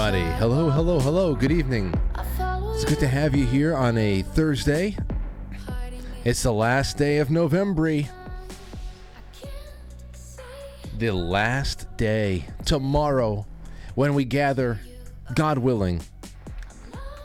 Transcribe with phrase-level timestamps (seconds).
[0.00, 0.32] Everybody.
[0.38, 1.34] Hello, hello, hello.
[1.34, 1.92] Good evening.
[2.72, 4.96] It's good to have you here on a Thursday.
[6.24, 8.04] It's the last day of November.
[10.96, 13.46] The last day, tomorrow,
[13.94, 14.80] when we gather,
[15.34, 16.00] God willing,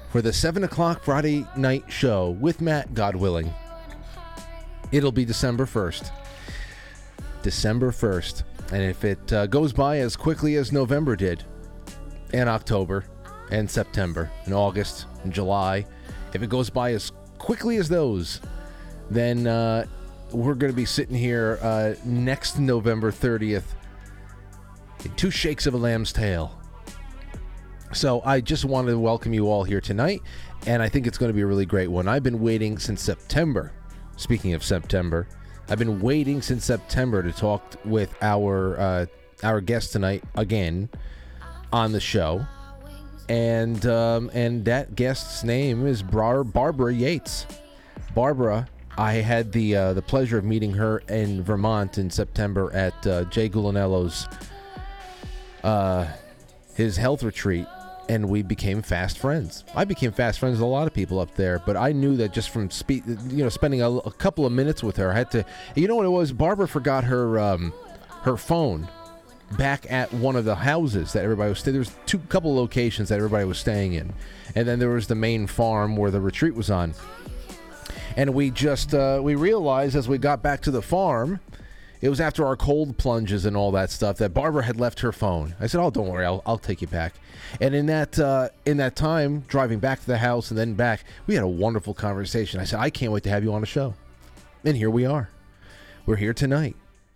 [0.10, 3.54] for the 7 o'clock Friday night show with Matt, God willing.
[4.92, 6.12] It'll be December 1st.
[7.42, 8.44] December 1st.
[8.74, 11.46] And if it uh, goes by as quickly as November did,
[12.36, 13.06] and October,
[13.50, 15.86] and September, and August, and July,
[16.34, 18.42] if it goes by as quickly as those,
[19.10, 19.86] then uh,
[20.32, 23.64] we're going to be sitting here uh, next November 30th
[25.06, 26.60] in two shakes of a lamb's tail.
[27.94, 30.22] So I just wanted to welcome you all here tonight,
[30.68, 32.10] and I think it's going to be a really great one.
[32.10, 33.72] I've been waiting since September.
[34.18, 35.28] Speaking of September,
[35.70, 39.06] I've been waiting since September to talk with our uh,
[39.44, 40.90] our guest tonight again
[41.76, 42.48] on the show,
[43.28, 47.46] and um, and that guest's name is Bar- Barbara Yates.
[48.16, 53.06] Barbara, I had the uh, the pleasure of meeting her in Vermont in September at
[53.06, 54.26] uh, Jay Gulanello's
[55.66, 56.08] uh,
[56.76, 57.68] his health retreat,
[58.08, 59.66] and we became fast friends.
[59.76, 62.32] I became fast friends with a lot of people up there, but I knew that
[62.32, 65.32] just from spe- you know spending a, a couple of minutes with her, I had
[65.32, 65.46] to.
[65.76, 66.32] You know what it was?
[66.32, 67.74] Barbara forgot her um,
[68.22, 68.88] her phone
[69.52, 71.74] back at one of the houses that everybody was staying.
[71.74, 74.14] There was two couple locations that everybody was staying in,
[74.56, 76.94] and then there was the main farm where the retreat was on.
[78.18, 81.40] And we just uh, we realized as we got back to the farm,
[82.02, 85.12] it was after our cold plunges and all that stuff that Barbara had left her
[85.12, 85.56] phone.
[85.60, 87.14] I said, "Oh, don't worry, I'll, I'll take you back."
[87.60, 91.04] And in that uh, in that time, driving back to the house and then back,
[91.28, 92.60] we had a wonderful conversation.
[92.60, 93.94] I said, "I can't wait to have you on the show,"
[94.64, 95.30] and here we are.
[96.06, 96.76] We're here tonight.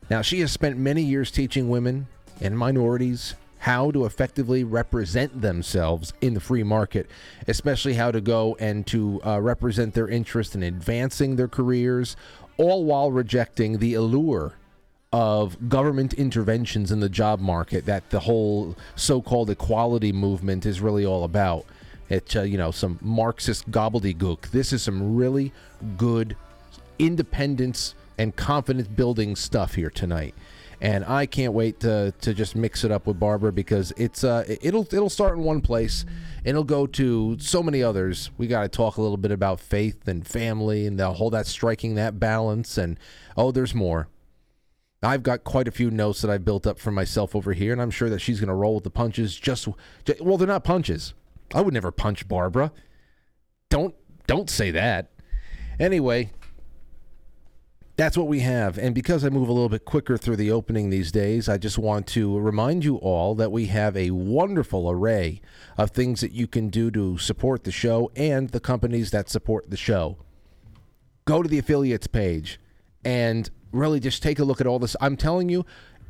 [0.10, 2.08] Now, she has spent many years teaching women
[2.42, 7.10] and minorities how to effectively represent themselves in the free market,
[7.48, 12.16] especially how to go and to uh, represent their interest in advancing their careers,
[12.58, 14.54] all while rejecting the allure
[15.12, 21.06] of government interventions in the job market that the whole so-called equality movement is really
[21.06, 21.66] all about.
[22.10, 24.52] It's uh, you know some Marxist gobbledygook.
[24.52, 25.52] This is some really
[25.98, 26.36] good
[26.98, 30.36] independence and confidence building stuff here tonight
[30.82, 34.44] and I can't wait to to just mix it up with Barbara because it's uh
[34.62, 36.06] it'll it'll start in one place
[36.40, 38.32] and it'll go to so many others.
[38.38, 41.48] We got to talk a little bit about faith and family and the whole that
[41.48, 42.98] striking that balance and
[43.36, 44.08] oh there's more.
[45.02, 47.82] I've got quite a few notes that I've built up for myself over here and
[47.82, 49.68] I'm sure that she's going to roll with the punches just,
[50.06, 51.14] just well they're not punches.
[51.54, 52.72] I would never punch Barbara.
[53.70, 53.96] Don't
[54.28, 55.12] don't say that.
[55.80, 56.32] Anyway,
[58.00, 58.78] that's what we have.
[58.78, 61.78] And because I move a little bit quicker through the opening these days, I just
[61.78, 65.42] want to remind you all that we have a wonderful array
[65.78, 69.70] of things that you can do to support the show and the companies that support
[69.70, 70.16] the show.
[71.26, 72.58] Go to the affiliates page
[73.04, 74.96] and really just take a look at all this.
[75.02, 75.66] I'm telling you,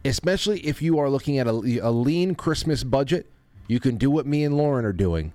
[0.05, 3.25] especially if you are looking at a, a lean Christmas budget,
[3.67, 5.33] you can do what me and Lauren are doing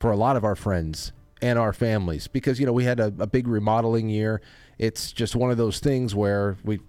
[0.00, 3.12] for a lot of our friends and our families because you know we had a,
[3.18, 4.40] a big remodeling year
[4.78, 6.80] it's just one of those things where we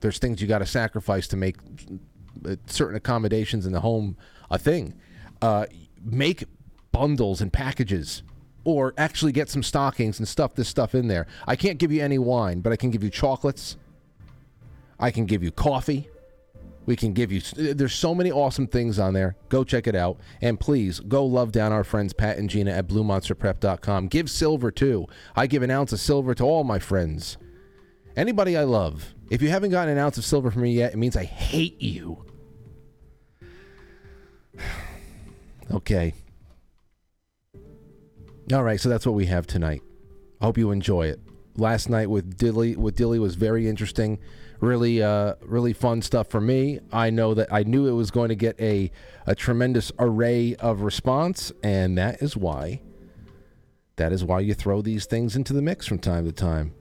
[0.00, 1.56] there's things you got to sacrifice to make
[2.66, 4.16] certain accommodations in the home
[4.50, 4.94] a thing.
[5.40, 5.66] Uh,
[6.04, 6.44] make
[6.90, 8.22] bundles and packages
[8.64, 11.26] or actually get some stockings and stuff this stuff in there.
[11.46, 13.76] I can't give you any wine, but I can give you chocolates.
[15.00, 16.08] I can give you coffee.
[16.84, 17.40] We can give you.
[17.56, 19.36] Uh, there's so many awesome things on there.
[19.48, 22.88] Go check it out, and please go love down our friends Pat and Gina at
[22.88, 24.08] BlueMonsterPrep.com.
[24.08, 25.06] Give silver too.
[25.36, 27.36] I give an ounce of silver to all my friends.
[28.16, 29.14] Anybody I love.
[29.30, 31.80] If you haven't gotten an ounce of silver from me yet, it means I hate
[31.80, 32.24] you.
[35.70, 36.14] okay.
[38.52, 39.82] All right, so that's what we have tonight.
[40.40, 41.20] I hope you enjoy it.
[41.56, 44.18] Last night with Dilly with Dilly was very interesting
[44.62, 46.80] really uh, really fun stuff for me.
[46.90, 48.90] I know that I knew it was going to get a
[49.26, 52.80] a tremendous array of response, and that is why
[53.96, 56.72] that is why you throw these things into the mix from time to time.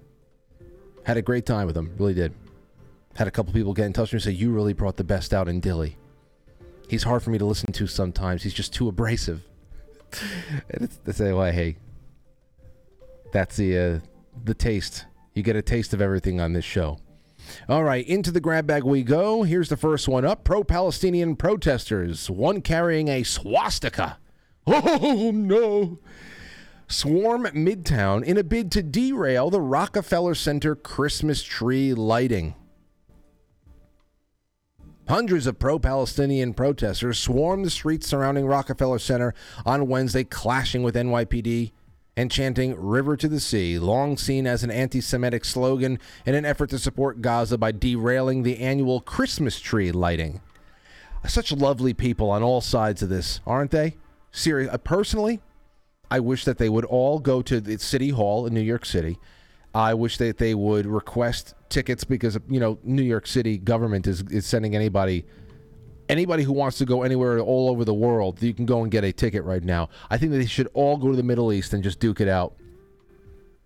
[1.03, 2.33] Had a great time with them, really did.
[3.15, 5.03] Had a couple people get in touch with me and say you really brought the
[5.03, 5.95] best out in Dilley.
[6.87, 8.43] He's hard for me to listen to sometimes.
[8.43, 9.43] He's just too abrasive.
[11.11, 11.77] say, well, hey,
[13.31, 13.99] that's the uh,
[14.43, 15.05] the taste.
[15.33, 16.99] You get a taste of everything on this show.
[17.69, 19.43] All right, into the grab bag we go.
[19.43, 24.17] Here's the first one up pro Palestinian protesters, one carrying a swastika.
[24.67, 25.97] Oh, no.
[26.87, 32.53] Swarm Midtown in a bid to derail the Rockefeller Center Christmas tree lighting.
[35.07, 39.33] Hundreds of pro Palestinian protesters swarmed the streets surrounding Rockefeller Center
[39.65, 41.71] on Wednesday, clashing with NYPD
[42.17, 46.45] and chanting River to the Sea, long seen as an anti Semitic slogan in an
[46.45, 50.41] effort to support Gaza by derailing the annual Christmas tree lighting.
[51.27, 53.97] Such lovely people on all sides of this, aren't they?
[54.31, 54.71] Serious.
[54.73, 55.39] Uh, personally,
[56.09, 59.17] I wish that they would all go to the City Hall in New York City
[59.73, 64.21] I wish that they would request tickets because you know New York City government is,
[64.23, 65.25] is sending anybody
[66.11, 69.03] anybody who wants to go anywhere all over the world, you can go and get
[69.03, 69.89] a ticket right now.
[70.09, 72.27] I think that they should all go to the Middle East and just duke it
[72.27, 72.53] out.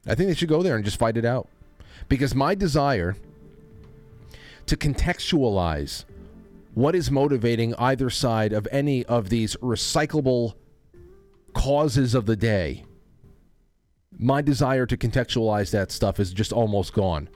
[0.07, 1.50] I think they should go there and just fight it out.
[2.07, 3.18] Because my desire
[4.68, 6.06] to contextualize
[6.74, 10.53] what is motivating either side of any of these recyclable
[11.53, 12.86] causes of the day
[14.18, 17.30] my desire to contextualize that stuff is just almost gone.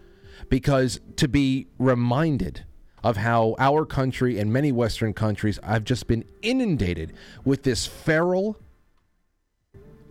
[0.50, 2.66] Because to be reminded
[3.04, 7.14] of how our country and many Western countries have just been inundated
[7.46, 8.58] with this feral,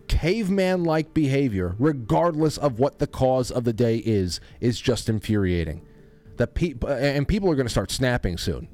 [0.07, 5.85] caveman like behavior, regardless of what the cause of the day is, is just infuriating.
[6.37, 8.67] The pe- and people are going to start snapping soon.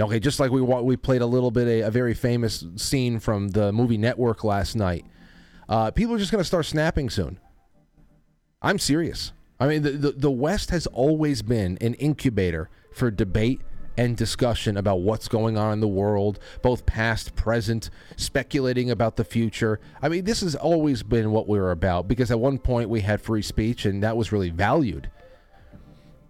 [0.00, 3.48] Okay, just like we we played a little bit a, a very famous scene from
[3.48, 5.04] the movie Network last night
[5.68, 7.38] uh, people are just going to start snapping soon.
[8.62, 9.32] I'm serious.
[9.60, 13.62] I mean, the, the, the West has always been an incubator for debate
[13.98, 19.24] and discussion about what's going on in the world, both past, present, speculating about the
[19.24, 19.80] future.
[20.00, 23.00] I mean, this has always been what we were about because at one point we
[23.00, 25.10] had free speech and that was really valued.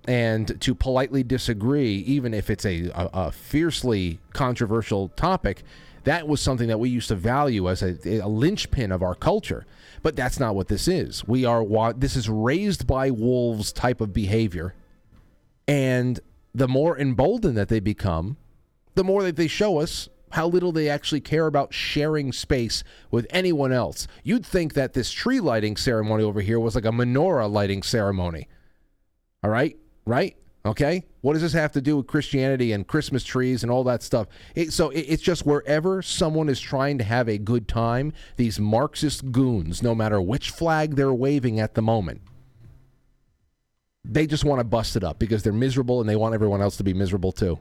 [0.06, 5.62] And to politely disagree, even if it's a, a, a fiercely controversial topic,
[6.04, 9.66] that was something that we used to value as a, a linchpin of our culture.
[10.02, 11.28] But that's not what this is.
[11.28, 14.74] We are this is raised by wolves type of behavior.
[15.66, 16.18] And
[16.54, 18.36] the more emboldened that they become,
[18.94, 23.26] the more that they show us how little they actually care about sharing space with
[23.30, 24.06] anyone else.
[24.22, 28.48] You'd think that this tree lighting ceremony over here was like a menorah lighting ceremony.
[29.42, 29.76] All right?
[30.04, 30.36] Right?
[30.66, 31.04] Okay?
[31.20, 34.26] What does this have to do with Christianity and Christmas trees and all that stuff?
[34.54, 38.58] It, so it, it's just wherever someone is trying to have a good time, these
[38.58, 42.20] Marxist goons, no matter which flag they're waving at the moment,
[44.08, 46.76] they just want to bust it up because they're miserable and they want everyone else
[46.78, 47.60] to be miserable too.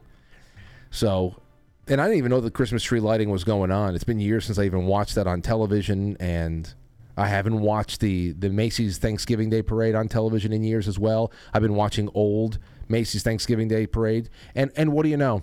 [0.90, 1.40] So,
[1.86, 3.94] and I didn't even know the Christmas tree lighting was going on.
[3.94, 6.72] It's been years since I even watched that on television and
[7.18, 11.32] I haven't watched the the Macy's Thanksgiving Day parade on television in years as well.
[11.52, 12.58] I've been watching old
[12.88, 14.30] Macy's Thanksgiving Day Parade.
[14.54, 15.42] And and what do you know?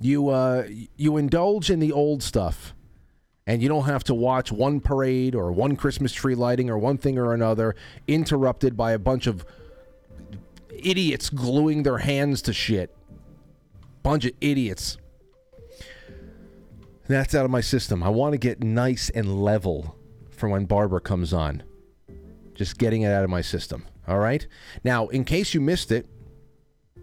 [0.00, 0.66] You uh,
[0.96, 2.74] you indulge in the old stuff,
[3.46, 6.98] and you don't have to watch one parade or one Christmas tree lighting or one
[6.98, 7.74] thing or another
[8.06, 9.44] interrupted by a bunch of
[10.70, 12.94] idiots gluing their hands to shit.
[14.02, 14.98] Bunch of idiots.
[17.06, 18.02] That's out of my system.
[18.02, 19.96] I want to get nice and level
[20.30, 21.62] for when Barbara comes on.
[22.54, 23.86] Just getting it out of my system.
[24.06, 24.46] All right.
[24.84, 26.06] Now, in case you missed it,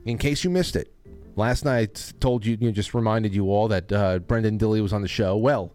[0.06, 0.92] in case you missed it,
[1.36, 4.82] last night I told you, you know, just reminded you all that uh, Brendan Dilley
[4.82, 5.38] was on the show.
[5.38, 5.74] Well,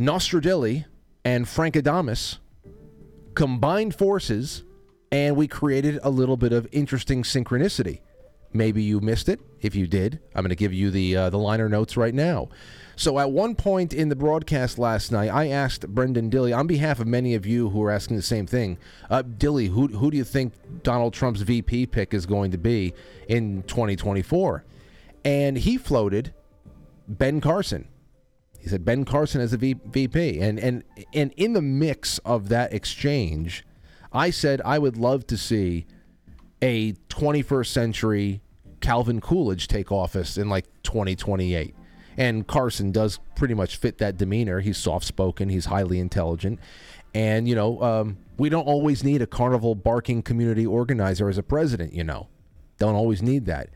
[0.00, 0.86] Nostradilly
[1.26, 2.38] and Frank Adamus
[3.34, 4.64] combined forces,
[5.12, 8.00] and we created a little bit of interesting synchronicity.
[8.54, 9.40] Maybe you missed it.
[9.60, 12.48] If you did, I'm going to give you the uh, the liner notes right now.
[12.96, 16.98] So at one point in the broadcast last night, I asked Brendan Dilley on behalf
[16.98, 18.78] of many of you who are asking the same thing,
[19.10, 22.92] uh, Dilley, who, who do you think Donald Trump's VP pick is going to be
[23.28, 24.64] in 2024?
[25.24, 26.34] And he floated
[27.06, 27.88] Ben Carson.
[28.60, 30.40] He said Ben Carson as a VP.
[30.40, 33.64] And, and, and in the mix of that exchange,
[34.12, 35.86] I said I would love to see
[36.62, 38.42] a 21st century
[38.80, 41.74] Calvin Coolidge take office in like 2028.
[42.16, 44.60] And Carson does pretty much fit that demeanor.
[44.60, 46.58] He's soft spoken, he's highly intelligent.
[47.14, 51.42] And, you know, um, we don't always need a carnival barking community organizer as a
[51.42, 52.28] president, you know.
[52.78, 53.70] Don't always need that.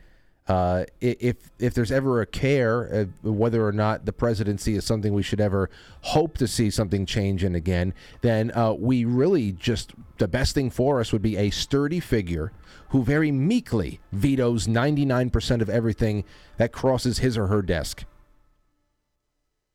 [0.47, 5.11] Uh, if if there's ever a care uh, whether or not the presidency is something
[5.11, 5.71] we should ever
[6.01, 10.69] hope to see something change in again, then uh, we really just the best thing
[10.69, 12.51] for us would be a sturdy figure
[12.89, 16.23] who very meekly vetoes 99% of everything
[16.57, 18.05] that crosses his or her desk.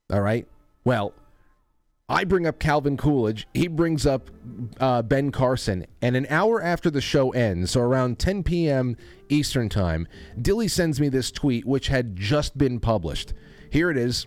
[0.08, 0.46] All right.
[0.84, 1.12] Well,
[2.10, 3.46] I bring up Calvin Coolidge.
[3.54, 4.30] He brings up
[4.80, 5.86] uh, Ben Carson.
[6.02, 8.96] And an hour after the show ends, so around 10 p.m.
[9.28, 13.32] Eastern Time, Dilley sends me this tweet, which had just been published.
[13.70, 14.26] Here it is.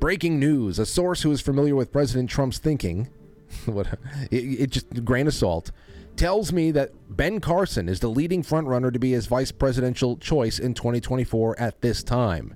[0.00, 0.78] Breaking news.
[0.78, 3.10] A source who is familiar with President Trump's thinking,
[3.66, 3.86] what,
[4.30, 5.70] it, it just grain of salt,
[6.16, 10.58] tells me that Ben Carson is the leading frontrunner to be his vice presidential choice
[10.58, 12.54] in 2024 at this time.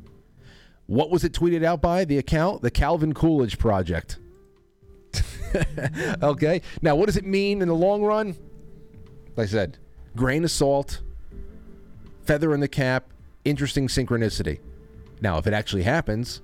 [0.88, 2.07] What was it tweeted out by?
[2.07, 2.62] The account?
[2.62, 4.18] The Calvin Coolidge Project.
[6.23, 6.62] okay.
[6.80, 8.28] Now, what does it mean in the long run?
[9.37, 9.76] Like I said,
[10.16, 11.02] grain of salt,
[12.23, 13.12] feather in the cap,
[13.45, 14.61] interesting synchronicity.
[15.21, 16.40] Now, if it actually happens,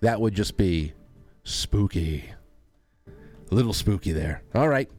[0.00, 0.92] that would just be
[1.44, 2.24] spooky.
[3.06, 4.42] A little spooky there.
[4.56, 4.90] All right.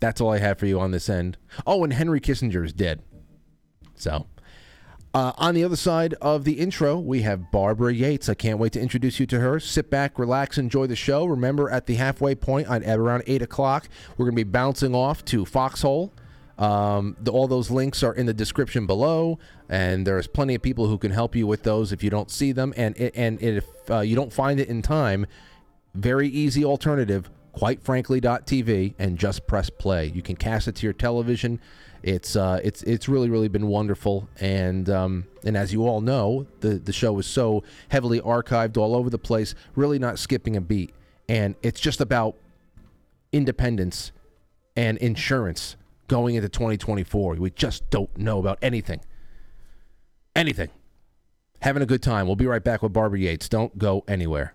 [0.00, 1.36] That's all I have for you on this end.
[1.66, 3.02] Oh, and Henry Kissinger is dead.
[3.94, 4.26] So,
[5.14, 8.28] uh, on the other side of the intro, we have Barbara Yates.
[8.28, 9.58] I can't wait to introduce you to her.
[9.58, 11.24] Sit back, relax, enjoy the show.
[11.24, 15.24] Remember, at the halfway point at around 8 o'clock, we're going to be bouncing off
[15.26, 16.12] to Foxhole.
[16.58, 19.38] Um, the, all those links are in the description below,
[19.68, 22.52] and there's plenty of people who can help you with those if you don't see
[22.52, 22.74] them.
[22.76, 25.26] And, and if uh, you don't find it in time,
[25.94, 30.06] very easy alternative quitefrankly.tv and just press play.
[30.06, 31.60] You can cast it to your television.
[32.08, 36.46] It's uh, it's it's really really been wonderful, and um, and as you all know,
[36.60, 40.62] the the show is so heavily archived all over the place, really not skipping a
[40.62, 40.94] beat,
[41.28, 42.34] and it's just about
[43.30, 44.12] independence
[44.74, 47.34] and insurance going into 2024.
[47.34, 49.02] We just don't know about anything,
[50.34, 50.70] anything.
[51.60, 52.26] Having a good time.
[52.26, 53.50] We'll be right back with Barbara Yates.
[53.50, 54.54] Don't go anywhere.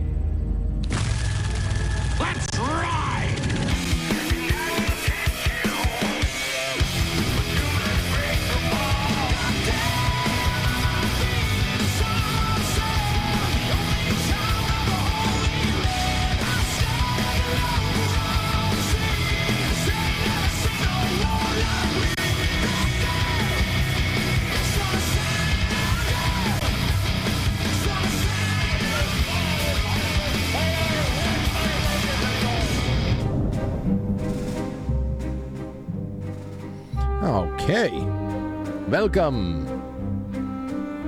[39.01, 39.65] Welcome.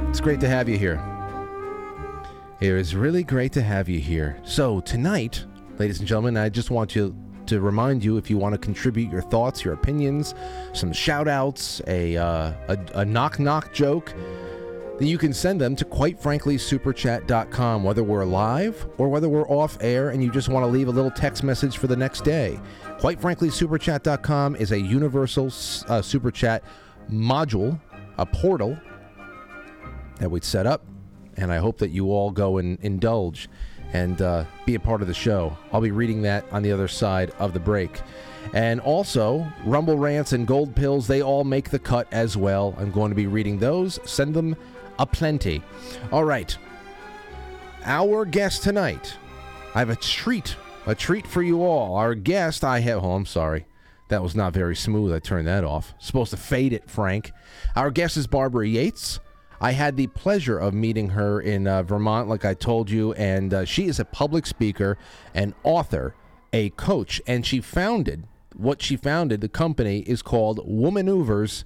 [0.09, 0.99] It's great to have you here.
[2.59, 4.41] It is really great to have you here.
[4.43, 5.45] So, tonight,
[5.77, 9.11] ladies and gentlemen, I just want to to remind you if you want to contribute
[9.11, 10.33] your thoughts, your opinions,
[10.73, 14.11] some shout outs, a, uh, a, a knock knock joke,
[14.97, 19.47] then you can send them to quite frankly superchat.com whether we're live or whether we're
[19.49, 22.23] off air and you just want to leave a little text message for the next
[22.23, 22.59] day
[22.99, 25.51] quite frankly superchat.com is a universal
[25.89, 26.63] uh, super chat
[27.09, 27.79] module
[28.17, 28.77] a portal
[30.19, 30.85] that we set up
[31.37, 33.49] and i hope that you all go and indulge
[33.93, 36.87] and uh, be a part of the show i'll be reading that on the other
[36.87, 38.01] side of the break
[38.53, 42.75] and also, Rumble Rants and Gold Pills, they all make the cut as well.
[42.77, 43.99] I'm going to be reading those.
[44.05, 44.55] Send them
[44.99, 45.63] a plenty.
[46.11, 46.55] All right.
[47.85, 49.17] Our guest tonight,
[49.73, 50.55] I have a treat,
[50.85, 51.95] a treat for you all.
[51.95, 53.65] Our guest, I have, oh, I'm sorry.
[54.09, 55.13] That was not very smooth.
[55.13, 55.93] I turned that off.
[55.99, 57.31] Supposed to fade it, Frank.
[57.75, 59.19] Our guest is Barbara Yates.
[59.61, 63.53] I had the pleasure of meeting her in uh, Vermont, like I told you, and
[63.53, 64.97] uh, she is a public speaker,
[65.33, 66.15] an author,
[66.51, 69.41] a coach, and she founded what she founded.
[69.41, 71.63] The company is called Womaneuvers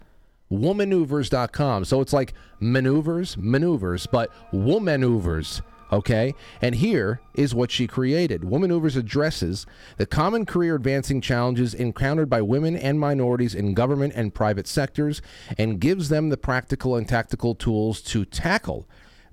[0.51, 1.85] womaneuvers.com.
[1.85, 5.61] So it's like maneuvers, maneuvers, but womaneuvers.
[5.91, 8.43] Okay, and here is what she created.
[8.43, 9.65] Woman Womaneuvers addresses
[9.95, 15.21] the common career advancing challenges encountered by women and minorities in government and private sectors
[15.57, 18.87] and gives them the practical and tactical tools to tackle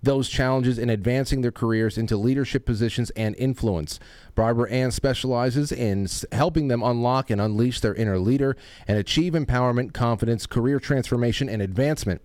[0.05, 3.99] those challenges in advancing their careers into leadership positions and influence.
[4.35, 8.57] Barbara Ann specializes in helping them unlock and unleash their inner leader
[8.87, 12.21] and achieve empowerment, confidence, career transformation, and advancement.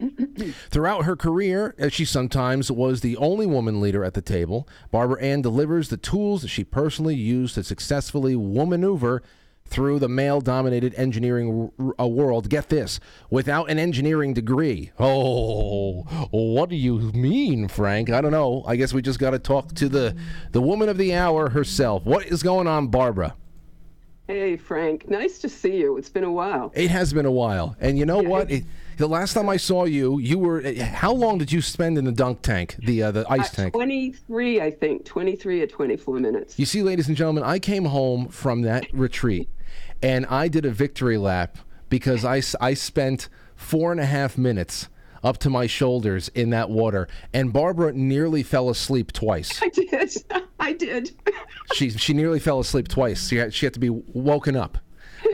[0.70, 5.20] Throughout her career, as she sometimes was the only woman leader at the table, Barbara
[5.20, 9.22] Ann delivers the tools that she personally used to successfully womaneuver
[9.64, 12.48] through the male dominated engineering r- uh, world.
[12.48, 14.92] Get this without an engineering degree.
[14.98, 18.08] Oh, what do you mean, Frank?
[18.10, 18.64] I don't know.
[18.66, 20.16] I guess we just got to talk to the,
[20.52, 22.04] the woman of the hour herself.
[22.04, 23.34] What is going on, Barbara?
[24.28, 25.08] Hey, Frank.
[25.08, 25.96] Nice to see you.
[25.96, 26.70] It's been a while.
[26.74, 27.76] It has been a while.
[27.80, 28.50] And you know what?
[28.50, 28.64] It,
[28.98, 30.60] the last time I saw you, you were.
[30.74, 33.72] How long did you spend in the dunk tank, the uh, the ice tank?
[33.72, 35.06] 23, I think.
[35.06, 36.58] 23 or 24 minutes.
[36.58, 39.48] You see, ladies and gentlemen, I came home from that retreat
[40.02, 41.56] and I did a victory lap
[41.88, 44.88] because I, I spent four and a half minutes
[45.22, 49.60] up to my shoulders in that water, and Barbara nearly fell asleep twice.
[49.62, 50.12] I did.
[50.60, 51.10] I did.
[51.74, 53.28] She she nearly fell asleep twice.
[53.28, 54.78] She had, she had to be woken up.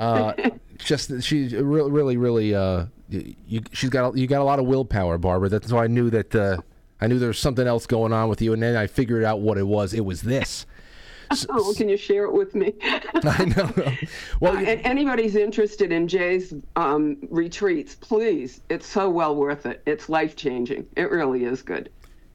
[0.00, 0.32] Uh,
[0.78, 4.66] just she really really really uh, you she's got a, you got a lot of
[4.66, 5.48] willpower, Barbara.
[5.48, 6.56] That's why I knew that uh,
[7.00, 9.42] I knew there was something else going on with you, and then I figured out
[9.42, 9.94] what it was.
[9.94, 10.66] It was this.
[11.48, 12.72] Oh, can you share it with me?
[12.82, 13.72] I know.
[14.40, 18.60] Well, you- anybody's interested in Jay's um, retreats, please.
[18.68, 19.82] It's so well worth it.
[19.86, 20.86] It's life changing.
[20.96, 21.90] It really is good.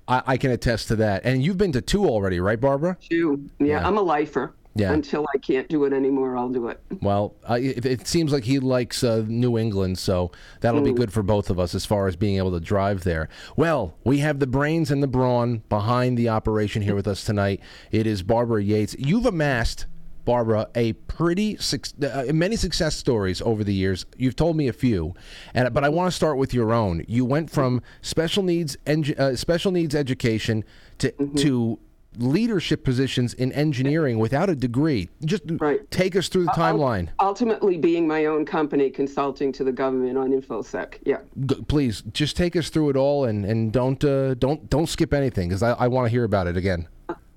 [0.08, 1.24] I, I can attest to that.
[1.26, 2.98] And you've been to two already, right, Barbara?
[3.02, 3.48] Two.
[3.60, 3.88] Yeah, Yeah.
[3.88, 4.54] I'm a lifer.
[4.76, 4.94] Yeah.
[4.94, 6.80] Until I can't do it anymore, I'll do it.
[7.02, 11.12] Well, uh, it, it seems like he likes uh, New England, so that'll be good
[11.12, 13.30] for both of us as far as being able to drive there.
[13.56, 17.62] Well, we have the brains and the brawn behind the operation here with us tonight.
[17.92, 18.96] It is Barbara Yates.
[18.98, 19.88] You've amassed,
[20.24, 21.58] Barbara, a pretty
[22.04, 24.06] uh, many success stories over the years.
[24.18, 25.16] You've told me a few,
[25.56, 27.04] and but I want to start with your own.
[27.08, 30.64] You went from special needs uh, special needs education
[31.00, 31.80] to to
[32.22, 35.10] leadership positions in engineering without a degree.
[35.26, 35.90] Just Right.
[35.92, 37.10] take us through the timeline.
[37.20, 40.96] Ultimately, being my own company, consulting to the government on InfoSec.
[41.06, 41.20] Yeah.
[41.46, 45.14] G- please just take us through it all and and don't uh, don't don't skip
[45.14, 46.88] anything because I, I want to hear about it again.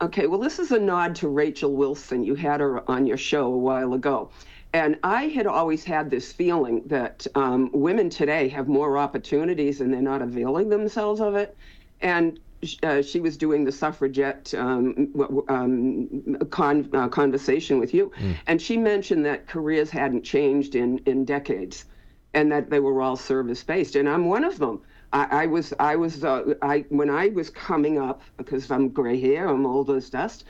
[0.00, 2.24] Okay, well, this is a nod to Rachel Wilson.
[2.24, 4.30] You had her on your show a while ago.
[4.74, 9.92] And I had always had this feeling that um, women today have more opportunities and
[9.92, 11.56] they're not availing themselves of it.
[12.00, 12.40] And
[12.82, 15.12] uh, she was doing the suffragette um,
[15.48, 18.12] um, con- uh, conversation with you.
[18.46, 21.86] And she mentioned that careers hadn't changed in, in decades
[22.34, 23.96] and that they were all service based.
[23.96, 24.80] And I'm one of them.
[25.12, 29.20] I, I was, I was, uh, I when I was coming up because I'm gray
[29.20, 30.44] hair, I'm old as dust.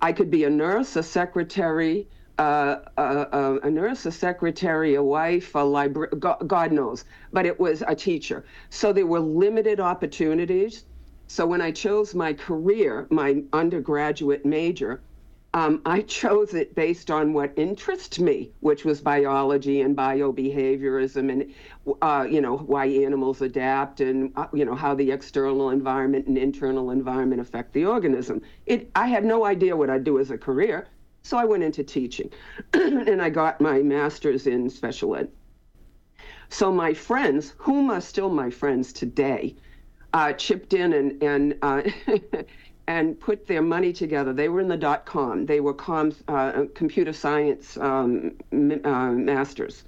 [0.00, 5.02] I could be a nurse, a secretary, uh, a, a, a nurse, a secretary, a
[5.02, 7.04] wife, a librarian, God, God knows.
[7.32, 8.44] But it was a teacher.
[8.70, 10.84] So there were limited opportunities.
[11.28, 15.00] So when I chose my career, my undergraduate major,
[15.54, 21.54] um, I chose it based on what interests me, which was biology and biobehaviorism, and
[22.02, 26.38] uh, you know why animals adapt, and uh, you know how the external environment and
[26.38, 28.42] internal environment affect the organism.
[28.66, 30.86] It, I had no idea what I'd do as a career,
[31.22, 32.30] so I went into teaching,
[32.72, 35.28] and I got my master's in special ed.
[36.50, 39.56] So my friends, whom are still my friends today,
[40.16, 41.82] uh, chipped in and and uh,
[42.88, 44.32] and put their money together.
[44.32, 45.44] They were in the dot com.
[45.44, 49.84] They were com, uh, computer science um, uh, masters,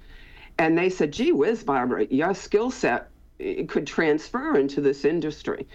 [0.59, 5.67] and they said, "Gee whiz, Barbara, your skill set eh, could transfer into this industry."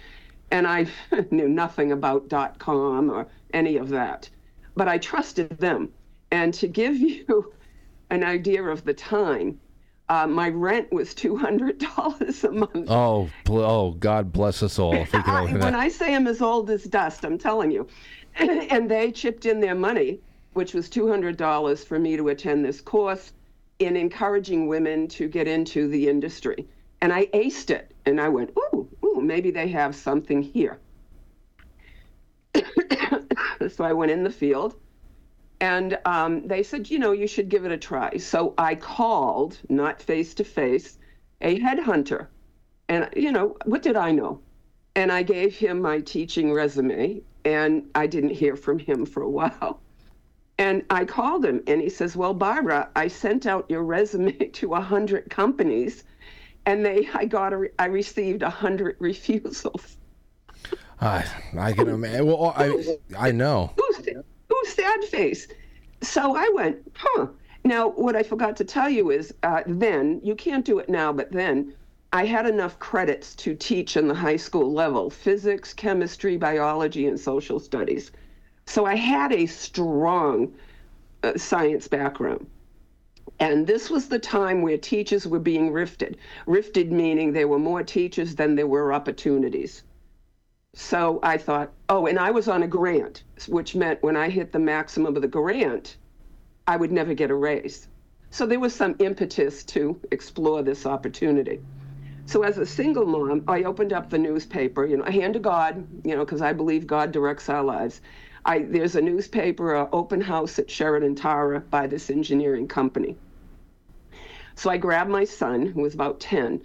[0.51, 0.87] And I
[1.31, 4.29] knew nothing about dot com or any of that,
[4.73, 5.91] but I trusted them.
[6.31, 7.51] And to give you
[8.09, 9.59] an idea of the time,
[10.09, 12.89] uh, my rent was two hundred dollars a month.
[12.89, 14.93] Oh, bl- oh, God bless us all.
[14.93, 15.75] If we can I, when.
[15.75, 17.87] I say I'm as old as dust, I'm telling you.
[18.35, 20.19] and they chipped in their money,
[20.53, 23.31] which was $200 for me to attend this course
[23.79, 26.67] in encouraging women to get into the industry.
[27.01, 27.93] And I aced it.
[28.05, 30.79] And I went, ooh, ooh, maybe they have something here.
[33.69, 34.75] so I went in the field
[35.61, 38.17] and um, they said, you know, you should give it a try.
[38.17, 40.97] So I called, not face to face,
[41.41, 42.27] a headhunter.
[42.89, 44.41] And, you know, what did I know?
[44.95, 49.29] And I gave him my teaching resume, and I didn't hear from him for a
[49.29, 49.81] while.
[50.57, 54.69] And I called him, and he says, Well, Barbara, I sent out your resume to
[54.69, 56.03] 100 companies,
[56.65, 59.97] and they, I got a, I received 100 refusals.
[61.01, 61.25] I,
[61.57, 62.25] I can imagine.
[62.25, 63.73] Well, I I know.
[64.65, 65.47] Sad face?
[66.01, 67.27] So I went, huh.
[67.63, 71.11] Now, what I forgot to tell you is uh, then, you can't do it now,
[71.11, 71.73] but then
[72.13, 77.19] I had enough credits to teach in the high school level physics, chemistry, biology, and
[77.19, 78.11] social studies.
[78.67, 80.53] So I had a strong
[81.23, 82.45] uh, science background.
[83.39, 86.17] And this was the time where teachers were being rifted.
[86.45, 89.83] Rifted meaning there were more teachers than there were opportunities.
[90.77, 94.51] So I thought, oh, and I was on a grant, which meant when I hit
[94.51, 95.95] the maximum of the grant,
[96.67, 97.87] I would never get a raise.
[98.29, 101.61] So there was some impetus to explore this opportunity.
[102.25, 105.39] So as a single mom, I opened up the newspaper, you know, a hand to
[105.39, 108.01] God, you know, because I believe God directs our lives.
[108.43, 113.15] I, there's a newspaper, uh, open house at Sheraton Tara by this engineering company.
[114.55, 116.61] So I grabbed my son, who was about 10,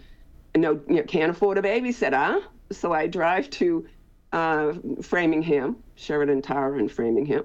[0.54, 2.42] and no, you know, can't afford a babysitter.
[2.72, 3.86] So I drive to
[4.32, 7.44] uh, Framingham, Sheraton Tara in Framingham.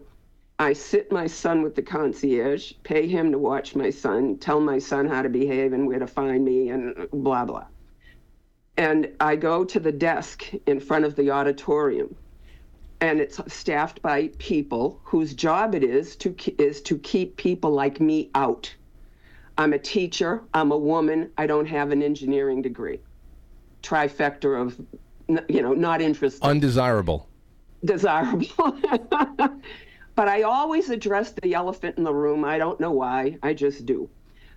[0.58, 4.80] I sit my son with the concierge, pay him to watch my son, tell my
[4.80, 7.66] son how to behave and where to find me, and blah, blah.
[8.78, 12.16] And I go to the desk in front of the auditorium,
[13.02, 18.00] and it's staffed by people whose job it is to is to keep people like
[18.00, 18.74] me out.
[19.58, 20.42] I'm a teacher.
[20.54, 21.32] I'm a woman.
[21.38, 23.00] I don't have an engineering degree.
[23.84, 24.80] Trifecta of,
[25.28, 26.44] you know, not interested.
[26.44, 27.28] Undesirable.
[27.84, 28.48] Desirable.
[30.16, 32.46] but I always address the elephant in the room.
[32.46, 33.38] I don't know why.
[33.44, 34.10] I just do.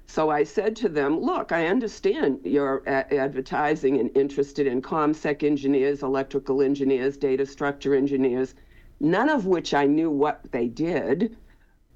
[0.07, 5.43] So I said to them, look, I understand you're a- advertising and interested in ComSec
[5.43, 8.55] engineers, electrical engineers, data structure engineers,
[9.01, 11.37] none of which I knew what they did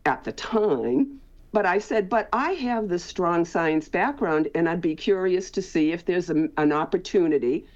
[0.04, 1.20] at the time.
[1.52, 5.62] But I said, but I have this strong science background, and I'd be curious to
[5.62, 7.66] see if there's a, an opportunity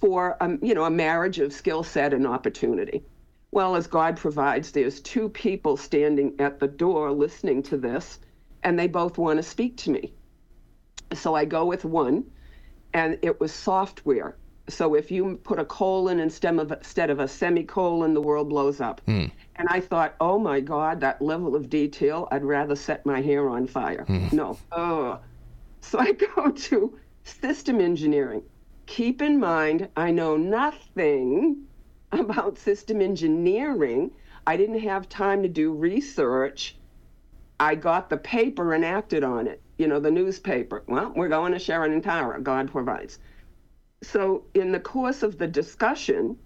[0.00, 3.02] for, um, you know, a marriage of skill set and opportunity.
[3.50, 8.18] Well, as God provides, there's two people standing at the door listening to this
[8.62, 10.12] and they both want to speak to me.
[11.14, 12.24] So I go with one,
[12.92, 14.36] and it was software.
[14.68, 18.80] So if you put a colon instead of, instead of a semicolon, the world blows
[18.80, 19.00] up.
[19.56, 23.48] And I thought, oh my God, that level of detail, I'd rather set my hair
[23.48, 24.04] on fire.
[24.32, 24.58] No.
[24.72, 25.18] Oh.
[25.80, 28.42] So I go to system engineering.
[28.88, 31.66] Keep in mind, I know nothing
[32.12, 34.10] about system engineering.
[34.46, 36.74] I didn't have time to do research.
[37.60, 40.84] I got the paper and acted on it, you know, the newspaper.
[40.88, 43.18] Well, we're going to Sheraton Tara, God provides.
[44.02, 46.38] So, in the course of the discussion,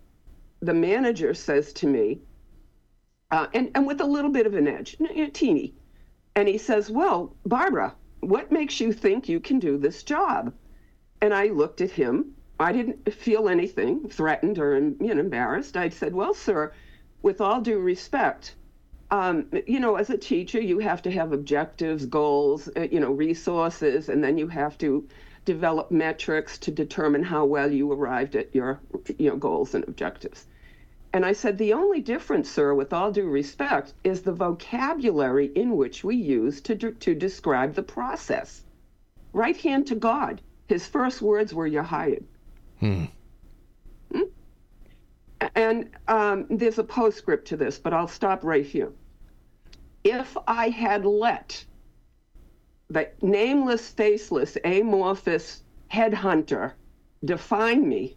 [0.60, 2.22] the manager says to me,
[3.30, 4.96] uh, and, and with a little bit of an edge,
[5.32, 5.74] teeny,
[6.34, 10.52] and he says, Well, Barbara, what makes you think you can do this job?
[11.22, 12.34] And I looked at him.
[12.58, 15.76] I didn't feel anything threatened or you know, embarrassed.
[15.76, 16.72] I said, Well, sir,
[17.22, 18.56] with all due respect,
[19.12, 23.12] um, you know, as a teacher, you have to have objectives, goals, uh, you know,
[23.12, 25.06] resources, and then you have to
[25.44, 28.80] develop metrics to determine how well you arrived at your,
[29.16, 30.46] you know, goals and objectives.
[31.12, 35.76] And I said, the only difference, sir, with all due respect, is the vocabulary in
[35.76, 38.64] which we use to, to describe the process.
[39.32, 40.40] Right hand to God.
[40.68, 42.24] His first words were, You're hired.
[42.80, 43.04] Hmm?
[45.56, 48.92] And um, there's a postscript to this, but I'll stop right here
[50.04, 51.64] if I had let
[52.90, 56.72] the nameless, faceless, amorphous headhunter
[57.24, 58.16] define me,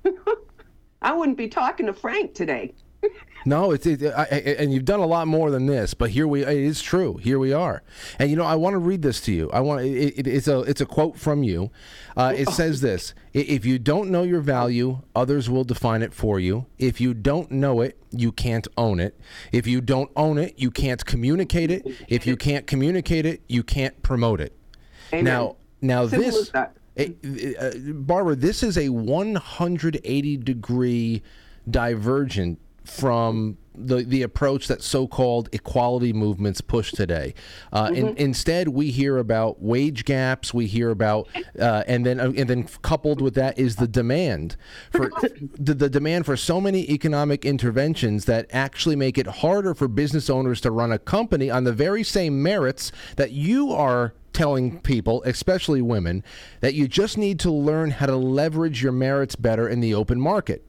[1.01, 2.73] I wouldn't be talking to Frank today.
[3.47, 6.27] No, it's it, I, I, and you've done a lot more than this, but here
[6.27, 7.17] we it is true.
[7.17, 7.83] Here we are,
[8.17, 9.51] and you know I want to read this to you.
[9.51, 11.69] I want it, it, it's a it's a quote from you.
[12.17, 16.39] Uh, it says this: If you don't know your value, others will define it for
[16.39, 16.65] you.
[16.79, 19.19] If you don't know it, you can't own it.
[19.51, 21.85] If you don't own it, you can't communicate it.
[22.07, 24.57] If you can't communicate it, you can't promote it.
[25.13, 25.23] Amen.
[25.23, 26.51] Now, now Simple this,
[26.97, 31.21] eh, uh, Barbara, this is a 180 degree
[31.69, 37.33] divergent from the the approach that so-called equality movements push today.
[37.73, 40.53] Uh, in, instead, we hear about wage gaps.
[40.53, 41.27] We hear about,
[41.59, 44.55] uh, and then uh, and then coupled with that is the demand
[44.91, 45.09] for
[45.57, 50.29] the, the demand for so many economic interventions that actually make it harder for business
[50.29, 55.23] owners to run a company on the very same merits that you are telling people,
[55.23, 56.23] especially women,
[56.59, 60.19] that you just need to learn how to leverage your merits better in the open
[60.19, 60.65] market.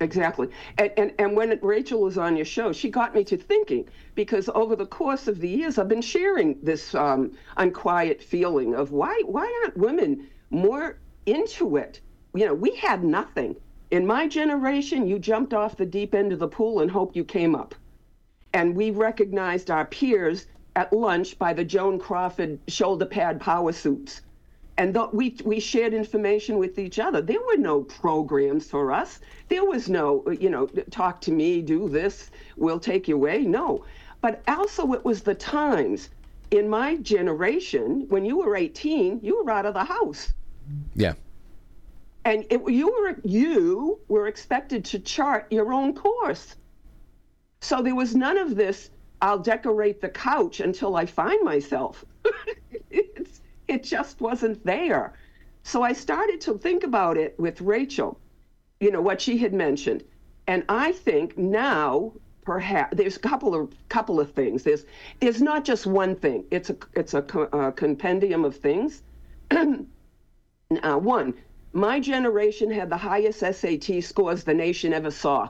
[0.00, 0.48] Exactly.
[0.78, 4.50] And, and, and when Rachel was on your show, she got me to thinking because
[4.54, 9.22] over the course of the years, I've been sharing this um, unquiet feeling of why,
[9.24, 12.00] why aren't women more into it?
[12.34, 13.56] You know, we had nothing.
[13.92, 17.24] In my generation, you jumped off the deep end of the pool and hoped you
[17.24, 17.74] came up.
[18.52, 24.22] And we recognized our peers at lunch by the Joan Crawford shoulder pad power suits.
[24.76, 27.22] And th- we, we shared information with each other.
[27.22, 29.20] There were no programs for us.
[29.48, 33.42] There was no, you know, talk to me, do this, we'll take you away.
[33.42, 33.84] No.
[34.20, 36.10] But also, it was the times.
[36.50, 40.32] In my generation, when you were 18, you were out of the house.
[40.94, 41.14] Yeah.
[42.24, 46.56] And it, you were you were expected to chart your own course.
[47.60, 48.90] So there was none of this.
[49.20, 52.04] I'll decorate the couch until I find myself.
[53.68, 55.14] it just wasn't there.
[55.62, 58.20] So I started to think about it with Rachel,
[58.80, 60.04] you know, what she had mentioned.
[60.46, 62.12] And I think now
[62.44, 64.62] perhaps there's a couple of couple of things.
[64.62, 64.84] There's
[65.20, 66.44] there's not just one thing.
[66.50, 67.22] It's a it's a,
[67.52, 69.02] a compendium of things.
[69.50, 69.86] now,
[70.82, 71.34] uh, one,
[71.72, 75.48] my generation had the highest SAT scores the nation ever saw.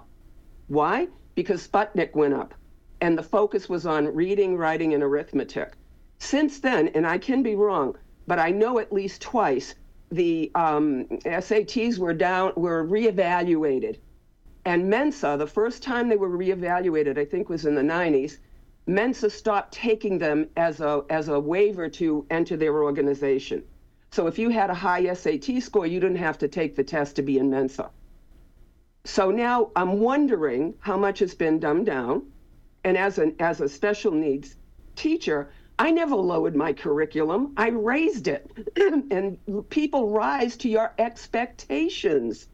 [0.68, 1.08] Why?
[1.34, 2.54] Because Sputnik went up,
[3.00, 5.72] and the focus was on reading, writing, and arithmetic.
[6.18, 7.96] Since then, and I can be wrong,
[8.26, 9.74] but I know at least twice
[10.10, 13.98] the um, SATs were down, were reevaluated.
[14.64, 18.38] And Mensa, the first time they were reevaluated, I think was in the 90s,
[18.86, 23.62] Mensa stopped taking them as a, as a waiver to enter their organization.
[24.10, 27.16] So if you had a high SAT score, you didn't have to take the test
[27.16, 27.90] to be in Mensa.
[29.04, 32.26] So now I'm wondering how much has been dumbed down.
[32.84, 34.56] And as, an, as a special needs
[34.96, 37.52] teacher, I never lowered my curriculum.
[37.56, 38.48] I raised it.
[39.10, 39.38] and
[39.70, 42.48] people rise to your expectations.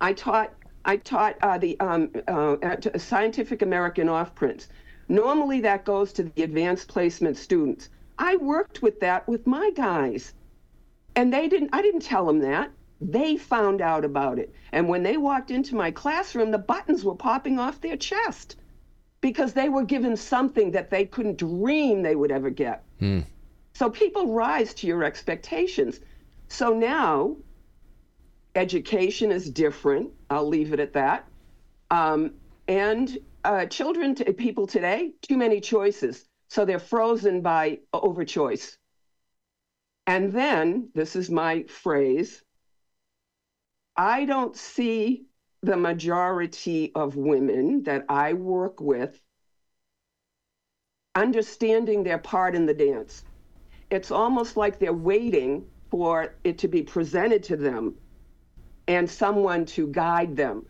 [0.00, 0.52] I taught
[0.84, 2.56] I taught uh, the um, uh,
[2.96, 4.68] Scientific American off prints.
[5.08, 7.90] Normally that goes to the advanced placement students.
[8.18, 10.34] I worked with that with my guys.
[11.14, 12.72] And they didn't I didn't tell them that.
[13.00, 14.52] They found out about it.
[14.72, 18.56] And when they walked into my classroom, the buttons were popping off their chest
[19.20, 22.84] because they were given something that they couldn't dream they would ever get.
[22.98, 23.20] Hmm.
[23.74, 26.00] So people rise to your expectations.
[26.48, 27.36] So now
[28.54, 30.10] education is different.
[30.28, 31.26] I'll leave it at that.
[31.90, 32.32] Um,
[32.68, 36.28] and uh, children, t- people today, too many choices.
[36.48, 38.76] So they're frozen by overchoice.
[40.06, 42.42] And then, this is my phrase
[43.96, 45.26] I don't see
[45.62, 49.20] the majority of women that I work with
[51.14, 53.24] understanding their part in the dance.
[53.90, 57.96] It's almost like they're waiting for it to be presented to them
[58.88, 60.64] and someone to guide them.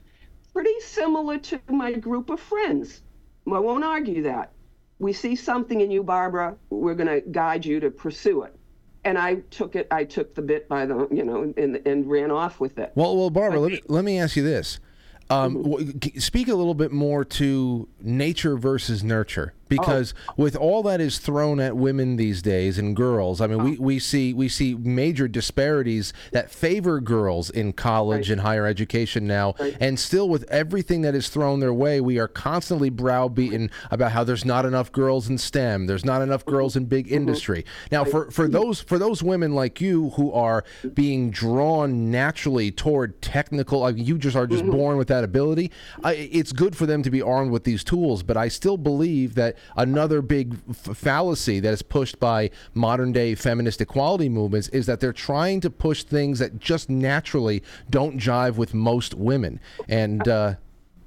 [0.52, 3.02] Pretty similar to my group of friends.
[3.46, 4.52] I won't argue that.
[4.98, 8.59] We see something in you, Barbara, we're going to guide you to pursue it
[9.04, 9.86] and I took it.
[9.90, 12.92] I took the bit by the you know and and ran off with it.
[12.94, 14.80] Well, well, Barbara, let me let me ask you this.
[15.28, 16.18] Um, mm-hmm.
[16.18, 20.34] Speak a little bit more to nature versus nurture because oh.
[20.36, 23.64] with all that is thrown at women these days and girls, I mean, oh.
[23.64, 28.32] we, we see we see major disparities that favor girls in college right.
[28.32, 29.76] and higher education now, right.
[29.80, 34.24] and still with everything that is thrown their way, we are constantly browbeaten about how
[34.24, 36.50] there's not enough girls in STEM, there's not enough mm-hmm.
[36.50, 37.14] girls in big mm-hmm.
[37.14, 37.64] industry.
[37.90, 38.10] Now, right.
[38.10, 43.84] for for those for those women like you who are being drawn naturally toward technical,
[43.84, 44.72] I mean, you just are just mm-hmm.
[44.72, 45.70] born with that ability.
[46.02, 49.36] I, it's good for them to be armed with these tools, but I still believe
[49.36, 54.86] that another big f- fallacy that is pushed by modern day feminist equality movements is
[54.86, 59.60] that they're trying to push things that just naturally don't jive with most women.
[59.88, 60.54] And, uh,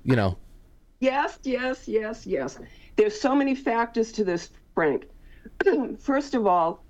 [0.04, 0.38] you know.
[1.00, 2.60] Yes, yes, yes, yes.
[2.96, 5.06] There's so many factors to this, Frank.
[6.00, 6.84] First of all,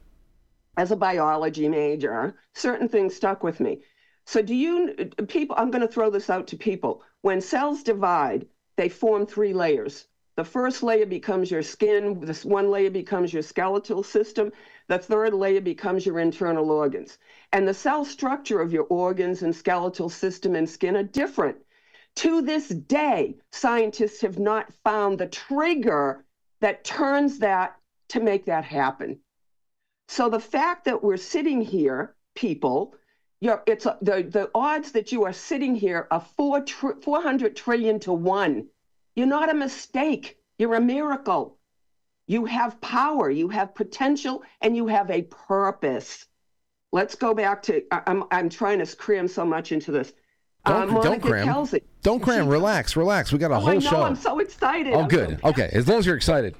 [0.77, 3.81] as a biology major, certain things stuck with me.
[4.25, 4.93] So, do you
[5.27, 5.55] people?
[5.57, 7.03] I'm going to throw this out to people.
[7.21, 12.71] When cells divide, they form three layers the first layer becomes your skin, this one
[12.71, 14.51] layer becomes your skeletal system,
[14.87, 17.19] the third layer becomes your internal organs.
[17.51, 21.57] And the cell structure of your organs and skeletal system and skin are different.
[22.17, 26.25] To this day, scientists have not found the trigger
[26.61, 27.77] that turns that
[28.09, 29.19] to make that happen.
[30.07, 32.95] So the fact that we're sitting here, people,
[33.41, 38.13] it's the, the odds that you are sitting here are four tr- 400 trillion to
[38.13, 38.69] one
[39.15, 40.37] you're not a mistake.
[40.57, 41.57] You're a miracle.
[42.27, 46.25] You have power, you have potential, and you have a purpose.
[46.91, 50.13] Let's go back to I'm I'm trying to cram so much into this.
[50.65, 51.45] Don't, uh, don't cram.
[51.45, 52.47] Kelsey, don't cram.
[52.47, 53.33] Relax, relax.
[53.33, 54.03] We got a oh, whole I know, show.
[54.03, 54.93] I'm so excited.
[54.93, 55.39] Oh, I'm good.
[55.41, 56.55] So okay, as long as you're excited.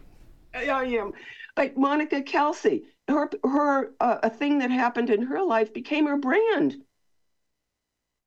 [0.54, 1.14] I am.
[1.56, 6.18] Like Monica Kelsey, her her uh, a thing that happened in her life became her
[6.18, 6.76] brand.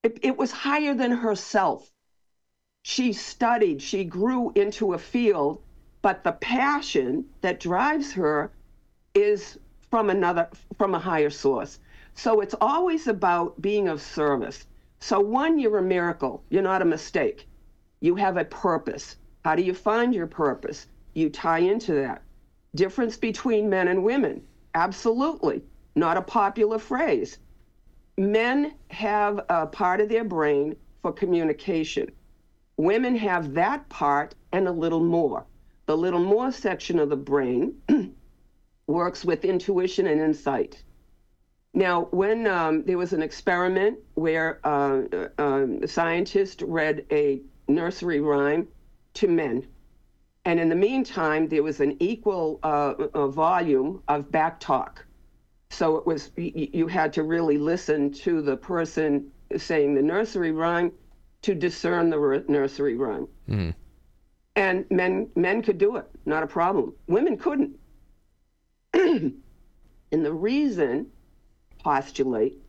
[0.02, 1.90] It, it was higher than herself
[2.88, 5.60] she studied, she grew into a field,
[6.02, 8.52] but the passion that drives her
[9.12, 9.58] is
[9.90, 11.80] from another, from a higher source.
[12.14, 14.68] So it's always about being of service.
[15.00, 17.48] So, one, you're a miracle, you're not a mistake.
[17.98, 19.16] You have a purpose.
[19.44, 20.86] How do you find your purpose?
[21.14, 22.22] You tie into that.
[22.76, 24.46] Difference between men and women?
[24.76, 25.60] Absolutely.
[25.96, 27.38] Not a popular phrase.
[28.16, 32.12] Men have a part of their brain for communication.
[32.76, 35.46] Women have that part and a little more.
[35.86, 37.74] The little more section of the brain
[38.86, 40.82] works with intuition and insight.
[41.72, 47.42] Now, when um, there was an experiment where uh, uh, um, a scientist read a
[47.68, 48.68] nursery rhyme
[49.14, 49.66] to men,
[50.44, 55.04] and in the meantime, there was an equal uh volume of back talk.
[55.70, 60.92] So it was you had to really listen to the person saying the nursery rhyme
[61.46, 63.28] to discern the nursery rhyme.
[63.48, 63.72] Mm.
[64.56, 66.92] And men men could do it, not a problem.
[67.06, 67.78] Women couldn't.
[68.94, 69.32] and
[70.10, 71.06] the reason
[71.78, 72.60] postulate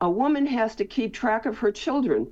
[0.00, 2.26] a woman has to keep track of her children.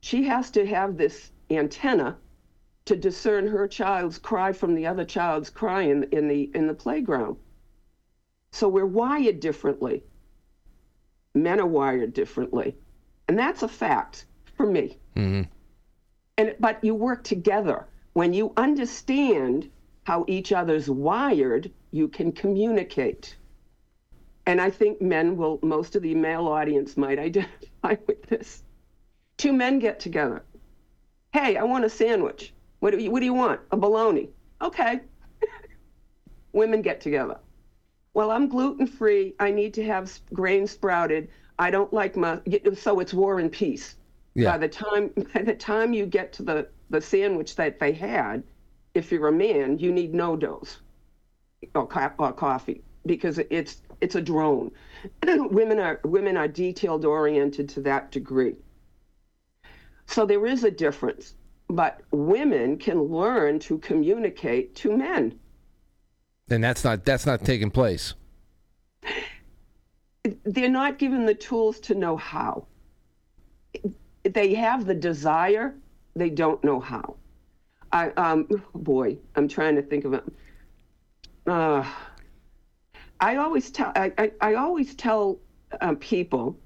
[0.00, 2.18] She has to have this antenna
[2.86, 6.74] to discern her child's cry from the other child's cry in, in the in the
[6.74, 7.36] playground.
[8.50, 10.02] So we're wired differently.
[11.32, 12.76] Men are wired differently.
[13.28, 14.98] And that's a fact for me.
[15.16, 15.42] Mm-hmm.
[16.38, 17.86] And but you work together.
[18.12, 19.70] When you understand
[20.04, 23.36] how each other's wired, you can communicate.
[24.46, 28.62] And I think men will, most of the male audience might identify with this.
[29.36, 30.44] Two men get together.
[31.32, 32.54] Hey, I want a sandwich.
[32.78, 33.60] What do you, what do you want?
[33.72, 34.30] A bologna.
[34.62, 35.00] Okay.
[36.52, 37.38] Women get together.
[38.14, 39.34] Well, I'm gluten free.
[39.40, 41.28] I need to have grain sprouted.
[41.58, 42.40] I don't like my
[42.74, 43.96] so it's war and peace.
[44.36, 44.52] Yeah.
[44.52, 48.44] By the time by the time you get to the the sandwich that they had,
[48.94, 50.76] if you're a man, you need NoDoz
[51.74, 54.70] or, or coffee because it's it's a drone.
[55.26, 58.56] women are women are detailed oriented to that degree.
[60.06, 61.34] So there is a difference,
[61.68, 65.38] but women can learn to communicate to men.
[66.50, 68.12] And that's not that's not taking place.
[70.44, 72.66] They're not given the tools to know how.
[74.34, 75.74] They have the desire,
[76.14, 77.16] they don't know how.
[77.92, 80.24] I um boy, I'm trying to think of it.
[81.46, 81.84] Uh,
[83.20, 85.38] I always tell I, I, I always tell
[85.80, 86.58] uh, people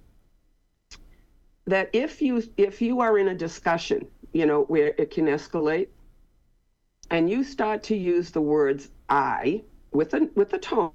[1.66, 5.88] that if you if you are in a discussion, you know, where it can escalate,
[7.10, 10.92] and you start to use the words "I" with a with a tone,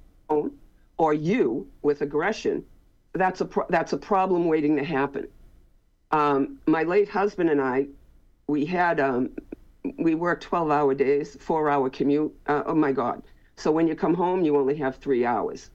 [0.97, 2.65] or "you" with aggression,
[3.13, 5.27] that's a pro- that's a problem waiting to happen.
[6.11, 7.87] Um, my late husband and I,
[8.47, 9.31] we had um,
[9.97, 12.33] we worked twelve hour days, four hour commute.
[12.47, 13.23] Uh, oh my God!
[13.55, 15.69] So when you come home, you only have three hours.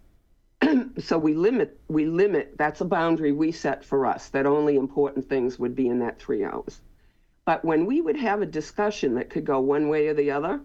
[0.99, 5.27] so we limit, we limit, that's a boundary we set for us, that only important
[5.29, 6.83] things would be in that three hours.
[7.47, 10.61] But when we would have a discussion that could go one way or the other,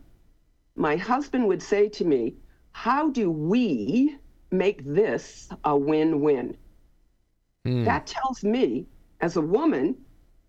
[0.76, 2.36] my husband would say to me,
[2.74, 4.18] How do we
[4.52, 6.58] make this a win win?
[7.66, 7.86] Mm.
[7.86, 8.86] That tells me,
[9.22, 9.96] as a woman,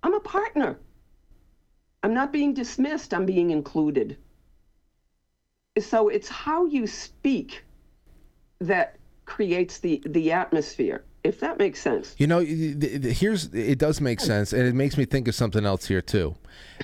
[0.02, 0.78] I'm a partner.
[2.02, 4.16] I'm not being dismissed, I'm being included.
[5.78, 7.64] So it's how you speak
[8.60, 12.14] that creates the the atmosphere if that makes sense.
[12.18, 15.86] You know here's it does make sense and it makes me think of something else
[15.86, 16.36] here too.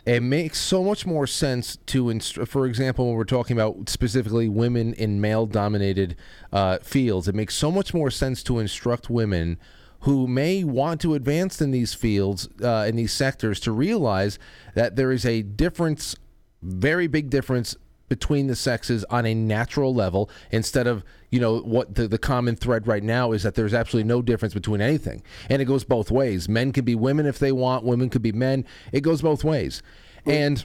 [0.05, 4.49] It makes so much more sense to inst- for example when we're talking about specifically
[4.49, 6.16] women in male dominated
[6.53, 9.59] uh, fields it makes so much more sense to instruct women
[10.03, 14.38] who may want to advance in these fields uh, in these sectors to realize
[14.75, 16.17] that there is a difference
[16.62, 17.77] very big difference
[18.09, 22.55] between the sexes on a natural level instead of you know what the, the common
[22.55, 25.23] thread right now is that there's absolutely no difference between anything.
[25.49, 26.47] And it goes both ways.
[26.47, 28.67] Men can be women if they want women could be men.
[28.92, 29.83] It goes both ways.
[30.27, 30.63] And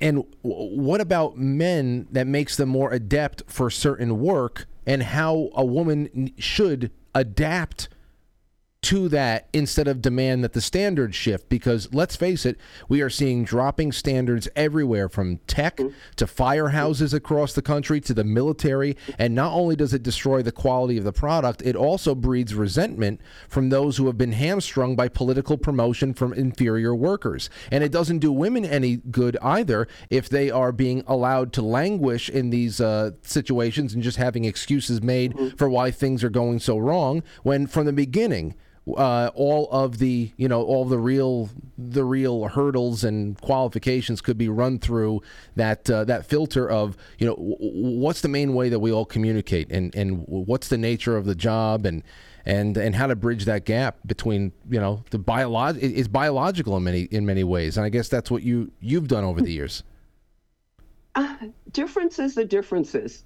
[0.00, 5.66] and what about men that makes them more adept for certain work and how a
[5.66, 7.90] woman should adapt
[8.80, 12.56] to that instead of demand that the standards shift because let's face it
[12.88, 15.78] we are seeing dropping standards everywhere from tech
[16.14, 18.96] to firehouses across the country to the military.
[19.18, 23.20] And not only does it destroy the quality of the product it also breeds resentment
[23.48, 27.50] from those who have been hamstrung by political promotion from inferior workers.
[27.72, 32.30] And it doesn't do women any good either if they are being allowed to languish
[32.30, 36.78] in these uh, situations and just having excuses made for why things are going so
[36.78, 38.54] wrong when from the beginning
[38.96, 44.38] uh, all of the you know all the real the real hurdles and qualifications could
[44.38, 45.22] be run through
[45.56, 47.56] that uh, that filter of you know w-
[47.98, 51.34] what's the main way that we all communicate and and what's the nature of the
[51.34, 52.02] job and
[52.46, 56.84] and and how to bridge that gap between you know the biolog is biological in
[56.84, 59.82] many in many ways and I guess that's what you you've done over the years.
[61.14, 61.36] Uh,
[61.72, 63.24] differences are differences,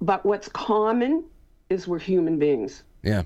[0.00, 1.24] but what's common
[1.68, 2.84] is we're human beings.
[3.02, 3.22] Yeah.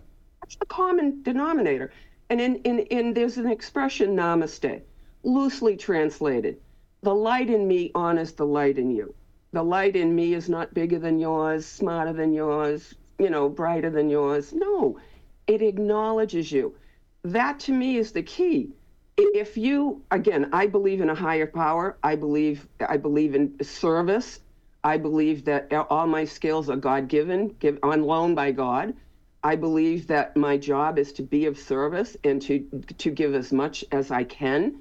[0.51, 1.92] That's the common denominator.
[2.28, 4.82] And in, in, in there's an expression, namaste,
[5.22, 6.61] loosely translated.
[7.03, 9.14] The light in me honors the light in you.
[9.53, 13.90] The light in me is not bigger than yours, smarter than yours, you know, brighter
[13.90, 14.53] than yours.
[14.53, 14.98] No,
[15.46, 16.74] it acknowledges you.
[17.22, 18.72] That to me is the key.
[19.16, 21.96] If you, again, I believe in a higher power.
[22.03, 24.40] I believe, I believe in service.
[24.82, 28.94] I believe that all my skills are God given, give, on loan by God.
[29.43, 32.61] I believe that my job is to be of service and to
[32.99, 34.80] to give as much as I can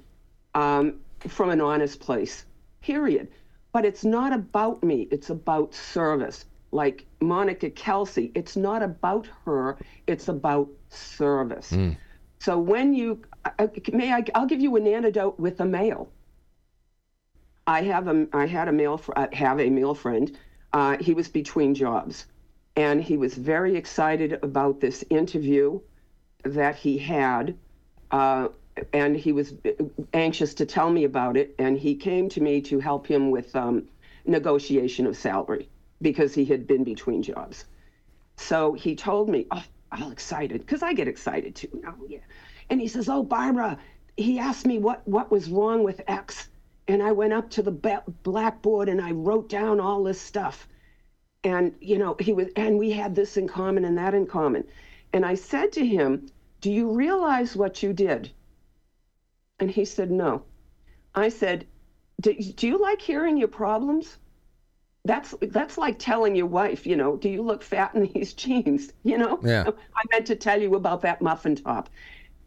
[0.54, 2.44] um, from an honest place.
[2.82, 3.28] Period.
[3.72, 5.08] But it's not about me.
[5.10, 6.44] It's about service.
[6.72, 9.78] Like Monica Kelsey, it's not about her.
[10.06, 11.70] It's about service.
[11.70, 11.96] Mm.
[12.40, 13.22] So when you
[13.58, 16.10] uh, may, I, I'll give you an antidote with a male.
[17.66, 20.36] I have a I had a male I have a male friend.
[20.72, 22.26] Uh, he was between jobs
[22.80, 25.78] and he was very excited about this interview
[26.44, 27.54] that he had.
[28.10, 28.48] Uh,
[28.94, 29.52] and he was
[30.14, 31.54] anxious to tell me about it.
[31.58, 33.86] And he came to me to help him with um,
[34.24, 35.68] negotiation of salary
[36.00, 37.66] because he had been between jobs.
[38.36, 41.82] So he told me, oh, all excited, because I get excited too.
[41.86, 42.24] Oh, yeah.
[42.70, 43.76] And he says, Oh, Barbara,
[44.16, 46.48] he asked me what, what was wrong with X.
[46.88, 50.66] And I went up to the blackboard and I wrote down all this stuff
[51.44, 54.64] and you know he was and we had this in common and that in common.
[55.12, 56.28] And i said to him
[56.60, 58.30] do you realize what you did?
[59.58, 60.42] And he said no.
[61.14, 61.66] I said
[62.20, 64.18] do, do you like hearing your problems?
[65.06, 68.92] That's that's like telling your wife you know do you look fat in these jeans
[69.02, 69.40] you know?
[69.42, 69.64] Yeah.
[69.96, 71.88] i meant to tell you about that muffin top.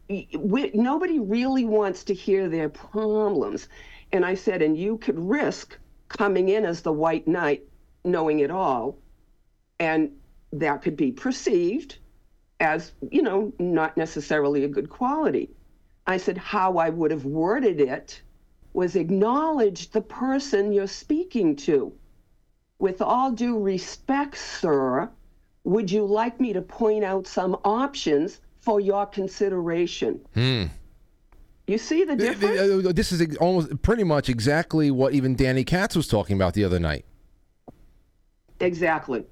[0.08, 3.68] We, nobody really wants to hear their problems.
[4.12, 5.76] And i said and you could risk
[6.08, 7.64] coming in as the white knight
[8.04, 8.98] knowing it all.
[9.80, 10.12] And
[10.52, 11.98] that could be perceived
[12.60, 15.50] as, you know, not necessarily a good quality.
[16.06, 18.20] I said, how I would have worded it
[18.72, 21.92] was acknowledge the person you're speaking to.
[22.78, 25.08] With all due respect, sir,
[25.64, 30.20] would you like me to point out some options for your consideration?
[30.34, 30.64] Hmm.
[31.66, 32.86] You see the difference?
[32.86, 36.64] Uh, this is almost pretty much exactly what even Danny Katz was talking about the
[36.64, 37.06] other night.
[38.60, 39.24] Exactly.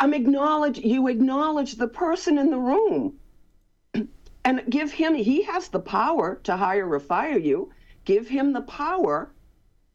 [0.00, 3.18] I'm acknowledge you acknowledge the person in the room
[4.44, 7.70] and give him he has the power to hire or fire you.
[8.04, 9.30] Give him the power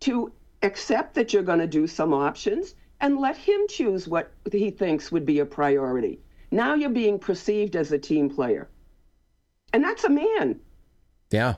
[0.02, 4.72] to accept that you're going to do some options and let him choose what he
[4.72, 6.20] thinks would be a priority.
[6.50, 8.70] Now you're being perceived as a team player.
[9.74, 10.60] And that's a man.
[11.30, 11.56] Yeah.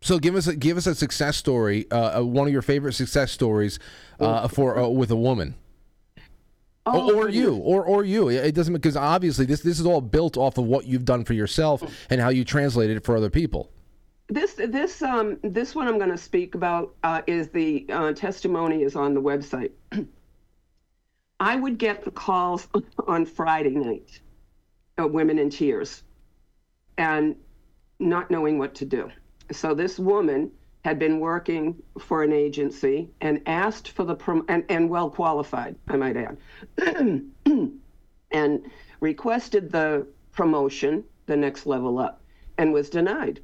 [0.00, 2.94] So give us a, give us a success story, uh, uh one of your favorite
[2.94, 3.78] success stories
[4.20, 5.54] uh, for uh, with a woman.
[6.94, 8.28] Oh, or, or you, or or you.
[8.28, 11.34] It doesn't because obviously this this is all built off of what you've done for
[11.34, 13.70] yourself and how you translated it for other people.
[14.28, 18.82] This this um this one I'm going to speak about uh, is the uh, testimony
[18.82, 19.72] is on the website.
[21.40, 22.68] I would get the calls
[23.06, 24.20] on Friday night,
[25.00, 26.02] uh, women in tears,
[26.96, 27.36] and
[27.98, 29.10] not knowing what to do.
[29.52, 30.50] So this woman
[30.88, 35.76] had been working for an agency and asked for the prom- and, and well qualified,
[35.86, 36.38] I might add,
[38.30, 38.70] and
[39.00, 42.22] requested the promotion, the next level up,
[42.56, 43.40] and was denied.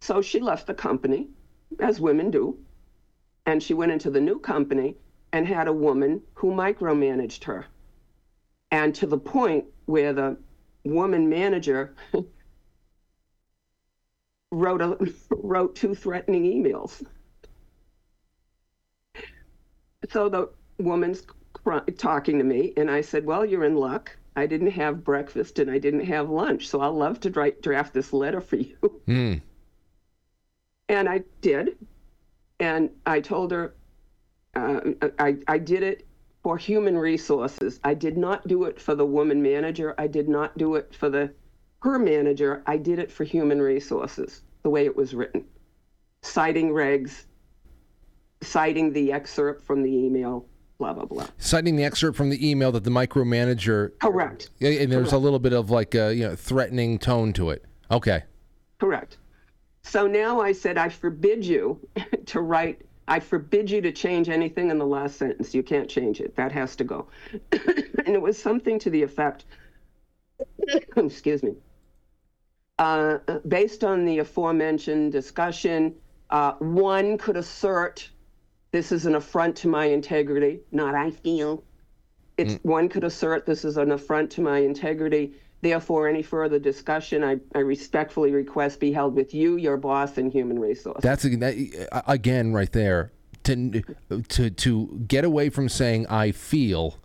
[0.00, 1.28] So she left the company,
[1.78, 2.58] as women do,
[3.46, 4.96] and she went into the new company
[5.32, 7.66] and had a woman who micromanaged her.
[8.72, 10.38] And to the point where the
[10.82, 11.94] woman manager
[14.54, 14.96] wrote a
[15.30, 17.04] wrote two threatening emails.
[20.10, 21.22] So the woman's
[21.96, 24.16] talking to me, and I said, "Well, you're in luck.
[24.36, 27.94] I didn't have breakfast and I didn't have lunch, so I'll love to write, draft
[27.94, 28.76] this letter for you."
[29.06, 29.42] Mm.
[30.88, 31.76] And I did,
[32.58, 33.74] and I told her
[34.54, 34.80] uh,
[35.18, 36.06] I I did it
[36.42, 37.80] for human resources.
[37.84, 39.94] I did not do it for the woman manager.
[39.98, 41.32] I did not do it for the
[41.84, 45.44] her manager, I did it for human resources, the way it was written,
[46.22, 47.24] citing regs,
[48.40, 50.46] citing the excerpt from the email,
[50.78, 51.26] blah, blah, blah.
[51.36, 53.90] Citing the excerpt from the email that the micromanager.
[54.00, 54.48] Correct.
[54.62, 55.12] And there's Correct.
[55.12, 57.62] a little bit of like a you know threatening tone to it.
[57.90, 58.22] Okay.
[58.80, 59.18] Correct.
[59.82, 61.78] So now I said, I forbid you
[62.26, 65.54] to write, I forbid you to change anything in the last sentence.
[65.54, 66.34] You can't change it.
[66.36, 67.08] That has to go.
[67.52, 69.44] and it was something to the effect,
[70.96, 71.52] excuse me,
[72.78, 75.94] uh, based on the aforementioned discussion,
[76.30, 78.08] uh, one could assert
[78.72, 81.62] this is an affront to my integrity, not I feel.
[82.36, 82.64] It's mm.
[82.64, 85.34] one could assert this is an affront to my integrity.
[85.60, 90.30] Therefore, any further discussion, I, I respectfully request be held with you, your boss, and
[90.30, 91.02] human resources.
[91.02, 93.12] That's that, again right there
[93.44, 93.82] to
[94.28, 96.98] to to get away from saying I feel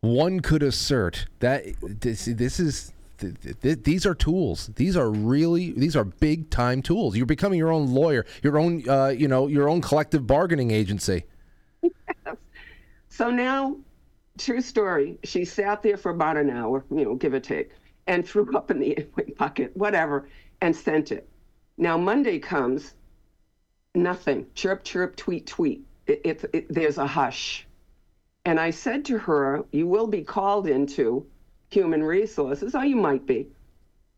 [0.00, 4.70] one could assert that this, this is th- th- these are tools.
[4.76, 7.16] These are really these are big time tools.
[7.16, 11.24] You're becoming your own lawyer, your own uh, you know your own collective bargaining agency.
[11.82, 12.36] Yes.
[13.08, 13.76] So now,
[14.38, 15.18] true story.
[15.24, 17.72] She sat there for about an hour, you know, give or take,
[18.06, 19.06] and threw up in the
[19.38, 20.28] bucket, whatever,
[20.60, 21.28] and sent it.
[21.76, 22.94] Now Monday comes,
[23.94, 24.46] nothing.
[24.54, 25.84] Chirp, chirp, tweet, tweet.
[26.06, 27.66] It, it, it, there's a hush.
[28.44, 31.26] And I said to her, You will be called into
[31.70, 33.48] human resources, or you might be.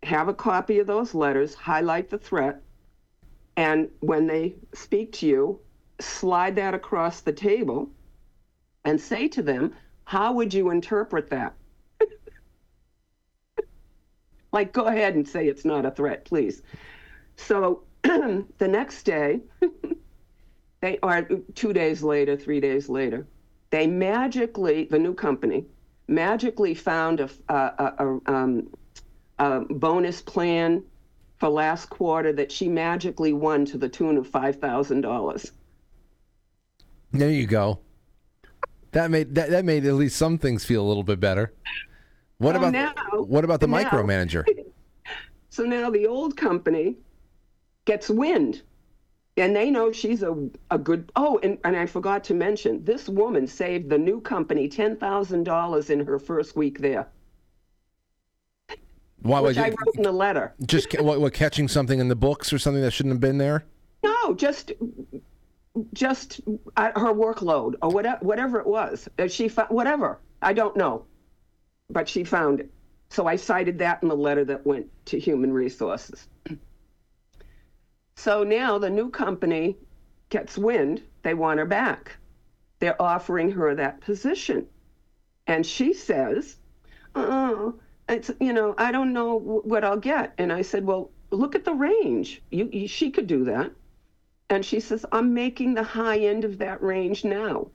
[0.02, 2.62] Have a copy of those letters, highlight the threat,
[3.56, 5.60] and when they speak to you,
[5.98, 7.90] slide that across the table
[8.84, 9.74] and say to them,
[10.04, 11.54] How would you interpret that?
[14.52, 16.62] like, go ahead and say it's not a threat, please.
[17.36, 19.40] So the next day,
[20.80, 23.26] they or two days later, three days later,
[23.70, 25.66] they magically, the new company,
[26.10, 27.54] magically found a, a,
[27.98, 28.68] a, um,
[29.38, 30.82] a bonus plan
[31.38, 35.52] for last quarter that she magically won to the tune of five thousand dollars.
[37.12, 37.78] There you go.
[38.92, 41.52] That made that, that made at least some things feel a little bit better.
[42.38, 44.44] What Well, about now- what about the now- micromanager?
[45.52, 46.94] So now the old company
[47.86, 48.62] gets wind.
[49.36, 50.36] And they know she's a,
[50.70, 51.10] a good.
[51.16, 56.06] Oh, and, and I forgot to mention this woman saved the new company $10,000 in
[56.06, 57.08] her first week there,
[59.22, 60.52] Why was which I wrote in the letter.
[60.66, 63.64] just what, what catching something in the books or something that shouldn't have been there?
[64.02, 64.72] No, just
[65.92, 66.40] just
[66.76, 69.08] uh, her workload or whatever, whatever it was.
[69.18, 70.18] Uh, She found whatever.
[70.42, 71.04] I don't know,
[71.88, 72.70] but she found it.
[73.10, 76.26] So I cited that in the letter that went to Human Resources.
[78.22, 79.78] So now the new company
[80.28, 81.02] gets wind.
[81.22, 82.18] They want her back.
[82.78, 84.66] They're offering her that position,
[85.46, 86.58] and she says,
[87.14, 91.54] "Oh, it's you know I don't know what I'll get." And I said, "Well, look
[91.54, 92.42] at the range.
[92.50, 93.72] You, you she could do that."
[94.50, 97.70] And she says, I'm making the high end of that range now.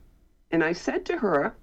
[0.52, 1.56] And I said to her,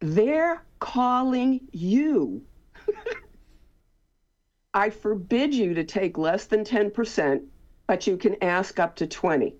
[0.00, 2.44] They're calling you.
[4.74, 7.46] I forbid you to take less than 10%,
[7.88, 9.56] but you can ask up to 20.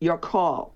[0.00, 0.74] Your call.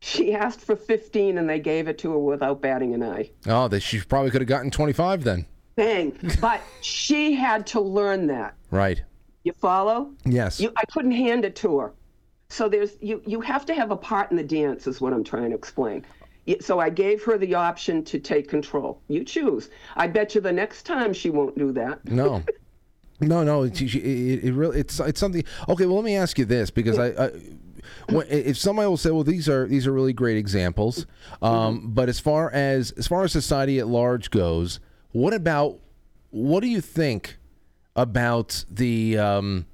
[0.00, 3.30] She asked for 15 and they gave it to her without batting an eye.
[3.46, 5.44] Oh, that she probably could have gotten 25 then.
[5.76, 6.16] Bang.
[6.40, 8.54] But she had to learn that.
[8.70, 9.02] Right.
[9.44, 10.12] You follow?
[10.24, 10.58] Yes.
[10.58, 11.92] You, I couldn't hand it to her.
[12.48, 15.22] So there's you you have to have a part in the dance is what I'm
[15.22, 16.04] trying to explain.
[16.60, 19.00] So I gave her the option to take control.
[19.06, 19.70] You choose.
[19.94, 22.04] I bet you the next time she won't do that.
[22.06, 22.42] No.
[23.20, 25.44] No, no, it, it, it really it's it's something.
[25.68, 27.30] Okay, well, let me ask you this because I, I
[28.08, 31.06] when, if somebody will say, well, these are these are really great examples,
[31.42, 34.80] um, but as far as as far as society at large goes,
[35.12, 35.78] what about
[36.30, 37.36] what do you think
[37.96, 39.66] about the um,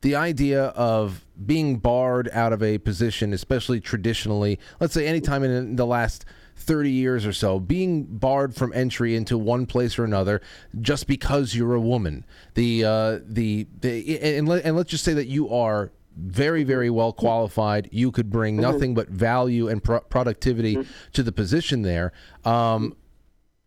[0.00, 5.76] the idea of being barred out of a position, especially traditionally, let's say anytime in
[5.76, 6.24] the last
[6.58, 10.40] 30 years or so, being barred from entry into one place or another
[10.80, 12.24] just because you're a woman.
[12.54, 16.90] The, uh, the, the and, let, and let's just say that you are very, very
[16.90, 17.88] well qualified.
[17.92, 22.12] You could bring nothing but value and pro- productivity to the position there.
[22.44, 22.96] Um,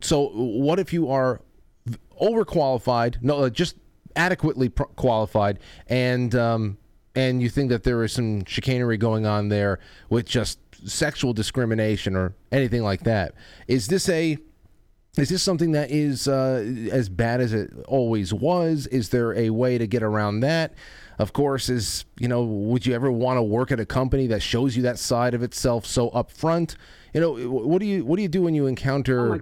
[0.01, 1.41] so what if you are
[2.21, 3.21] overqualified?
[3.21, 3.77] No, uh, just
[4.15, 6.77] adequately pro- qualified, and um,
[7.15, 9.79] and you think that there is some chicanery going on there
[10.09, 13.33] with just sexual discrimination or anything like that.
[13.67, 14.37] Is this a
[15.17, 18.87] is this something that is uh, as bad as it always was?
[18.87, 20.73] Is there a way to get around that?
[21.19, 24.41] Of course, is you know, would you ever want to work at a company that
[24.41, 26.75] shows you that side of itself so upfront?
[27.13, 29.41] You know, what do you what do you do when you encounter?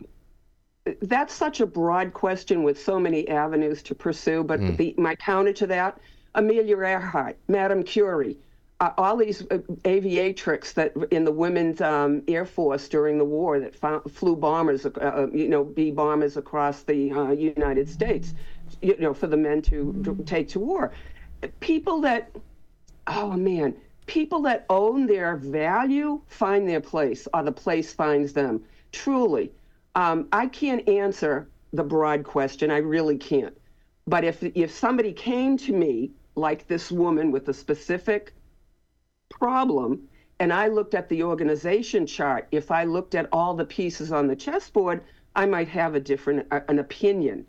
[1.04, 4.44] That's such a broad question with so many avenues to pursue.
[4.44, 6.00] But the, my counter to that,
[6.34, 8.40] Amelia Earhart, Madame Curie,
[8.80, 13.76] uh, all these uh, that in the women's um, air force during the war that
[14.10, 18.34] flew bombers, uh, uh, you know, B bombers across the uh, United States,
[18.82, 20.94] you know, for the men to, to take to war.
[21.60, 22.32] People that,
[23.08, 23.76] oh man,
[24.06, 28.64] people that own their value find their place, or the place finds them.
[28.92, 29.52] Truly,
[29.96, 32.72] um, I can't answer the broad question.
[32.72, 33.56] I really can't.
[34.08, 38.34] But if if somebody came to me like this woman with a specific
[39.30, 40.08] problem,
[40.40, 44.28] and I looked at the organization chart, if I looked at all the pieces on
[44.28, 45.02] the chessboard,
[45.36, 47.46] I might have a different an opinion.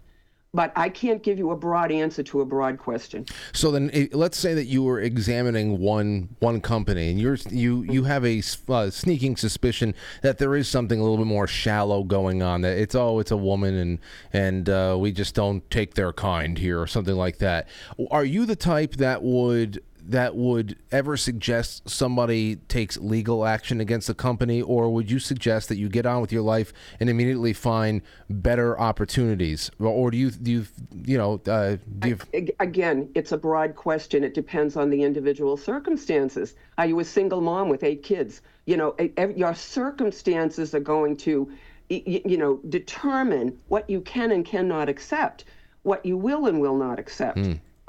[0.53, 3.26] but I can't give you a broad answer to a broad question.
[3.53, 7.83] So then, eh, let's say that you were examining one one company, and you're you
[7.83, 12.03] you have a uh, sneaking suspicion that there is something a little bit more shallow
[12.03, 12.62] going on.
[12.62, 13.99] That it's oh, it's a woman, and
[14.33, 17.68] and uh, we just don't take their kind here, or something like that.
[18.11, 24.09] Are you the type that would that would ever suggest somebody takes legal action against
[24.09, 27.53] the company, or would you suggest that you get on with your life and immediately
[27.53, 30.67] find better opportunities, or, do you do you
[31.05, 32.19] you know uh, do you?
[32.35, 34.25] Ag- Again, it's a broad question.
[34.25, 36.55] It depends on the individual circumstances.
[36.77, 38.43] Are you a single mom with eight kids?
[38.67, 38.97] You know,
[39.37, 41.51] your circumstances are going to,
[41.89, 45.45] you know, determine what you can and cannot accept,
[45.83, 47.39] what you will and will not accept.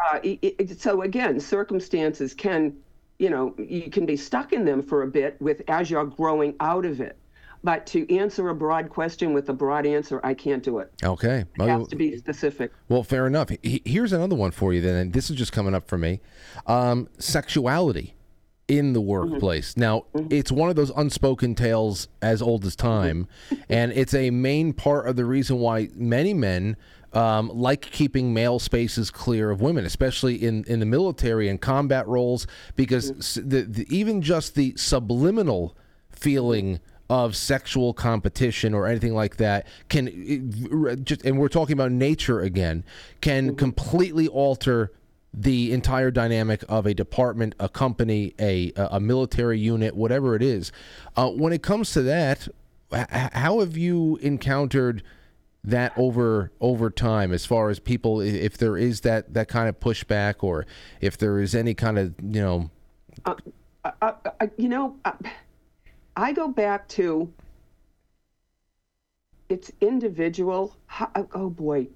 [0.03, 2.73] Uh, i- i- so again, circumstances can,
[3.19, 6.55] you know, you can be stuck in them for a bit with as you're growing
[6.59, 7.17] out of it.
[7.63, 10.91] But to answer a broad question with a broad answer, I can't do it.
[11.03, 11.41] Okay.
[11.41, 12.71] It Well, has to be specific.
[12.89, 13.49] Well, fair enough.
[13.61, 16.21] He- Here's another one for you then, and this is just coming up for me.
[16.65, 18.15] Um, sexuality
[18.67, 19.77] in the workplace.
[19.77, 23.27] Now, it's one of those unspoken tales as old as time,
[23.69, 26.77] and it's a main part of the reason why many men
[27.13, 32.07] um, like keeping male spaces clear of women, especially in, in the military and combat
[32.07, 35.75] roles, because s the, the, even just the subliminal
[36.09, 41.91] feeling of sexual competition or anything like that can it- just and we're talking about
[41.91, 42.85] nature again
[43.19, 44.93] can completely alter
[45.33, 50.71] the entire dynamic of a department a company a a military unit whatever it is.
[51.17, 52.47] Uh, when it comes to that
[52.93, 55.03] h- how have you encountered
[55.63, 59.79] that over over time as far as people if there is that that kind of
[59.79, 60.65] pushback or
[61.01, 62.71] if there is any kind of you know
[63.25, 63.33] uh,
[64.01, 65.13] uh, you know, uh,
[66.15, 67.31] I go back to
[69.49, 70.75] it's individual.
[71.33, 71.87] Oh boy,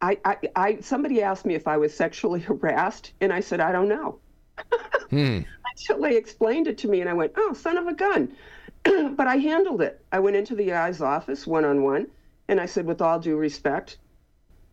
[0.00, 3.72] I, I, I, somebody asked me if I was sexually harassed, and I said I
[3.72, 4.18] don't know.
[5.10, 8.32] Until they explained it to me, and I went, "Oh, son of a gun!"
[8.84, 10.04] but I handled it.
[10.12, 12.06] I went into the guy's office one on one,
[12.48, 13.98] and I said, with all due respect,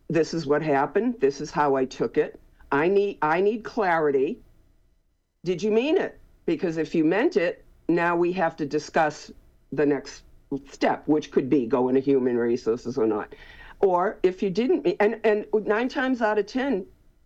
[0.08, 1.16] this is what happened.
[1.20, 2.40] This is how I took it.
[2.72, 4.40] I need, I need clarity
[5.44, 6.18] did you mean it?
[6.46, 9.30] Because if you meant it, now we have to discuss
[9.72, 10.22] the next
[10.68, 13.34] step, which could be going to human resources or not.
[13.80, 16.84] Or if you didn't, mean- and, and nine times out of 10,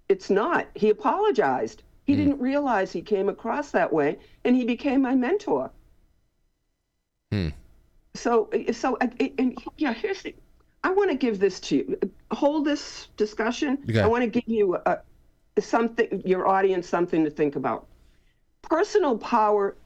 [0.08, 0.68] it's not.
[0.74, 1.82] He apologized.
[2.04, 2.18] He hmm.
[2.18, 5.70] didn't realize he came across that way, and he became my mentor.
[7.32, 7.48] Hmm.
[8.14, 9.08] So, so, uh,
[9.38, 10.34] and yeah, here's the,
[10.84, 11.98] I want to give this to you.
[12.30, 13.78] Hold this discussion.
[13.88, 14.00] Okay.
[14.00, 14.98] I want to give you a,
[15.58, 17.86] something, your audience, something to think about.
[18.62, 19.76] Personal power,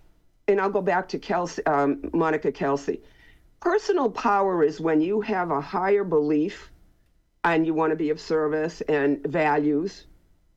[0.46, 3.00] and I'll go back to Kelsey, um, Monica Kelsey.
[3.60, 6.70] Personal power is when you have a higher belief
[7.44, 10.06] and you want to be of service and values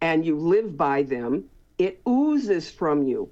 [0.01, 1.45] and you live by them,
[1.77, 3.29] it oozes from you.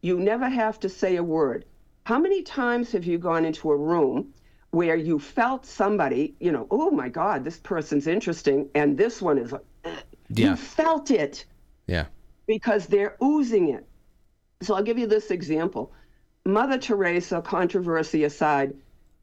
[0.00, 1.64] You never have to say a word.
[2.04, 4.34] How many times have you gone into a room
[4.70, 9.38] where you felt somebody, you know, oh my God, this person's interesting, and this one
[9.38, 9.64] is like,
[10.28, 10.50] Yeah.
[10.50, 11.44] you felt it
[11.86, 12.06] yeah
[12.46, 13.86] because they're oozing it.
[14.62, 15.92] So I'll give you this example.
[16.44, 18.74] Mother Teresa, controversy aside,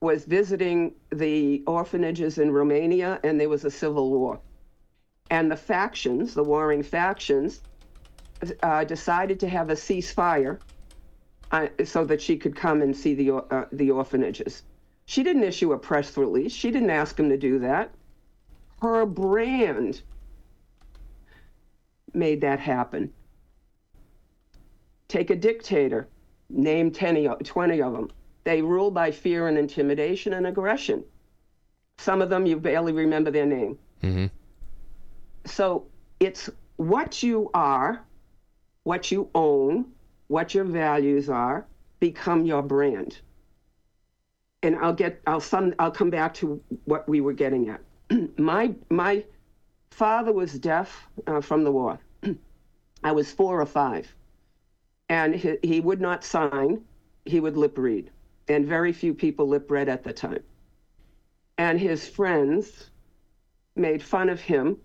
[0.02, 4.40] was visiting the orphanages in Romania and there was a civil war.
[5.30, 7.62] And the factions, the warring factions,
[8.64, 10.60] uh, decided to have a ceasefire
[11.84, 14.64] so that she could come and see the, uh, the orphanages.
[15.06, 17.91] She didn't issue a press release, she didn't ask them to do that.
[18.82, 20.02] Her brand
[22.14, 23.12] made that happen.
[25.08, 26.08] Take a dictator,
[26.50, 28.12] name 10, o- 20 of them.
[28.43, 31.04] They rule by fear and intimidation and aggression.
[31.97, 33.78] Some of them you barely remember their name.
[35.45, 35.86] So
[36.20, 38.06] it's what you are,
[38.84, 39.86] what you own,
[40.30, 41.66] what your values are,
[42.00, 43.20] become your brand.
[44.62, 47.82] And I'll get, I'll some, I'll come back to what we were getting at.
[48.40, 49.26] my, my
[49.90, 52.00] father was deaf uh, from the war.
[53.04, 54.14] I was four or five.
[55.10, 56.82] And he, he would not sign,
[57.26, 58.12] he would lip read.
[58.48, 60.44] And very few people lip read at the time.
[61.58, 62.92] And his friends
[63.76, 64.78] made fun of him.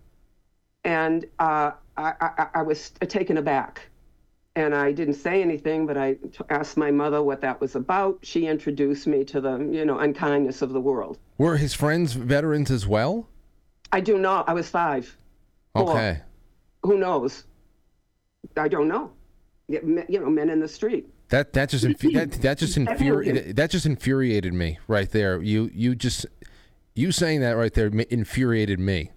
[0.85, 3.89] And uh, I, I, I was taken aback.
[4.57, 8.19] And I didn't say anything, but I t- asked my mother what that was about.
[8.23, 11.19] She introduced me to the, you know, unkindness of the world.
[11.39, 13.27] were his friends veterans as well
[13.95, 14.49] I do not.
[14.49, 15.17] I was five.
[15.77, 16.21] Okay
[16.83, 17.45] Who knows?
[18.57, 19.13] I don't know.
[19.69, 21.07] Yeah, You know, men in the street.
[21.29, 25.41] That that just infu- that that just infuriated that just infuriated me right there.
[25.41, 26.27] You you just
[26.95, 29.11] you saying that right there infuriated me.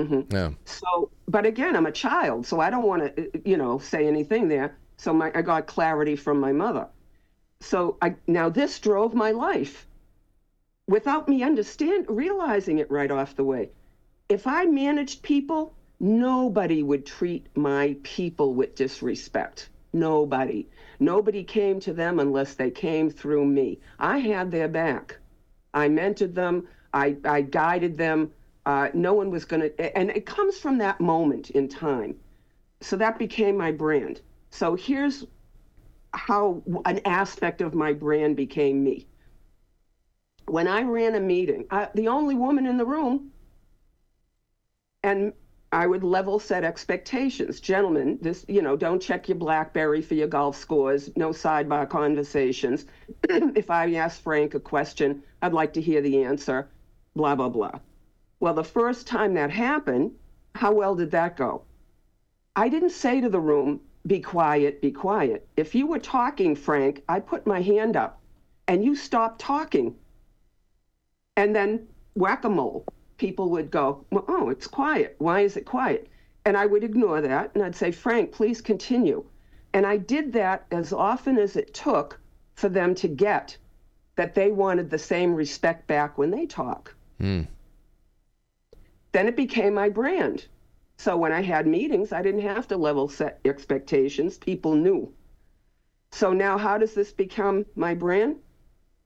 [0.00, 0.34] Mm-hmm.
[0.34, 0.50] Yeah.
[0.64, 4.48] So, but again, I'm a child, so I don't want to, you know, say anything
[4.48, 4.76] there.
[4.96, 6.88] So my, I got clarity from my mother.
[7.60, 9.86] So I now this drove my life
[10.86, 13.70] without me understand realizing it right off the way.
[14.28, 19.68] If I managed people, nobody would treat my people with disrespect.
[19.92, 20.68] Nobody.
[20.98, 23.80] Nobody came to them unless they came through me.
[23.98, 25.18] I had their back.
[25.74, 26.68] I mentored them.
[26.94, 28.32] I, I guided them.
[28.66, 32.16] Uh, no one was going to, and it comes from that moment in time.
[32.80, 34.20] So that became my brand.
[34.50, 35.24] So here's
[36.12, 39.06] how an aspect of my brand became me.
[40.46, 43.30] When I ran a meeting, I, the only woman in the room,
[45.02, 45.32] and
[45.72, 47.60] I would level set expectations.
[47.60, 52.86] Gentlemen, this, you know, don't check your Blackberry for your golf scores, no sidebar conversations.
[53.28, 56.68] if I ask Frank a question, I'd like to hear the answer,
[57.14, 57.78] blah, blah, blah.
[58.40, 60.12] Well, the first time that happened,
[60.54, 61.62] how well did that go?
[62.56, 65.46] I didn't say to the room, be quiet, be quiet.
[65.56, 68.20] If you were talking, Frank, I put my hand up
[68.66, 69.94] and you stopped talking.
[71.36, 72.86] And then whack a mole
[73.18, 75.14] people would go, well, oh, it's quiet.
[75.18, 76.08] Why is it quiet?
[76.46, 79.22] And I would ignore that and I'd say, Frank, please continue.
[79.74, 82.18] And I did that as often as it took
[82.54, 83.56] for them to get
[84.16, 86.94] that they wanted the same respect back when they talk.
[87.20, 87.46] Mm.
[89.12, 90.46] Then it became my brand.
[90.96, 94.38] So when I had meetings, I didn't have to level set expectations.
[94.38, 95.12] People knew.
[96.12, 98.36] So now, how does this become my brand?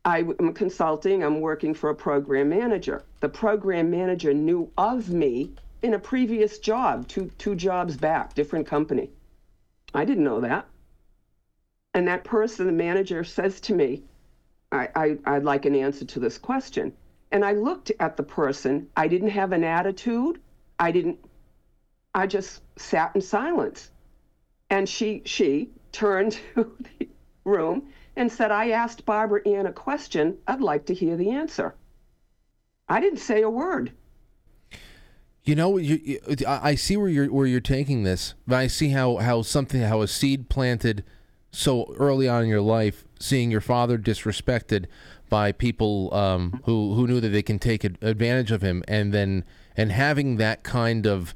[0.05, 3.05] I'm consulting, I'm working for a program manager.
[3.20, 8.66] The program manager knew of me in a previous job, two, two jobs back, different
[8.66, 9.11] company.
[9.94, 10.66] I didn't know that.
[11.94, 14.02] And that person, the manager, says to me,
[14.72, 16.92] I, I, I'd like an answer to this question.
[17.33, 18.89] And I looked at the person.
[18.97, 20.41] I didn't have an attitude.
[20.79, 21.18] I didn't,
[22.14, 23.91] I just sat in silence.
[24.70, 27.09] And she, she turned to the
[27.45, 30.39] room and said, I asked Barbara Ann a question.
[30.47, 31.75] I'd like to hear the answer.
[32.89, 33.93] I didn't say a word.
[35.45, 38.89] You know, you, you, I see where you're where you're taking this, but I see
[38.91, 41.05] how how something how a seed planted
[41.51, 44.87] so early on in your life, seeing your father disrespected
[45.29, 49.45] by people um, who who knew that they can take advantage of him, and then
[49.77, 51.35] and having that kind of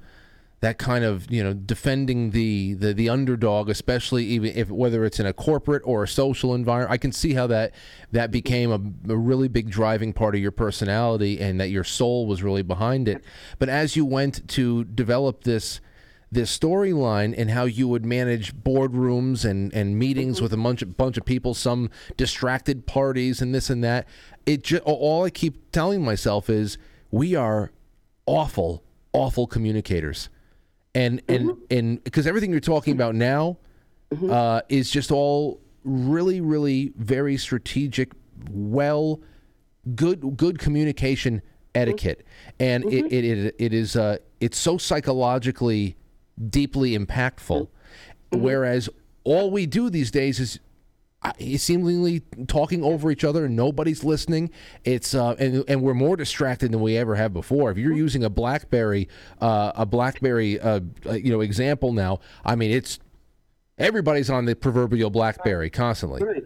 [0.60, 5.20] that kind of you know defending the, the the underdog especially even if whether it's
[5.20, 7.72] in a corporate or a social environment i can see how that
[8.10, 12.26] that became a, a, really big driving part of your personality and that your soul
[12.26, 13.22] was really behind it.
[13.58, 15.80] But as you went to develop this
[16.30, 20.44] this storyline and how you would manage boardrooms and, and meetings mm-hmm.
[20.44, 24.06] with a bunch of, bunch of people, some distracted parties and this and that.
[24.46, 26.76] It just, all I keep telling myself is
[27.10, 27.72] we are
[28.26, 30.28] awful, awful communicators
[30.94, 31.60] and and mm-hmm.
[31.70, 33.56] and because everything you're talking about now
[34.12, 34.30] mm-hmm.
[34.30, 38.12] uh, is just all really really very strategic
[38.50, 39.20] well
[39.94, 41.40] good good communication
[41.74, 42.26] etiquette
[42.58, 43.06] and mm-hmm.
[43.06, 45.96] it, it, it is uh, it's so psychologically
[46.50, 48.40] deeply impactful mm-hmm.
[48.40, 48.88] whereas
[49.24, 50.60] all we do these days is
[51.56, 54.50] seemingly talking over each other and nobody's listening
[54.84, 57.98] it's uh, and, and we're more distracted than we ever have before if you're mm-hmm.
[57.98, 59.08] using a blackberry
[59.40, 63.00] uh, a blackberry uh, uh, you know example now i mean it's
[63.78, 66.44] everybody's on the proverbial blackberry constantly right.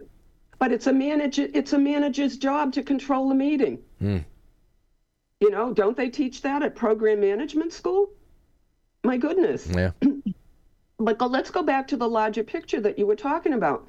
[0.58, 4.24] but it's a manager it's a manager's job to control the meeting mm.
[5.40, 8.10] you know don't they teach that at program management school
[9.04, 9.90] my goodness yeah
[10.98, 13.88] but let's go back to the larger picture that you were talking about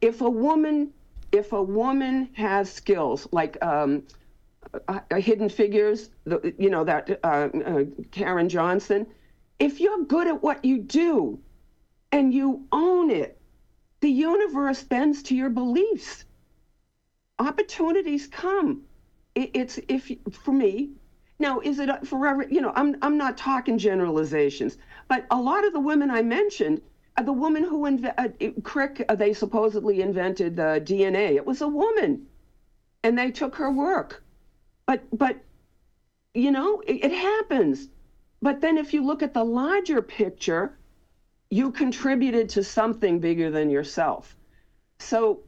[0.00, 0.92] if a woman
[1.32, 4.04] if a woman has skills like um,
[4.88, 9.06] uh, hidden figures, the, you know that uh, uh, Karen Johnson,
[9.58, 11.38] if you're good at what you do,
[12.12, 13.40] and you own it,
[14.00, 16.24] the universe bends to your beliefs.
[17.38, 18.82] Opportunities come.
[19.34, 20.90] It, it's if for me.
[21.38, 22.46] Now, is it forever?
[22.48, 24.78] You know, I'm I'm not talking generalizations,
[25.08, 26.80] but a lot of the women I mentioned
[27.22, 31.36] the woman who invented uh, Crick, uh, they supposedly invented the DNA.
[31.36, 32.26] It was a woman,
[33.04, 34.24] and they took her work.
[34.86, 35.38] But but
[36.34, 37.88] you know it, it happens.
[38.42, 40.76] But then if you look at the larger picture,
[41.50, 44.36] you contributed to something bigger than yourself.
[44.98, 45.40] So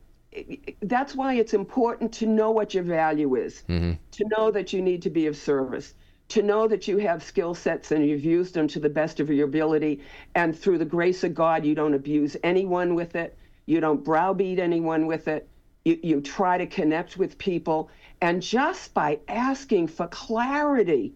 [0.82, 3.93] that's why it's important to know what your value is, mm-hmm.
[4.11, 5.95] to know that you need to be of service
[6.28, 9.30] to know that you have skill sets and you've used them to the best of
[9.30, 10.01] your ability.
[10.34, 14.59] And through the grace of God, you don't abuse anyone with it, you don't browbeat
[14.59, 15.49] anyone with it.
[15.84, 17.91] You, you try to connect with people.
[18.20, 21.14] And just by asking for clarity,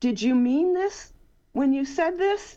[0.00, 1.12] did you mean this?
[1.58, 2.56] when you said this,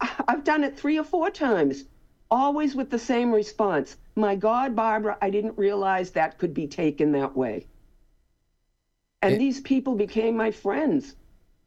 [0.00, 1.84] I've done it three or four times,
[2.30, 3.96] always with the same response.
[4.18, 7.68] My God, Barbara, I didn't realize that could be taken that way.
[9.22, 11.14] And it, these people became my friends.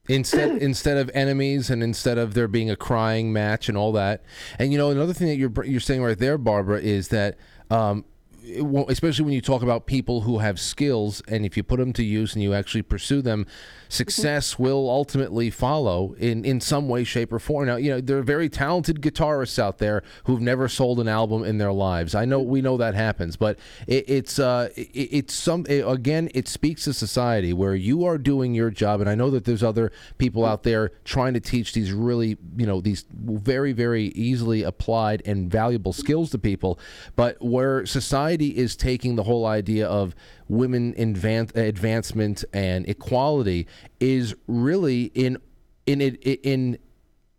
[0.10, 4.24] Instead, instead of enemies, and instead of there being a crying match and all that,
[4.60, 7.38] and you know another thing that you're you're saying right there, Barbara, is that
[7.70, 8.04] um,
[8.43, 12.03] especially when you talk about people who have skills and if you put them to
[12.03, 13.45] use and you actually pursue them
[13.87, 14.63] success mm-hmm.
[14.63, 18.23] will ultimately follow in in some way shape or form now you know there are
[18.23, 22.39] very talented guitarists out there who've never sold an album in their lives i know
[22.39, 26.85] we know that happens but it, it's uh it, it's some it, again it speaks
[26.85, 30.43] to society where you are doing your job and i know that there's other people
[30.45, 35.51] out there trying to teach these really you know these very very easily applied and
[35.51, 36.79] valuable skills to people
[37.15, 40.15] but where society society is taking the whole idea of
[40.47, 43.67] women advan- advancement and equality
[43.99, 45.38] is really in
[45.86, 46.77] in it in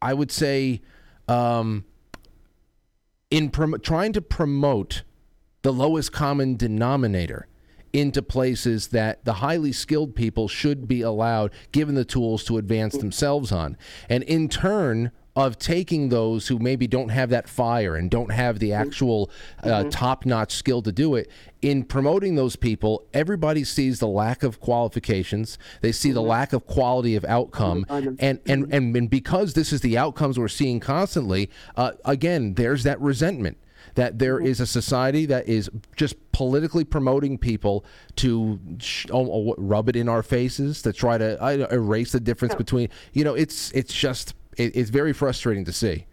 [0.01, 0.83] I would say
[1.29, 1.85] um,
[3.31, 5.03] in prom- trying to promote
[5.63, 7.47] the lowest common denominator
[7.93, 12.97] into places that the highly skilled people should be allowed given the tools to advance
[12.97, 13.77] themselves on.
[14.09, 18.59] And in turn of taking those who maybe don't have that fire and don't have
[18.59, 19.31] the actual
[19.63, 19.89] uh, mm-hmm.
[19.89, 21.31] top-notch skill to do it
[21.63, 26.17] in promoting those people everybody sees the lack of qualifications they see mm-hmm.
[26.17, 28.09] the lack of quality of outcome mm-hmm.
[28.19, 32.83] and, and and and because this is the outcomes we're seeing constantly uh, again there's
[32.83, 33.57] that resentment
[33.95, 34.63] that there mm-hmm.
[34.63, 37.85] a society that is just politically promoting people
[38.17, 42.21] to sh- oh, oh, rub it in our faces to try to uh, erase the
[42.21, 46.07] difference between you know it's it's just it, it's very frustrating to see.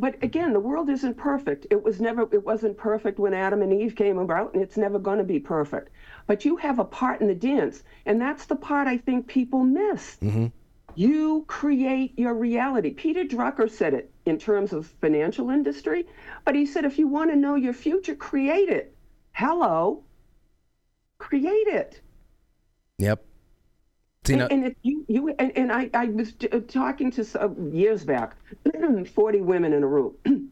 [0.00, 1.66] But again, the world isn't perfect.
[1.70, 4.98] It was never it wasn't perfect when Adam and Eve came about, and it's never
[4.98, 5.90] going to be perfect.
[6.26, 9.64] But you have a part in the dance, and that's the part I think people
[9.64, 10.16] miss.
[10.22, 10.46] Mm-hmm.
[10.94, 12.90] You create your reality.
[12.90, 16.06] Peter Drucker said it in terms of financial industry,
[16.44, 18.96] but he said if you want to know your future, create it.
[19.32, 20.04] Hello,
[21.18, 22.00] create it.
[22.98, 23.24] Yep.
[24.34, 27.76] And, and if you, you and, and I, I was uh, talking to some, uh,
[27.76, 28.36] years back,
[29.14, 30.14] 40 women in a room.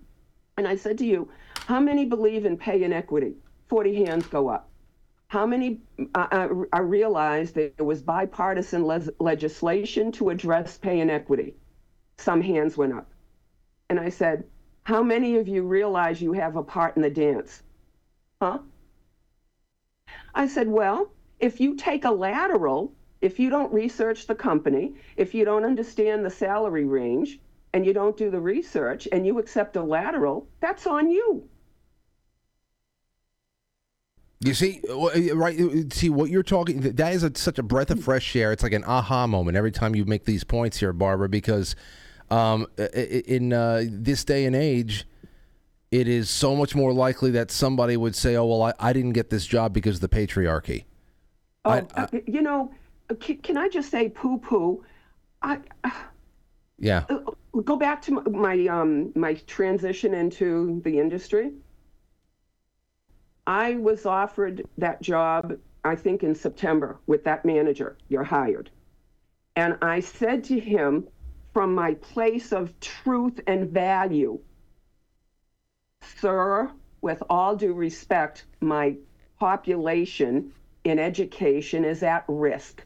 [0.56, 1.30] and I said to you,
[1.66, 3.34] how many believe in pay inequity?
[3.68, 4.68] 40 hands go up.
[5.28, 5.80] How many,
[6.14, 11.54] uh, uh, I, I realized that there was bipartisan le- legislation to address pay inequity.
[12.18, 13.10] Some hands went up.
[13.90, 14.44] And I said,
[14.84, 17.62] how many of you realize you have a part in the dance?
[18.40, 18.58] Huh?
[20.34, 21.10] I said, well,
[21.40, 26.24] if you take a lateral if you don't research the company, if you don't understand
[26.24, 27.40] the salary range,
[27.72, 31.48] and you don't do the research, and you accept a lateral, that's on you.
[34.40, 34.80] You see,
[35.34, 35.92] right?
[35.92, 36.80] See what you're talking.
[36.80, 38.52] That is a, such a breath of fresh air.
[38.52, 41.28] It's like an aha moment every time you make these points here, Barbara.
[41.28, 41.74] Because
[42.30, 45.06] um, in uh, this day and age,
[45.90, 49.12] it is so much more likely that somebody would say, "Oh, well, I, I didn't
[49.12, 50.84] get this job because of the patriarchy."
[51.64, 52.72] Oh, I, I, you know,
[53.14, 54.84] can, can I just say poo poo?
[55.42, 55.60] I
[56.78, 57.04] yeah.
[57.08, 61.52] Uh, go back to my um my transition into the industry.
[63.46, 67.96] I was offered that job, I think in September, with that manager.
[68.08, 68.70] You're hired.
[69.54, 71.08] And I said to him,
[71.54, 74.38] from my place of truth and value,
[76.02, 78.96] Sir, with all due respect, my
[79.38, 80.52] population
[80.84, 82.84] in education is at risk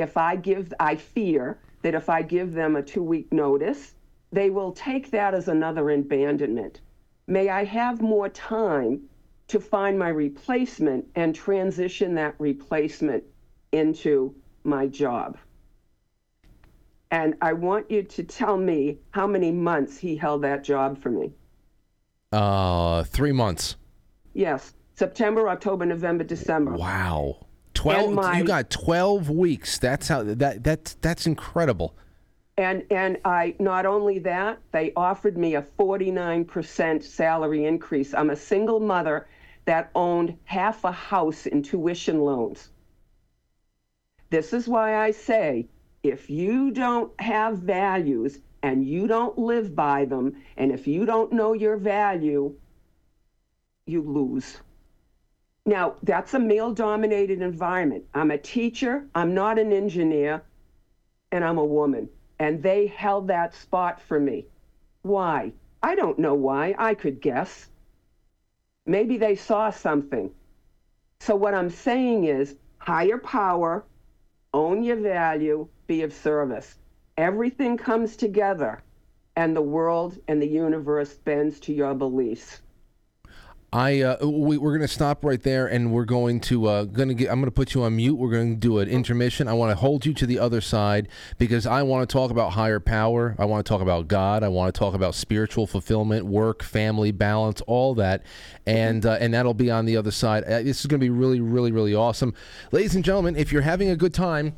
[0.00, 3.94] if I give, I fear that if I give them a two week notice,
[4.32, 6.80] they will take that as another abandonment.
[7.26, 9.02] May I have more time
[9.48, 13.24] to find my replacement and transition that replacement
[13.72, 14.34] into
[14.64, 15.36] my job?
[17.10, 21.10] And I want you to tell me how many months he held that job for
[21.10, 21.32] me.
[22.30, 23.76] Uh, three months.
[24.32, 26.72] Yes, September, October, November, December.
[26.72, 27.46] Wow.
[27.74, 28.12] Twelve.
[28.12, 29.78] My, you got twelve weeks.
[29.78, 31.94] That's how that that that's incredible.
[32.58, 38.12] And and I not only that, they offered me a forty nine percent salary increase.
[38.12, 39.28] I'm a single mother
[39.64, 42.70] that owned half a house in tuition loans.
[44.30, 45.66] This is why I say
[46.02, 51.32] if you don't have values and you don't live by them, and if you don't
[51.32, 52.54] know your value,
[53.86, 54.58] you lose.
[55.66, 58.04] Now, that's a male dominated environment.
[58.14, 60.42] I'm a teacher, I'm not an engineer,
[61.32, 62.08] and I'm a woman.
[62.38, 64.46] And they held that spot for me.
[65.02, 65.52] Why?
[65.82, 66.74] I don't know why.
[66.78, 67.68] I could guess.
[68.86, 70.30] Maybe they saw something.
[71.20, 73.84] So, what I'm saying is higher power,
[74.54, 76.78] own your value, be of service.
[77.16, 78.82] everything comes together
[79.36, 82.62] and the world and the universe bends to your beliefs.
[83.72, 87.14] I uh, we, we're going to stop right there, and we're going to uh, to
[87.14, 87.30] get.
[87.30, 88.16] I'm going to put you on mute.
[88.16, 89.46] We're going to do an intermission.
[89.46, 91.06] I want to hold you to the other side
[91.38, 93.36] because I want to talk about higher power.
[93.38, 94.42] I want to talk about God.
[94.42, 98.24] I want to talk about spiritual fulfillment, work, family balance, all that,
[98.66, 100.42] and uh, and that'll be on the other side.
[100.44, 102.34] Uh, this is going to be really, really, really awesome,
[102.72, 103.36] ladies and gentlemen.
[103.36, 104.56] If you're having a good time,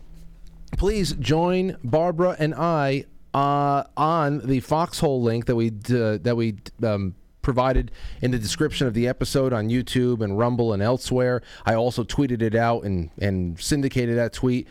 [0.79, 3.05] please join Barbara and I
[3.35, 6.57] uh, on the Foxhole link that we that we.
[6.83, 7.91] Um, provided
[8.21, 11.43] in the description of the episode on YouTube and Rumble and elsewhere.
[11.67, 14.67] I also tweeted it out and, and syndicated that tweet.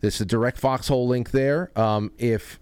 [0.00, 1.70] There's a direct foxhole link there.
[1.78, 2.60] Um, if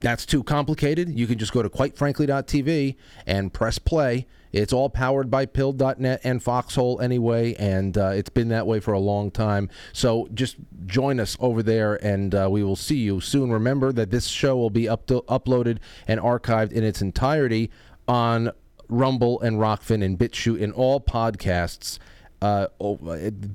[0.00, 2.96] that's too complicated, you can just go to quitefrankly.tv
[3.26, 4.26] and press play.
[4.52, 8.92] It's all powered by pilled.net and Foxhole anyway, and uh, it's been that way for
[8.92, 9.68] a long time.
[9.92, 13.50] So just join us over there, and uh, we will see you soon.
[13.50, 17.70] Remember that this show will be up to, uploaded and archived in its entirety
[18.08, 18.52] on
[18.88, 21.98] Rumble and Rokfin and BitChute and all podcasts
[22.42, 22.68] uh,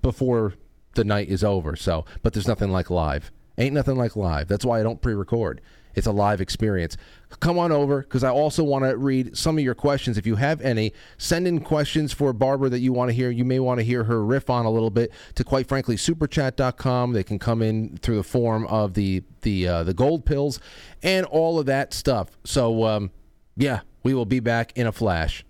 [0.01, 0.53] before
[0.93, 1.75] the night is over.
[1.75, 3.31] So, but there's nothing like live.
[3.57, 4.47] Ain't nothing like live.
[4.47, 5.61] That's why I don't pre-record.
[5.95, 6.97] It's a live experience.
[7.39, 10.17] Come on over because I also want to read some of your questions.
[10.17, 13.29] If you have any, send in questions for Barbara that you want to hear.
[13.29, 17.13] You may want to hear her riff on a little bit to quite frankly superchat.com.
[17.13, 20.59] They can come in through the form of the the uh, the gold pills
[21.03, 22.29] and all of that stuff.
[22.45, 23.11] So um,
[23.57, 25.43] yeah, we will be back in a flash.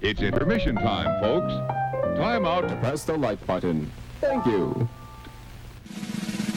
[0.00, 1.52] It's intermission time, folks.
[2.18, 3.90] Time out to press the like button.
[4.20, 4.88] Thank you.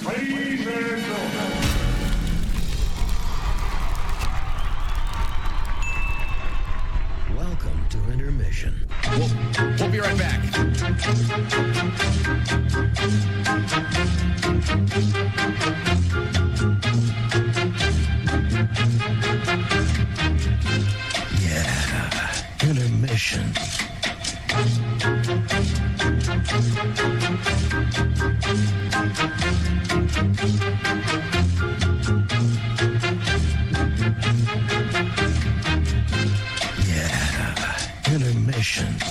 [0.05, 1.81] Ladies and gentlemen.
[7.35, 8.87] Welcome to intermission.
[9.11, 9.29] We'll,
[9.79, 10.41] we'll be right back.
[36.87, 37.55] Yeah,
[38.07, 39.10] intermission.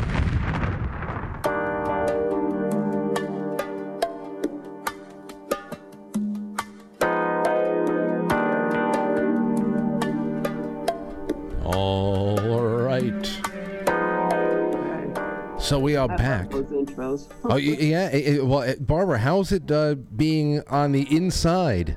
[15.71, 16.51] So we are back.
[17.45, 18.09] Oh yeah.
[18.11, 21.95] eh, well, Barbara, how's it uh, being on the inside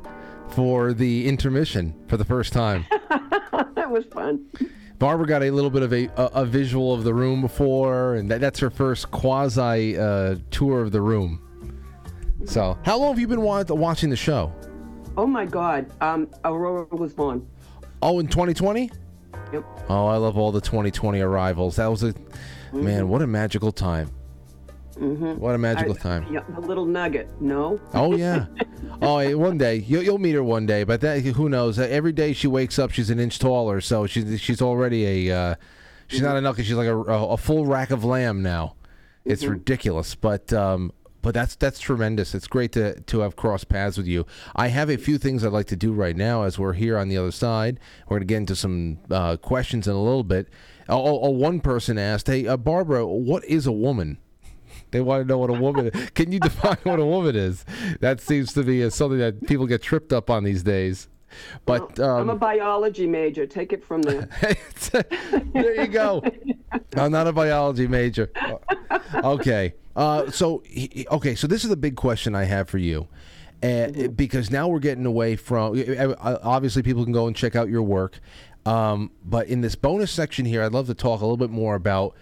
[0.50, 2.86] for the intermission for the first time?
[3.10, 4.46] that was fun.
[5.00, 8.30] Barbara got a little bit of a, a, a visual of the room before, and
[8.30, 11.42] that, that's her first quasi uh, tour of the room.
[12.44, 14.52] So, how long have you been watching the show?
[15.16, 15.90] Oh my God.
[16.00, 17.44] Um, Aurora was born.
[18.02, 18.88] Oh, in 2020?
[19.52, 19.64] Yep.
[19.88, 21.74] Oh, I love all the 2020 arrivals.
[21.74, 22.14] That was a
[22.82, 23.08] man.
[23.08, 24.10] What a magical time.
[24.94, 25.40] Mm-hmm.
[25.40, 26.32] What a magical I- time.
[26.32, 27.28] Yeah, the little nugget.
[27.40, 27.80] No.
[27.92, 28.46] Oh yeah.
[29.02, 31.78] oh, eh, one day you'll, you'll meet her one day, but that who knows?
[31.78, 35.36] Uh, Every day she wakes up, she's an inch taller, so she's she's already a
[35.36, 35.54] uh,
[36.06, 36.62] she's not a knuckle.
[36.64, 38.76] She's like a, a, a full rack of lamb now.
[39.24, 42.34] It's ridiculous, but um, but that's that's tremendous.
[42.34, 44.26] It's great to to have crossed paths with you.
[44.54, 47.08] I have a few things I'd like to do right now as we're here on
[47.08, 47.80] the other side.
[48.06, 50.48] We're gonna get into some uh, questions in a little bit.
[50.88, 54.18] Oh, oh, one person asked, "Hey, uh, Barbara, what is a woman?"
[54.90, 55.88] They want to know what a woman.
[55.88, 56.10] is.
[56.10, 57.64] Can you define what a woman is?
[58.00, 61.08] That seems to be uh, something that people get tripped up on these days.
[61.66, 63.44] But Well, I'm a um, biology major.
[63.46, 64.28] Take it from there.
[65.52, 66.22] there you go.
[66.96, 68.30] I'm not a biology major.
[69.14, 69.74] Okay.
[69.96, 70.62] Uh, so
[71.10, 71.34] okay.
[71.34, 73.08] So this is the big question I have for you,
[73.62, 75.76] uh, because now we're getting away from.
[75.76, 78.20] uh, Obviously, people can go and check out your work,
[78.66, 81.74] um, but in this bonus section here, I'd love to talk a little bit more
[81.74, 82.14] about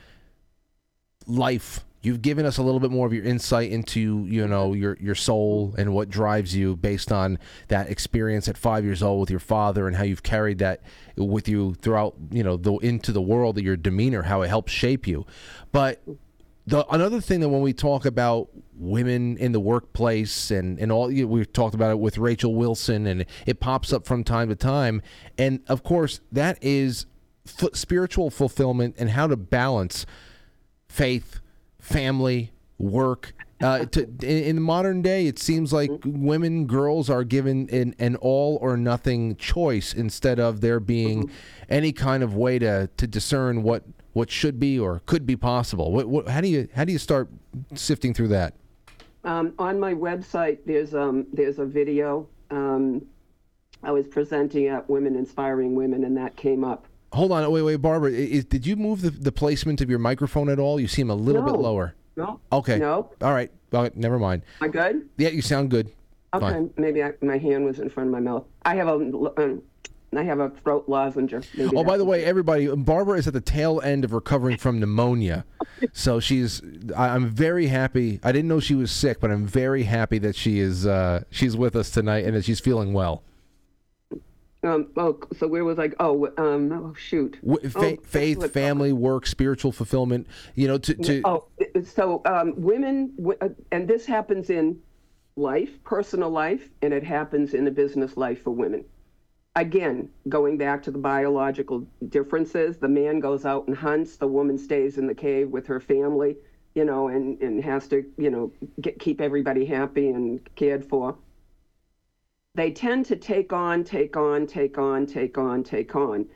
[1.27, 1.85] life.
[2.03, 5.15] You've given us a little bit more of your insight into, you know, your your
[5.15, 7.39] soul and what drives you based on
[7.69, 10.83] that experience at five years old with your father and how you've carried that
[11.17, 15.07] with you throughout, you know, the into the world, your demeanor, how it helps shape
[15.07, 15.25] you.
[15.71, 16.03] But
[16.67, 21.11] the another thing that when we talk about women in the workplace and and all
[21.11, 24.57] you, we've talked about it with Rachel Wilson and it pops up from time to
[24.57, 25.03] time
[25.39, 27.07] and of course that is
[27.47, 30.07] f- spiritual fulfillment and how to balance
[30.89, 31.41] faith,
[31.81, 33.33] family, work.
[33.63, 37.95] Uh, to, in, in the modern day, it seems like women, girls are given an,
[37.99, 41.31] an all or nothing choice instead of there being
[41.69, 45.93] any kind of way to, to discern what, what should be or could be possible.
[45.93, 47.29] What, what, how do you how do you start
[47.75, 48.55] sifting through that?
[49.25, 52.29] Um, on my website, there's um, there's a video.
[52.51, 53.07] Um,
[53.83, 56.87] I was presenting at Women Inspiring Women, and that came up.
[57.13, 58.11] Hold on, wait, wait, Barbara.
[58.11, 60.81] Is, did you move the, the placement of your microphone at all?
[60.81, 61.95] You seem a little bit lower.
[62.17, 62.41] No.
[62.53, 62.79] Okay.
[62.79, 63.11] No.
[63.21, 63.51] All right.
[63.73, 63.97] All right.
[63.97, 64.43] Never mind.
[64.61, 65.09] Am I good?
[65.19, 65.91] Yeah, you sound good.
[66.35, 66.47] Okay.
[66.51, 66.71] Fine.
[66.77, 68.45] Maybe I, my hand was in front of my mouth.
[68.65, 69.59] I have a
[70.15, 71.33] I have a throat lozenge.
[71.57, 74.79] Maybe Oh, by the way, everybody, Barbara is at the tail end of recovering from
[74.79, 75.45] pneumonia.
[75.93, 76.61] So she's.
[76.97, 78.21] I, I'm very happy.
[78.23, 80.87] I didn't know she was sick, but I'm very happy that she is.
[80.87, 83.23] Uh, she's with us tonight and that she's feeling well.
[84.65, 85.91] Um, oh, so where was I?
[85.99, 87.39] Oh, um, oh shoot.
[87.45, 90.29] W- fa- Oh, faith, family, work, spiritual fulfillment.
[90.55, 90.95] You know, to.
[90.95, 91.49] to Oh,
[91.85, 94.79] so um, women, uh, and this happens in
[95.37, 98.85] life, personal life, and it happens in the business life for women.
[99.55, 104.57] Again, going back to the biological differences, the man goes out and hunts, the woman
[104.57, 106.37] stays in the cave with her family,
[106.75, 108.51] you know, and, and has to, you know,
[108.81, 111.17] get, keep everybody happy and cared for.
[112.55, 116.27] They tend to take on, take on, take on, take on, take on,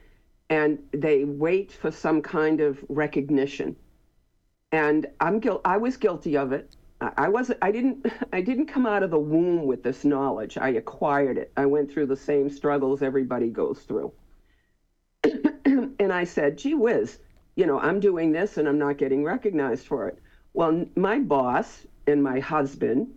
[0.50, 3.76] and they wait for some kind of recognition
[4.72, 6.76] and I'm guil- I was guilty of it.
[7.00, 7.58] I I wasn't.
[7.62, 8.06] I didn't.
[8.32, 10.58] I didn't come out of the womb with this knowledge.
[10.58, 11.52] I acquired it.
[11.56, 14.12] I went through the same struggles everybody goes through.
[15.64, 17.18] and I said, "Gee whiz,
[17.54, 20.18] you know, I'm doing this and I'm not getting recognized for it."
[20.54, 23.14] Well, my boss and my husband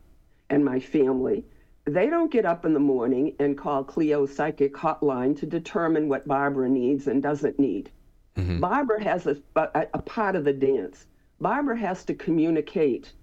[0.49, 1.45] and my family,
[1.85, 6.27] they don't get up in the morning and call Cleo's psychic hotline to determine what
[6.27, 7.91] Barbara needs and doesn't need.
[8.35, 8.59] Mm-hmm.
[8.59, 11.05] Barbara has a, a, a part of the dance.
[11.39, 13.13] Barbara has to communicate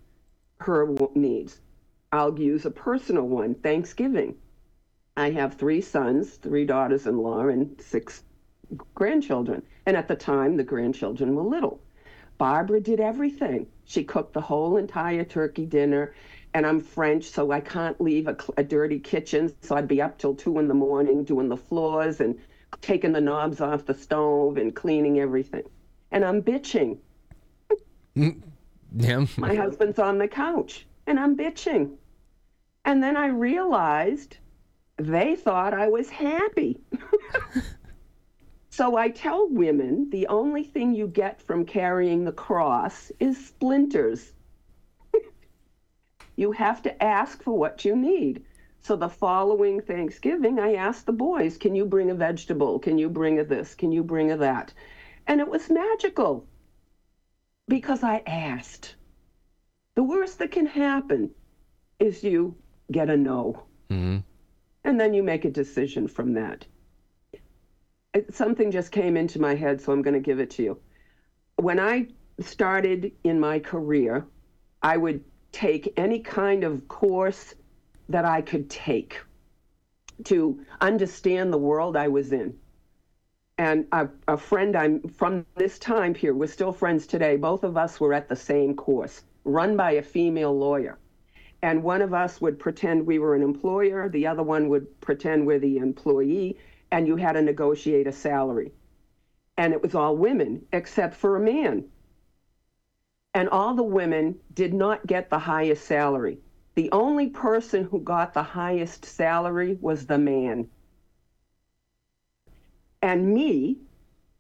[0.59, 1.61] her needs.
[2.13, 4.37] I'll use a personal one Thanksgiving.
[5.17, 8.23] I have three sons, three daughters in law, and six
[8.95, 9.63] grandchildren.
[9.87, 11.81] And at the time, the grandchildren were little.
[12.39, 13.67] Barbara did everything.
[13.85, 16.15] She cooked the whole entire turkey dinner.
[16.53, 19.55] And I'm French, so I can't leave a, a dirty kitchen.
[19.63, 22.39] So I'd be up till two in the morning doing the floors and
[22.81, 25.65] taking the knobs off the stove and cleaning everything.
[26.11, 26.99] And I'm bitching.
[28.15, 28.31] Hmm.
[28.95, 29.27] Yeah.
[29.37, 31.97] My husband's on the couch and I'm bitching.
[32.85, 34.39] And then I realized
[34.97, 36.81] they thought I was happy.
[38.71, 44.33] so I tell women the only thing you get from carrying the cross is splinters.
[46.37, 48.45] you have to ask for what you need.
[48.81, 52.79] So the following Thanksgiving, I asked the boys, Can you bring a vegetable?
[52.79, 53.75] Can you bring a this?
[53.75, 54.73] Can you bring a that?
[55.27, 56.47] And it was magical
[57.69, 58.97] because I asked.
[59.95, 61.31] The worst that can happen
[61.99, 62.55] is you
[62.93, 63.63] get a no.
[63.91, 64.23] Mhm.
[64.85, 66.67] And then you make a decision from that.
[68.15, 70.79] It, something just came into my head, so I'm going to give it to you.
[71.57, 72.09] When I
[72.41, 74.27] started in my career,
[74.83, 77.55] I would take any kind of course
[78.09, 79.19] that I could take
[80.25, 82.59] to understand the world I was in.
[83.59, 87.37] And a, a friend I'm from this time period, we're still friends today.
[87.37, 90.99] Both of us were at the same course, run by a female lawyer.
[91.63, 95.47] And one of us would pretend we were an employer, the other one would pretend
[95.47, 96.59] we're the employee,
[96.91, 98.73] and you had to negotiate a salary.
[99.57, 101.87] And it was all women, except for a man.
[103.33, 106.39] And all the women did not get the highest salary.
[106.75, 110.69] The only person who got the highest salary was the man.
[113.03, 113.79] And me,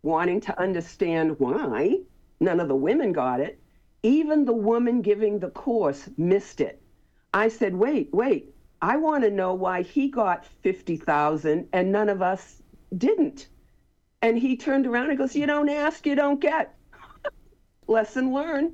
[0.03, 2.01] wanting to understand why
[2.41, 3.61] none of the women got it,
[4.03, 6.81] Even the woman giving the course missed it.
[7.35, 12.23] I said, wait, wait, I want to know why he got 50,000 and none of
[12.23, 12.63] us
[12.97, 13.49] didn't.
[14.23, 16.75] And he turned around and goes, You don't ask, you don't get.
[17.89, 18.73] Lesson learned.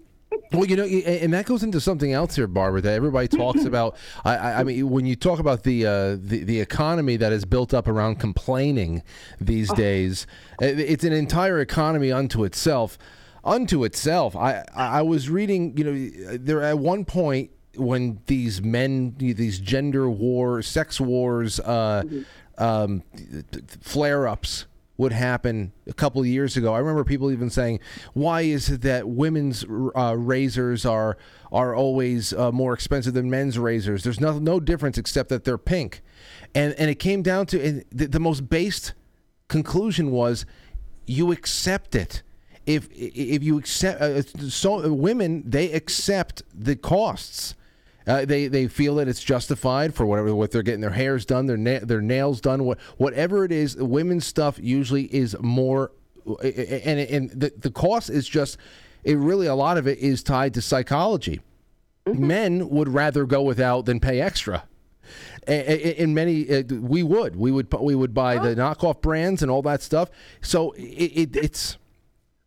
[0.52, 2.80] Well, you know, and that goes into something else here, Barbara.
[2.82, 3.96] That everybody talks about.
[4.24, 7.72] I, I mean, when you talk about the, uh, the the economy that is built
[7.72, 9.02] up around complaining
[9.40, 9.74] these oh.
[9.74, 10.26] days,
[10.60, 12.98] it's an entire economy unto itself.
[13.44, 14.36] Unto itself.
[14.36, 15.76] I I was reading.
[15.76, 22.02] You know, there at one point when these men, these gender wars, sex wars, uh,
[22.04, 22.62] mm-hmm.
[22.62, 23.02] um,
[23.80, 24.66] flare ups
[25.02, 26.72] would happen a couple years ago.
[26.72, 27.80] I remember people even saying,
[28.14, 31.18] "Why is it that women's uh, razors are
[31.50, 34.04] are always uh, more expensive than men's razors?
[34.04, 36.02] There's no no difference except that they're pink."
[36.54, 38.94] And and it came down to the, the most based
[39.48, 40.46] conclusion was,
[41.04, 42.22] you accept it.
[42.64, 47.56] If if you accept uh, so women they accept the costs
[48.06, 51.46] uh, they they feel that it's justified for whatever what they're getting their hairs done,
[51.46, 53.76] their na- their nails done, what whatever it is.
[53.76, 55.92] Women's stuff usually is more,
[56.42, 58.58] and and the the cost is just
[59.04, 61.40] it really a lot of it is tied to psychology.
[62.06, 62.26] Mm-hmm.
[62.26, 64.64] Men would rather go without than pay extra.
[65.46, 69.62] In many, uh, we would we would we would buy the knockoff brands and all
[69.62, 70.10] that stuff.
[70.40, 71.76] So it, it it's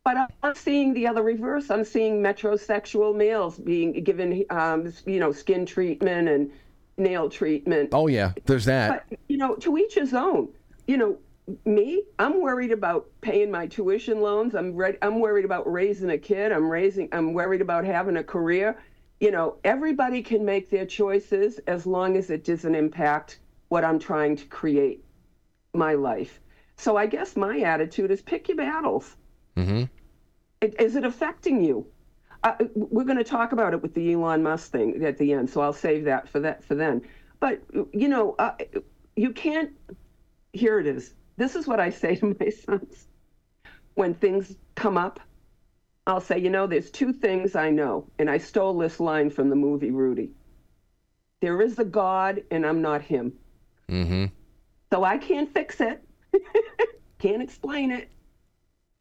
[0.05, 1.71] but I'm seeing the other reverse.
[1.71, 6.51] I'm seeing metrosexual males being given, um, you know, skin treatment and
[6.97, 7.89] nail treatment.
[7.91, 9.07] Oh yeah, there's that.
[9.09, 10.49] But you know, to each his own.
[10.87, 11.17] You know,
[11.65, 14.53] me, I'm worried about paying my tuition loans.
[14.53, 14.99] I'm ready.
[15.01, 16.51] I'm worried about raising a kid.
[16.51, 17.09] I'm raising.
[17.11, 18.77] I'm worried about having a career.
[19.19, 23.97] You know, everybody can make their choices as long as it doesn't impact what I'm
[23.97, 25.03] trying to create,
[25.73, 26.39] my life.
[26.77, 29.15] So I guess my attitude is pick your battles.
[29.57, 29.83] Mm-hmm.
[30.61, 31.85] Is it affecting you?
[32.43, 35.49] Uh, we're going to talk about it with the Elon Musk thing at the end,
[35.49, 37.01] so I'll save that for that for then.
[37.39, 37.61] But
[37.91, 38.53] you know, uh,
[39.15, 39.71] you can't.
[40.53, 41.13] Here it is.
[41.37, 43.07] This is what I say to my sons
[43.95, 45.19] when things come up.
[46.07, 49.49] I'll say, you know, there's two things I know, and I stole this line from
[49.49, 50.31] the movie Rudy.
[51.41, 53.33] There is a God, and I'm not him.
[53.89, 54.25] Mm-hmm.
[54.93, 56.03] So I can't fix it,
[57.17, 58.09] can't explain it,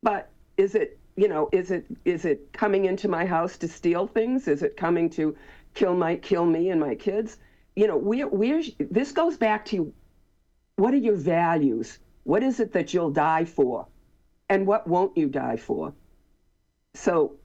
[0.03, 4.07] but is it you know is it is it coming into my house to steal
[4.07, 4.49] things?
[4.49, 5.37] Is it coming to
[5.75, 7.39] kill my kill me and my kids?
[7.77, 9.93] You know we we this goes back to
[10.77, 11.99] what are your values?
[12.25, 13.87] What is it that you'll die for?
[14.49, 15.93] And what won't you die for?
[16.95, 17.37] So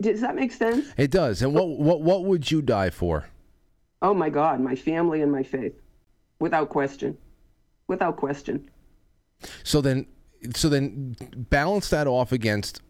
[0.00, 0.92] does that make sense?
[0.96, 1.42] It does.
[1.42, 3.28] And what what what would you die for?
[4.02, 5.74] Oh my god my family and my faith.
[6.38, 7.16] Without question.
[7.88, 8.68] Without question.
[9.64, 10.06] So then
[10.54, 11.16] so then
[11.50, 12.80] balance that off against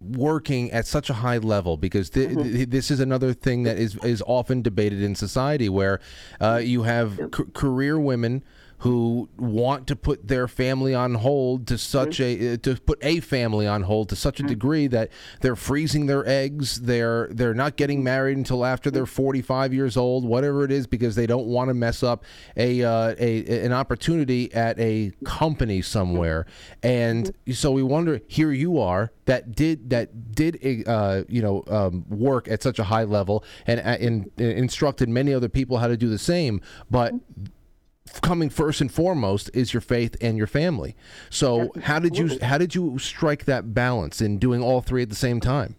[0.00, 2.42] working at such a high level because th- mm-hmm.
[2.42, 6.00] th- this is another thing that is is often debated in society where
[6.40, 8.44] uh, you have c- career women
[8.78, 12.54] who want to put their family on hold to such mm-hmm.
[12.54, 14.50] a to put a family on hold to such a mm-hmm.
[14.50, 15.10] degree that
[15.40, 20.24] they're freezing their eggs they're they're not getting married until after they're 45 years old
[20.24, 22.24] whatever it is because they don't want to mess up
[22.56, 26.46] a, uh, a an opportunity at a company somewhere
[26.82, 27.52] and mm-hmm.
[27.52, 30.56] so we wonder here you are that did that did
[30.86, 35.34] uh, you know um, work at such a high level and, and, and instructed many
[35.34, 36.60] other people how to do the same
[36.90, 37.12] but
[38.20, 40.96] coming first and foremost is your faith and your family.
[41.30, 45.08] So how did you how did you strike that balance in doing all three at
[45.08, 45.76] the same time?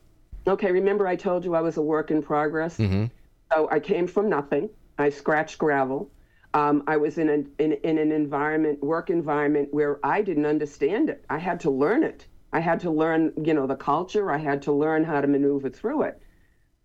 [0.48, 2.78] Okay, remember I told you I was a work in progress.
[2.78, 3.06] Mm-hmm.
[3.52, 4.70] So I came from nothing.
[4.98, 6.12] I scratched gravel.
[6.54, 11.10] Um, I was in, a, in in an environment, work environment, where I didn't understand
[11.10, 11.24] it.
[11.30, 12.26] I had to learn it.
[12.52, 14.32] I had to learn, you know, the culture.
[14.32, 16.22] I had to learn how to maneuver through it.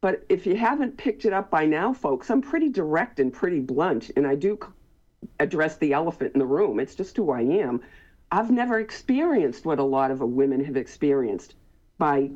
[0.02, 3.60] But if you haven't picked it up by now, folks, I'm pretty direct and pretty
[3.60, 4.58] blunt, and I do
[5.40, 6.80] address the elephant in the room.
[6.80, 7.80] It's just who I am.
[8.30, 11.55] I've never experienced what a lot of women have experienced
[11.98, 12.30] by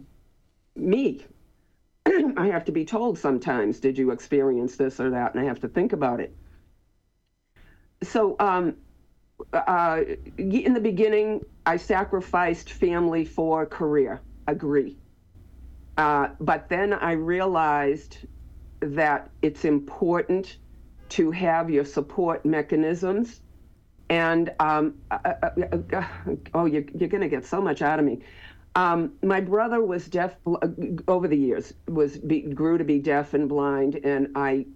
[0.76, 1.24] me.
[2.06, 5.34] I have to be told sometimes, did you experience this or that?
[5.34, 6.34] And I have to think about it.
[8.02, 8.76] So, um,
[9.52, 10.02] uh,
[10.36, 14.20] in the beginning, I sacrificed family for career.
[14.46, 14.96] Agree.
[15.96, 18.18] Uh, but then I realized
[18.80, 20.58] that it's important
[21.10, 23.40] to have your support mechanisms.
[24.10, 25.50] And um, uh, uh,
[25.92, 26.04] uh,
[26.54, 28.20] oh, you're, you're going to get so much out of me.
[28.74, 30.36] Um, my brother was deaf
[31.08, 34.66] over the years, was be, grew to be deaf and blind, and I,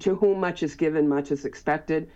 [0.00, 2.10] to whom much is given, much is expected.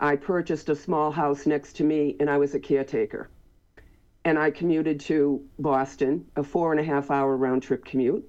[0.00, 3.30] I purchased a small house next to me, and I was a caretaker.
[4.24, 8.28] And I commuted to Boston, a four and a half hour round trip commute.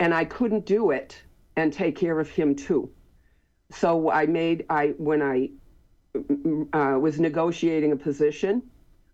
[0.00, 1.22] and I couldn't do it
[1.56, 2.90] and take care of him too.
[3.70, 5.50] So I made I when I
[6.72, 8.62] uh, was negotiating a position,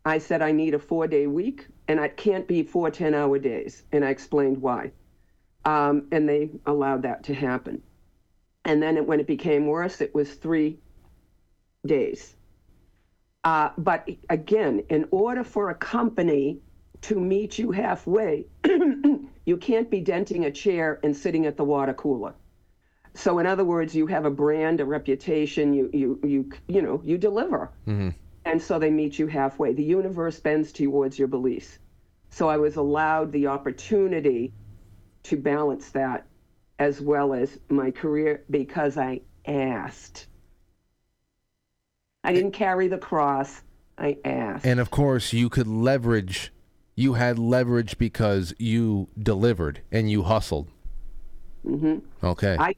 [0.05, 3.39] I said I need a four day week and it can't be four 10 hour
[3.39, 3.83] days.
[3.93, 4.93] And I explained why.
[5.65, 7.83] Um, and they allowed that to happen.
[8.65, 10.79] And then it, when it became worse, it was three
[11.85, 12.37] days.
[13.43, 16.61] Uh, but again, in order for a company
[17.03, 18.47] to meet you halfway,
[19.47, 22.35] you can't be denting a chair and sitting at the water cooler.
[23.15, 27.03] So in other words, you have a brand, a reputation, you you you you know,
[27.05, 27.71] you deliver.
[27.87, 28.11] Mm-hmm.
[28.45, 29.73] And so they meet you halfway.
[29.73, 31.79] The universe bends towards your beliefs.
[32.31, 34.53] So I was allowed the opportunity
[35.25, 36.27] to balance that
[36.79, 40.27] as well as my career because I asked.
[42.25, 43.63] I didn't carry the cross.
[43.99, 44.65] I asked.
[44.65, 46.53] And of course, you could leverage.
[46.95, 50.69] You had leverage because you delivered and you hustled.
[51.65, 52.57] Hmm Okay.
[52.59, 52.75] I,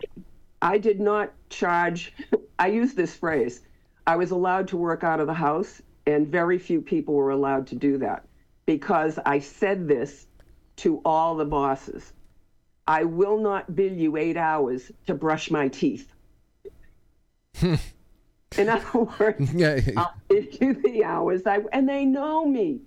[0.60, 2.12] I did not charge.
[2.58, 3.60] I use this phrase.
[4.06, 7.66] I was allowed to work out of the house, and very few people were allowed
[7.68, 8.26] to do that
[8.66, 10.26] because I said this
[10.76, 12.12] to all the bosses.
[12.86, 16.12] I will not bill you eight hours to brush my teeth.
[17.62, 19.80] In other words, yeah.
[19.96, 22.80] I'll bill you the hours I and they know me,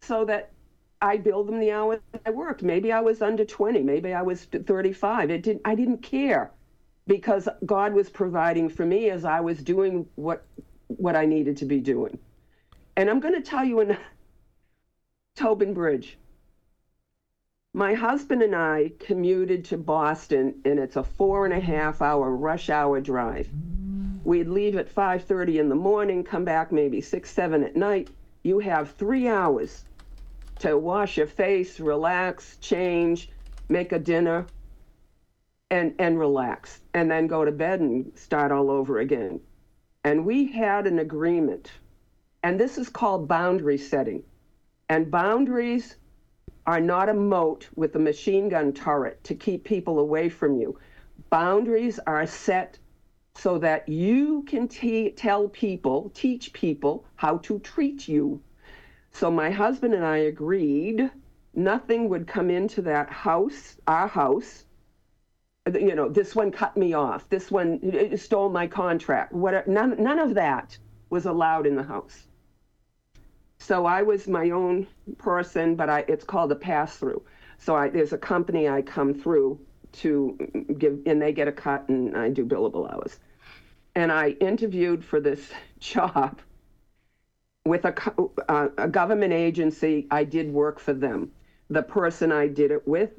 [0.00, 0.52] so that
[1.00, 2.62] I bill them the hours I worked.
[2.62, 5.30] Maybe I was under twenty, maybe I was thirty-five.
[5.30, 5.62] It didn't.
[5.64, 6.50] I didn't care,
[7.06, 10.44] because God was providing for me as I was doing what
[10.88, 12.18] what I needed to be doing.
[12.96, 13.96] And I'm going to tell you in
[15.36, 16.18] Tobin Bridge.
[17.74, 22.34] My husband and I commuted to Boston, and it's a four and a half hour
[22.34, 23.48] rush hour drive.
[24.24, 28.10] We'd leave at 5:30 in the morning, come back maybe six, seven at night.
[28.42, 29.84] You have three hours
[30.60, 33.30] to wash your face, relax, change,
[33.68, 34.46] make a dinner,
[35.70, 39.40] and and relax, and then go to bed and start all over again.
[40.04, 41.70] And we had an agreement,
[42.42, 44.22] and this is called boundary setting.
[44.88, 45.96] And boundaries
[46.66, 50.78] are not a moat with a machine gun turret to keep people away from you.
[51.30, 52.78] Boundaries are set
[53.34, 58.42] so that you can te- tell people, teach people how to treat you.
[59.12, 61.10] So my husband and I agreed
[61.54, 64.64] nothing would come into that house, our house.
[65.72, 67.28] You know, this one cut me off.
[67.28, 69.32] This one stole my contract.
[69.32, 69.70] Whatever.
[69.70, 70.78] None, none of that
[71.10, 72.28] was allowed in the house.
[73.58, 74.86] So I was my own
[75.18, 77.22] person, but I, it's called a pass through.
[77.58, 79.58] So I, there's a company I come through
[79.92, 80.38] to
[80.78, 83.18] give, and they get a cut, and I do billable hours.
[83.94, 86.40] And I interviewed for this job
[87.68, 87.94] with a,
[88.48, 90.06] uh, a government agency.
[90.10, 91.30] I did work for them.
[91.70, 93.10] The person I did it with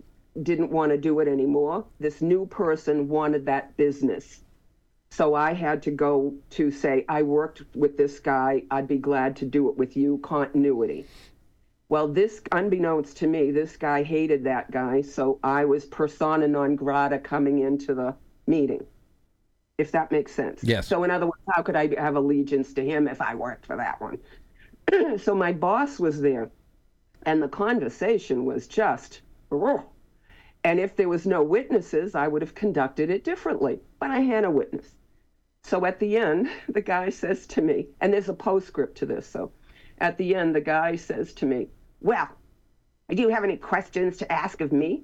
[0.44, 1.86] didn't want to do it anymore.
[2.00, 4.42] This new person wanted that business.
[5.12, 8.64] So I had to go to say, I worked with this guy.
[8.70, 10.20] I'd be glad to do it with you.
[10.20, 11.06] Continuity.
[11.90, 15.02] Well, this, unbeknownst to me, this guy hated that guy.
[15.02, 18.16] So I was persona non grata coming into the
[18.46, 18.86] meeting,
[19.80, 20.64] if that makes sense.
[20.64, 20.88] Yes.
[20.88, 23.76] So, in other words, how could I have allegiance to him if I worked for
[23.78, 24.20] that one?
[25.18, 26.52] so my boss was there,
[27.24, 29.22] and the conversation was just,
[30.64, 33.80] and if there was no witnesses, I would have conducted it differently.
[34.00, 34.96] But I had a witness.
[35.64, 39.28] So at the end, the guy says to me, and there's a postscript to this.
[39.28, 39.52] So
[40.00, 41.70] at the end, the guy says to me,
[42.02, 42.30] Well,
[43.10, 45.04] do you have any questions to ask of me?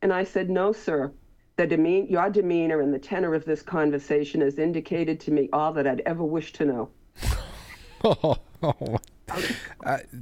[0.00, 1.12] And I said, No, sir.
[1.56, 5.72] The demean- your demeanor and the tenor of this conversation has indicated to me all
[5.74, 6.90] that I'd ever wish to know.
[8.04, 8.98] Oh, oh,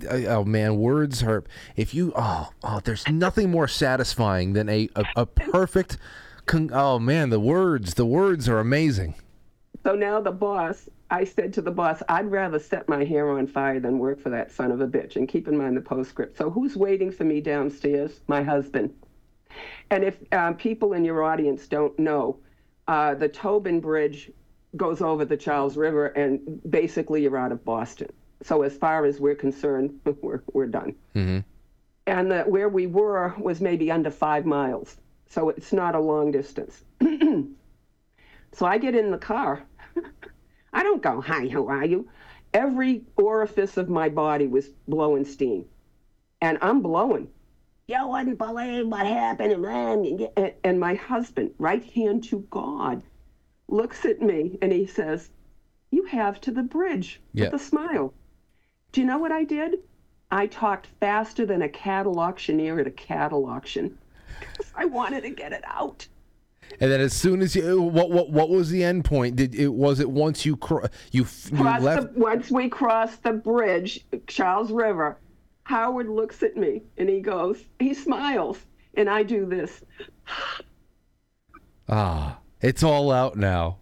[0.09, 1.45] Oh man, words are.
[1.77, 5.99] If you oh oh, there's nothing more satisfying than a a, a perfect.
[6.47, 9.15] Con, oh man, the words the words are amazing.
[9.85, 13.47] So now the boss, I said to the boss, I'd rather set my hair on
[13.47, 15.17] fire than work for that son of a bitch.
[15.17, 16.37] And keep in mind the postscript.
[16.37, 18.21] So who's waiting for me downstairs?
[18.29, 18.95] My husband.
[19.91, 22.39] And if uh, people in your audience don't know,
[22.89, 24.31] uh, the Tobin Bridge
[24.77, 28.09] goes over the Charles River, and basically you're out of Boston.
[28.43, 30.95] So as far as we're concerned, we're we're done.
[31.15, 31.41] Mm-hmm.
[32.07, 34.97] And the, where we were was maybe under five miles,
[35.29, 36.83] so it's not a long distance.
[38.53, 39.63] so I get in the car.
[40.73, 42.09] I don't go, "Hi, how are you?"
[42.53, 45.67] Every orifice of my body was blowing steam,
[46.41, 47.29] and I'm blowing.
[47.87, 53.03] You wouldn't believe what happened, and, and my husband, right hand to God,
[53.69, 55.31] looks at me and he says,
[55.91, 57.47] "You have to the bridge Yeah.
[57.47, 58.15] with a smile."
[58.93, 59.81] Do you know what I did?
[60.31, 63.99] I talked faster than a cattle auctioneer at a cattle auction.
[64.57, 66.07] 'Cause I wanted to get it out.
[66.81, 69.35] And then as soon as you, what what what was the end point?
[69.37, 72.15] Did it was it once you cro- you, you left?
[72.15, 75.19] the, once we crossed the bridge, Charles River,
[75.65, 78.59] Howard looks at me and he goes, he smiles,
[78.95, 79.83] and I do this.
[81.89, 83.79] Ah, it's all out now.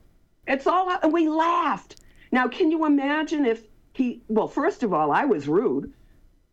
[0.47, 1.97] It's all out, and we laughed.
[2.33, 3.65] Now, can you imagine if
[3.99, 4.23] he?
[4.29, 5.93] Well, first of all, I was rude,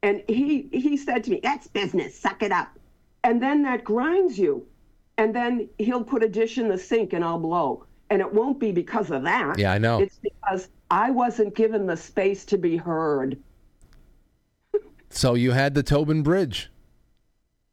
[0.04, 2.18] and he he said to me, "That's business.
[2.18, 2.78] Suck it up."
[3.24, 4.66] And then that grinds you,
[5.18, 8.60] and then he'll put a dish in the sink, and I'll blow, and it won't
[8.60, 9.58] be because of that.
[9.58, 10.00] Yeah, I know.
[10.00, 13.38] It's because I wasn't given the space to be heard.
[15.10, 16.70] So you had the Tobin Bridge.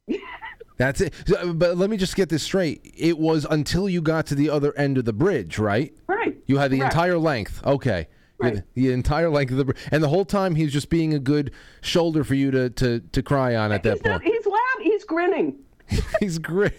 [0.77, 1.13] That's it.
[1.27, 2.93] So, But let me just get this straight.
[2.97, 5.93] It was until you got to the other end of the bridge, right?
[6.07, 6.37] Right.
[6.47, 6.93] You had the Correct.
[6.93, 7.61] entire length.
[7.65, 8.07] Okay.
[8.39, 8.63] Right.
[8.73, 9.73] The entire length of the.
[9.91, 11.51] And the whole time he's just being a good
[11.81, 14.33] shoulder for you to, to, to cry on at that He's, not, point.
[14.33, 14.91] he's laughing.
[14.91, 15.55] He's grinning.
[16.19, 16.73] he's great.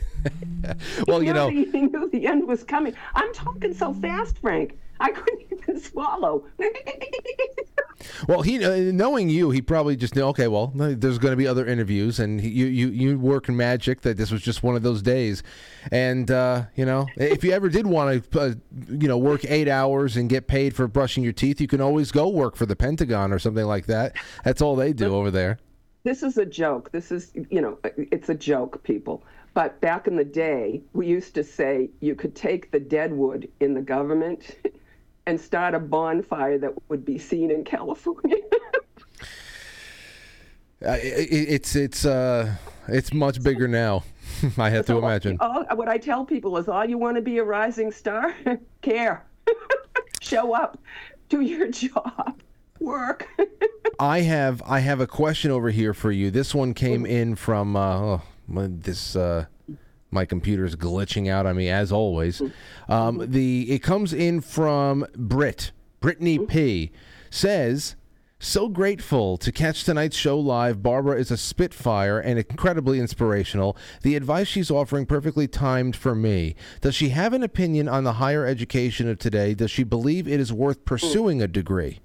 [1.07, 2.95] well, you know, he knew the end was coming.
[3.15, 4.79] I'm talking so fast, Frank.
[5.05, 6.47] I couldn't even swallow.
[8.27, 10.23] well, he uh, knowing you, he probably just knew.
[10.23, 13.57] Okay, well, there's going to be other interviews, and he, you you you work in
[13.57, 15.43] magic that this was just one of those days.
[15.93, 18.55] And uh, you know, if you ever did want to, uh,
[18.89, 22.11] you know, work eight hours and get paid for brushing your teeth, you can always
[22.11, 24.17] go work for the Pentagon or something like that.
[24.43, 25.59] That's all they do over there.
[26.05, 26.93] this is a joke.
[26.93, 29.23] This is, you know, it's a joke, people.
[29.53, 33.51] But back in the day, we used to say you could take the dead wood
[33.61, 34.57] in the government
[35.27, 38.37] and start a bonfire that would be seen in California.
[40.85, 42.55] Uh, it, it's it's uh
[42.89, 44.05] it's much bigger now.
[44.59, 45.39] I have to imagine.
[45.41, 48.35] all, what I tell people is all you want to be a rising star?
[48.83, 49.25] Care.
[50.21, 50.79] Show up.
[51.31, 52.43] Do your job.
[52.81, 53.29] Work.
[53.99, 56.31] I have I have a question over here for you.
[56.31, 59.47] This one came in from uh, oh, this uh,
[60.15, 62.41] my computer's glitching out on me as always.
[62.89, 66.93] Um, the it comes in from Brit Brittany P
[67.31, 67.97] says.
[68.41, 70.83] So grateful to catch tonight's show live.
[70.83, 73.75] Barbara is a spitfire and incredibly inspirational.
[74.03, 76.55] The advice she's offering perfectly timed for me.
[76.83, 79.55] Does she have an opinion on the higher education of today?
[79.55, 82.01] Does she believe it is worth pursuing a degree?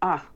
[0.00, 0.26] Ah,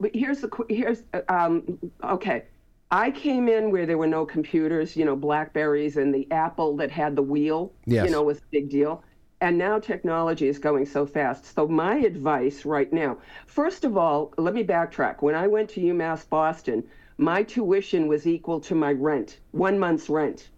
[0.00, 2.44] but here's the here's uh, um okay.
[2.92, 6.90] I came in where there were no computers, you know, Blackberries and the Apple that
[6.90, 8.04] had the wheel, Yes.
[8.04, 9.02] you know, was a big deal.
[9.40, 11.54] And now technology is going so fast.
[11.54, 13.16] So my advice right now,
[13.46, 15.22] first of all, let me backtrack.
[15.22, 16.84] When I went to UMass Boston,
[17.16, 20.50] my tuition was equal to my rent, one month's rent.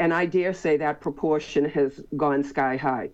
[0.00, 3.10] And I dare say that proportion has gone sky high.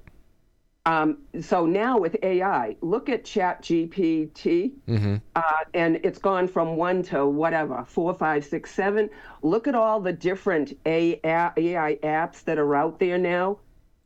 [0.84, 4.72] Um, so now with AI, look at Chat GPT,
[5.36, 5.42] uh,
[5.74, 9.09] and it's gone from one to whatever, four, five, six, seven.
[9.42, 13.59] Look at all the different AI, AI apps that are out there now.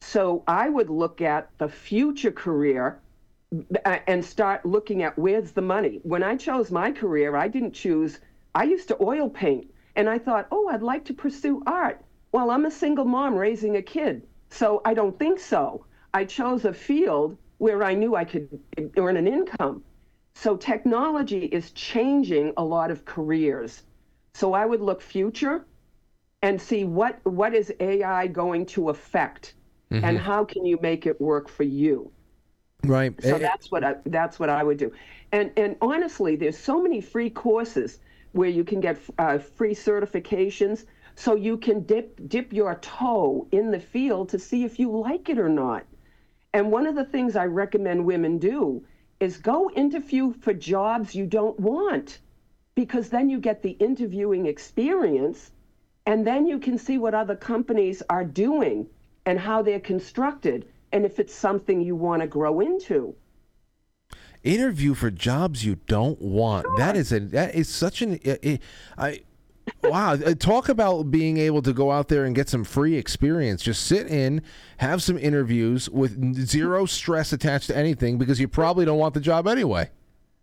[0.02, 3.00] So I would look at the future career
[3.86, 6.00] uh, and start looking at where's the money.
[6.02, 8.20] When I chose my career, I didn't choose,
[8.54, 12.04] I used to oil paint, and I thought, oh, I'd like to pursue art.
[12.32, 15.86] Well, I'm a single mom raising a kid, so I don't think so.
[16.14, 18.48] I chose a field where I knew I could
[18.96, 19.84] earn an income.
[20.34, 23.82] So technology is changing a lot of careers.
[24.34, 25.66] So I would look future
[26.42, 29.54] and see what what is AI going to affect
[30.02, 32.12] and how can you make it work for you.
[32.84, 33.20] Right.
[33.22, 34.92] So Eh, that's what I, that's what I would do.
[35.32, 38.00] And and honestly, there's so many free courses
[38.32, 40.84] where you can get uh, free certifications,
[41.14, 45.28] so you can dip dip your toe in the field to see if you like
[45.28, 45.86] it or not.
[46.52, 48.84] And one of the things I recommend women do
[49.20, 52.18] is go interview for jobs you don't want,
[52.74, 55.50] because then you get the interviewing experience,
[56.06, 58.86] and then you can see what other companies are doing
[59.24, 63.14] and how they're constructed, and if it's something you want to grow into.
[64.44, 66.66] interview for jobs you don't want.
[66.78, 68.60] That is a that is such an i i
[68.96, 69.20] I
[69.82, 70.12] wow.
[70.12, 73.62] uh, Talk about being able to go out there and get some free experience.
[73.62, 74.42] Just sit in,
[74.78, 79.20] have some interviews with zero stress attached to anything because you probably don't want the
[79.20, 79.90] job anyway.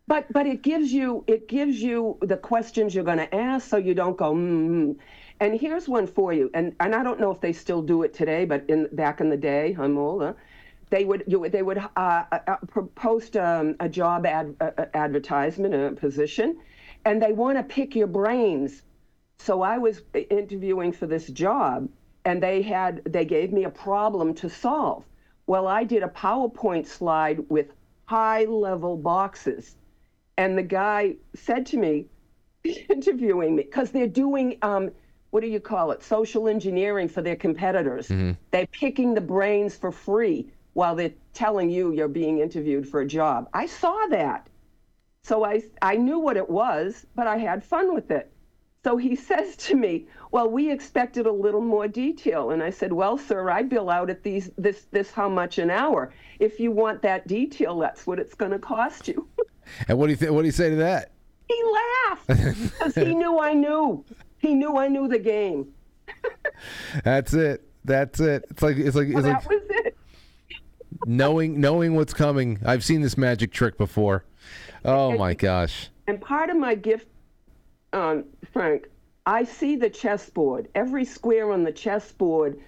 [0.06, 3.78] But but it gives you it gives you the questions you're going to ask, so
[3.78, 4.34] you don't go.
[4.34, 4.98] Mm.
[5.40, 8.14] And here's one for you, and and I don't know if they still do it
[8.14, 10.36] today, but in back in the day, I'm older.
[10.90, 12.58] They would you, they would uh, uh, uh,
[12.96, 16.58] post um, a job ad, uh, uh, advertisement, a position,
[17.06, 18.84] and they want to pick your brains.
[19.44, 21.90] So I was interviewing for this job,
[22.24, 25.04] and they had they gave me a problem to solve.
[25.48, 27.74] Well, I did a PowerPoint slide with
[28.06, 29.76] high level boxes,
[30.38, 32.06] and the guy said to me,
[32.90, 34.92] interviewing me, because they're doing um,
[35.32, 36.04] what do you call it?
[36.04, 38.08] Social engineering for their competitors.
[38.52, 43.06] They're picking the brains for free while they're telling you you're being interviewed for a
[43.06, 43.50] job.
[43.54, 44.48] I saw that.
[45.24, 48.33] So I, I knew what it was, but I had fun with it.
[48.84, 52.92] So he says to me, "Well, we expected a little more detail." And I said,
[52.94, 56.14] "Well, sir, I bill out at these this this how much an hour.
[56.40, 59.28] If you want that detail, that's what it's going to cost you."
[59.88, 61.14] And what do you th- what do you say to that?
[61.48, 61.64] he
[62.10, 64.04] laughed because he knew I knew.
[64.38, 65.68] He knew I knew the game.
[67.04, 67.64] That's it.
[67.86, 68.46] That's it.
[68.50, 69.98] It's like it's like it's like that was it.
[71.06, 72.60] knowing knowing what's coming.
[72.66, 74.26] I've seen this magic trick before.
[74.86, 75.90] Oh my gosh.
[76.08, 77.08] And part of my gift,
[77.94, 78.90] um, Frank,
[79.26, 80.68] I see the chessboard.
[80.76, 82.60] Every square on the chessboard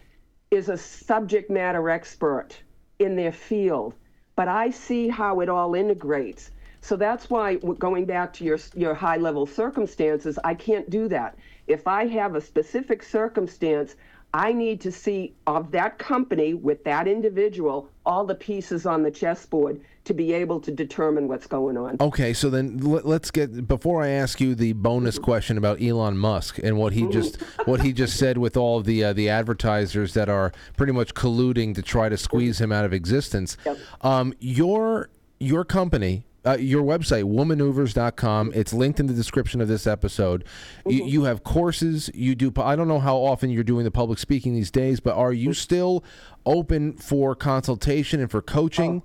[0.51, 2.51] is a subject matter expert
[2.99, 3.93] in their field,
[4.35, 6.51] but I see how it all integrates.
[6.81, 11.37] So that's why, going back to your your high level circumstances, I can't do that.
[11.67, 13.95] If I have a specific circumstance,
[14.35, 19.09] I need to see of that company with that individual all the pieces on the
[19.09, 21.95] chessboard to be able to determine what's going on.
[22.01, 26.17] Okay, so then let, let's get before I ask you the bonus question about Elon
[26.17, 30.13] Musk and what he just what he just said with all the uh, the advertisers
[30.15, 33.55] that are pretty much colluding to try to squeeze him out of existence.
[34.01, 35.09] Um, your
[35.39, 36.25] your company.
[36.45, 38.51] Uh, your website, womaneuvers.com.
[38.53, 40.45] It's linked in the description of this episode.
[40.85, 42.09] You, you have courses.
[42.13, 42.51] You do.
[42.57, 45.53] I don't know how often you're doing the public speaking these days, but are you
[45.53, 46.03] still
[46.45, 49.01] open for consultation and for coaching?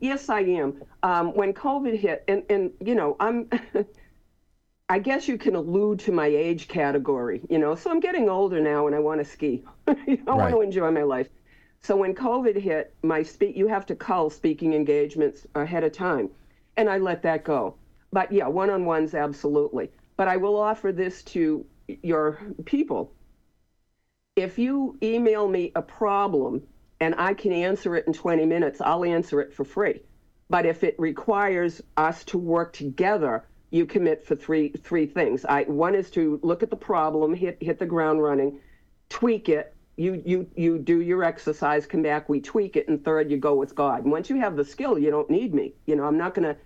[0.00, 0.82] Yes, I am.
[1.02, 3.48] Um, when COVID hit, and, and you know, I'm,
[4.88, 8.60] I guess you can allude to my age category, you know, so I'm getting older
[8.60, 9.64] now and I want to ski.
[9.88, 9.94] I
[10.26, 11.28] want to enjoy my life.
[11.82, 16.30] So when COVID hit, my speak, you have to cull speaking engagements ahead of time,
[16.76, 17.76] and I let that go.
[18.12, 19.90] But yeah, one-on-ones, absolutely.
[20.16, 21.66] But I will offer this to
[22.02, 23.12] your people
[24.36, 26.62] if you email me a problem
[27.00, 30.02] and I can answer it in 20 minutes, I'll answer it for free.
[30.48, 35.44] But if it requires us to work together, you commit for three three things.
[35.44, 38.60] I one is to look at the problem, hit hit the ground running,
[39.08, 39.74] tweak it.
[39.96, 43.54] You you you do your exercise, come back, we tweak it, and third, you go
[43.54, 44.02] with God.
[44.02, 45.74] And once you have the skill, you don't need me.
[45.86, 46.56] You know, I'm not gonna,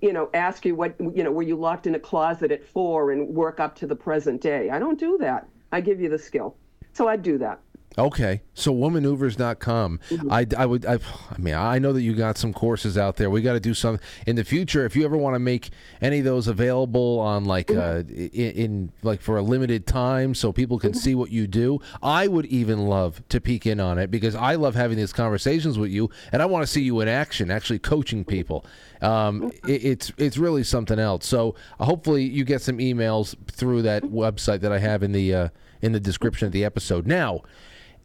[0.00, 3.12] you know, ask you what you know, were you locked in a closet at four
[3.12, 4.70] and work up to the present day.
[4.70, 5.48] I don't do that.
[5.70, 6.56] I give you the skill.
[6.92, 7.60] So I do that.
[7.98, 10.00] Okay, so womaneuvers.com.
[10.30, 10.94] I, I would, I,
[11.30, 13.28] I mean, I know that you got some courses out there.
[13.28, 14.86] We got to do some in the future.
[14.86, 15.70] If you ever want to make
[16.00, 20.52] any of those available on like, uh, in, in like for a limited time, so
[20.52, 24.10] people can see what you do, I would even love to peek in on it
[24.10, 27.08] because I love having these conversations with you, and I want to see you in
[27.08, 28.64] action, actually coaching people.
[29.02, 31.26] Um, it, it's it's really something else.
[31.26, 35.48] So hopefully you get some emails through that website that I have in the uh,
[35.82, 37.06] in the description of the episode.
[37.06, 37.42] Now.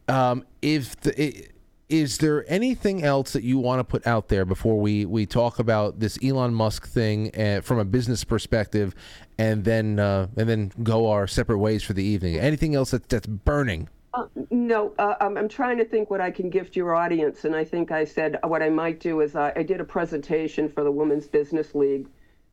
[0.08, 1.46] Um, if the, i-
[1.88, 5.58] is there anything else that you want to put out there before we, we talk
[5.58, 8.94] about this Elon Musk thing uh, from a business perspective,
[9.38, 12.36] and then uh, and then go our separate ways for the evening?
[12.38, 13.88] Anything else that, that's burning?
[14.12, 17.54] Uh, no, uh, I'm, I'm trying to think what I can gift your audience, and
[17.56, 20.84] I think I said what I might do is uh, I did a presentation for
[20.84, 22.06] the Women's Business League,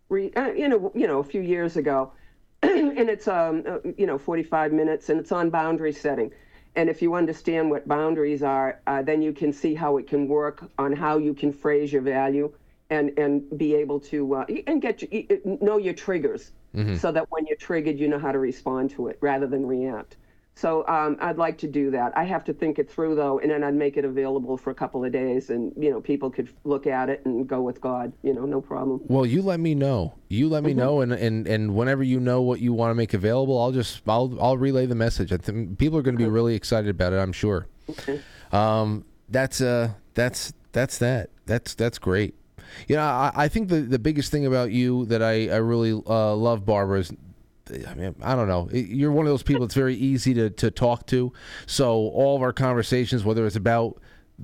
[0.08, 2.14] re, uh, you know, you know, a few years ago,
[2.64, 6.32] and it's um, uh, you know, 45 minutes, and it's on boundary setting.
[6.76, 10.28] And if you understand what boundaries are, uh, then you can see how it can
[10.28, 12.52] work on how you can phrase your value
[12.90, 15.02] and and be able to uh, and get
[15.62, 16.98] know your triggers Mhm.
[17.00, 20.18] so that when you're triggered, you know how to respond to it rather than react.
[20.58, 22.18] So um, I'd like to do that.
[22.18, 24.74] I have to think it through though, and then I'd make it available for a
[24.74, 28.14] couple of days, and you know people could look at it and go with God.
[28.24, 29.02] You know, no problem.
[29.04, 30.14] Well, you let me know.
[30.30, 33.14] You let me know, and, and, and whenever you know what you want to make
[33.14, 35.34] available, I'll just I'll I'll relay the message.
[35.34, 37.18] I think people are going to be really excited about it.
[37.18, 37.68] I'm sure.
[38.54, 41.32] Um, that's uh that's that's that.
[41.46, 42.34] That's that's great.
[42.88, 45.92] You know, I, I think the the biggest thing about you that I I really
[45.92, 47.14] uh, love, Barbara, is
[47.88, 48.70] I mean, I don't know.
[48.72, 51.34] You're one of those people that's very easy to, to talk to.
[51.66, 54.02] So all of our conversations, whether it's about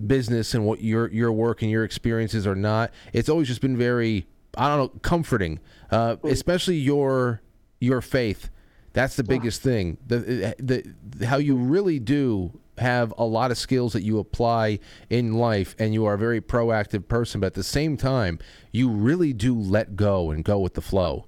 [0.08, 3.78] business and what your your work and your experiences or not, it's always just been
[3.78, 4.26] very
[4.58, 5.60] I don't know comforting,
[5.92, 7.42] uh, especially your
[7.80, 8.50] your faith.
[8.94, 9.98] That's the biggest thing.
[10.06, 14.80] The, the how you really do have a lot of skills that you apply
[15.10, 17.40] in life, and you are a very proactive person.
[17.40, 18.40] But at the same time,
[18.72, 21.26] you really do let go and go with the flow.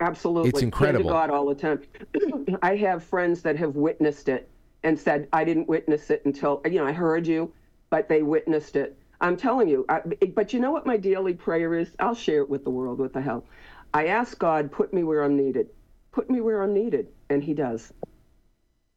[0.00, 0.50] Absolutely.
[0.50, 1.10] It's Hand to incredible.
[1.10, 1.82] God all the time.
[2.62, 4.48] I have friends that have witnessed it
[4.84, 7.52] and said, I didn't witness it until, you know, I heard you,
[7.90, 8.96] but they witnessed it.
[9.20, 9.84] I'm telling you.
[9.88, 10.00] I,
[10.34, 11.88] but you know what my daily prayer is?
[11.98, 13.00] I'll share it with the world.
[13.00, 13.44] What the hell?
[13.92, 15.70] I ask God, put me where I'm needed.
[16.12, 17.08] Put me where I'm needed.
[17.28, 17.92] And He does.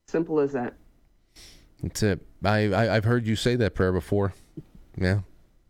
[0.08, 0.76] Simple as that.
[1.82, 2.20] That's it.
[2.44, 4.34] I, I I've heard you say that prayer before.
[4.96, 5.22] Yeah.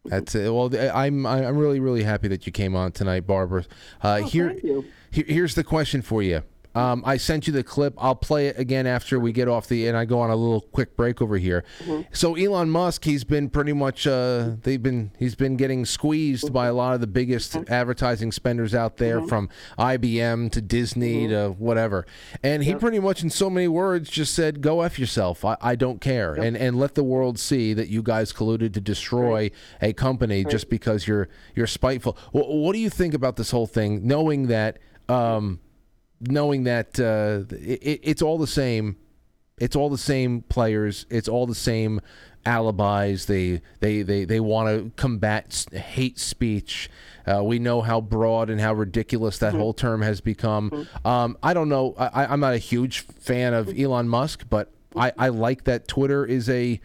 [0.05, 0.51] That's it.
[0.51, 3.65] Well, I'm I'm really really happy that you came on tonight, Barbara.
[4.03, 4.83] Uh, Oh, here, thank you.
[5.11, 6.43] Here, here's the question for you.
[6.73, 7.93] Um, I sent you the clip.
[7.97, 10.61] I'll play it again after we get off the and I go on a little
[10.61, 11.65] quick break over here.
[12.13, 16.67] So Elon Musk, he's been pretty much uh, they've been he's been getting squeezed by
[16.67, 22.05] a lot of the biggest advertising spenders out there, from IBM to Disney to whatever.
[22.41, 25.43] And he pretty much, in so many words, just said, "Go f yourself.
[25.43, 28.79] I, I don't care," and and let the world see that you guys colluded to
[28.79, 29.51] destroy
[29.81, 32.17] a company just because you're you're spiteful.
[32.31, 34.77] What do you think about this whole thing, knowing that?
[35.11, 35.59] Um,
[36.21, 38.97] knowing that uh, it, it's all the same.
[39.59, 41.05] It's all the same players.
[41.09, 42.01] It's all the same
[42.45, 43.25] alibis.
[43.25, 46.89] They they they, they want to combat hate speech.
[47.25, 50.87] Uh, we know how broad and how ridiculous that whole term has become.
[51.05, 51.93] Um, I don't know.
[51.97, 56.25] I, I'm not a huge fan of Elon Musk, but I, I like that Twitter
[56.25, 56.79] is a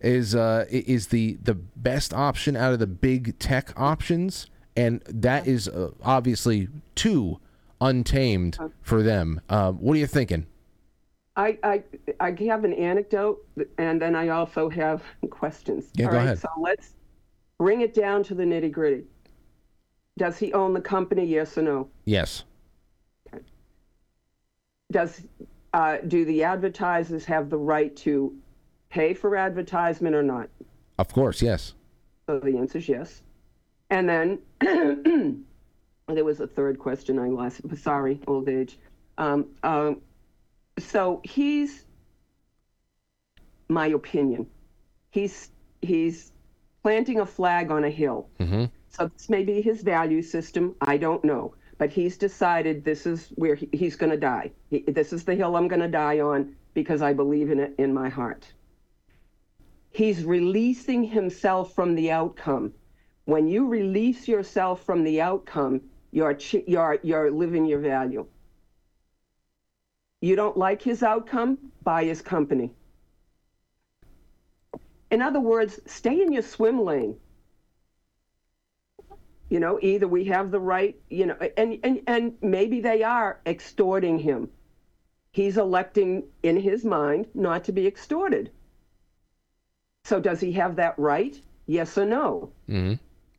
[0.00, 4.46] is uh, is the the best option out of the big tech options,
[4.76, 7.40] and that is uh, obviously too
[7.82, 9.40] untamed for them.
[9.48, 10.46] Uh, what are you thinking?
[11.36, 11.82] I, I
[12.20, 13.44] I have an anecdote,
[13.78, 15.90] and then I also have questions.
[15.94, 16.38] Yeah, All go right, ahead.
[16.38, 16.94] So let's
[17.58, 19.04] bring it down to the nitty gritty.
[20.18, 21.24] Does he own the company?
[21.24, 21.88] Yes or no?
[22.04, 22.44] Yes.
[23.32, 23.42] Okay.
[24.90, 25.22] Does
[25.72, 28.36] uh, do the advertisers have the right to
[28.90, 30.50] pay for advertisement or not?
[30.98, 31.72] Of course, yes.
[32.26, 33.22] So the answer is yes.
[33.88, 34.38] And then
[36.14, 37.60] there was a third question I lost.
[37.78, 38.78] Sorry, old age.
[39.18, 40.00] Um, um,
[40.78, 41.84] so he's,
[43.68, 44.46] my opinion,
[45.10, 46.32] he's he's
[46.82, 48.28] planting a flag on a hill.
[48.40, 48.64] Mm-hmm.
[48.88, 50.74] So this may be his value system.
[50.80, 51.54] I don't know.
[51.78, 54.52] But he's decided this is where he, he's going to die.
[54.70, 57.74] He, this is the hill I'm going to die on because I believe in it
[57.78, 58.46] in my heart.
[59.90, 62.72] He's releasing himself from the outcome.
[63.24, 65.80] When you release yourself from the outcome,
[66.12, 68.26] you're, ch- you're, you're living your value.
[70.20, 71.58] You don't like his outcome?
[71.82, 72.70] Buy his company.
[75.10, 77.16] In other words, stay in your swim lane.
[79.48, 83.40] You know, either we have the right, you know, and, and, and maybe they are
[83.44, 84.48] extorting him.
[85.32, 88.50] He's electing in his mind not to be extorted.
[90.04, 91.38] So does he have that right?
[91.66, 92.50] Yes or no?
[92.68, 92.94] Mm-hmm.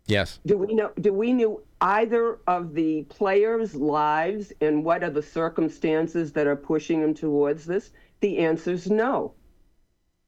[0.06, 0.40] Yes.
[0.46, 0.92] Do we know?
[1.00, 6.56] Do we know either of the players' lives and what are the circumstances that are
[6.56, 7.92] pushing them towards this?
[8.22, 9.34] The answer is no.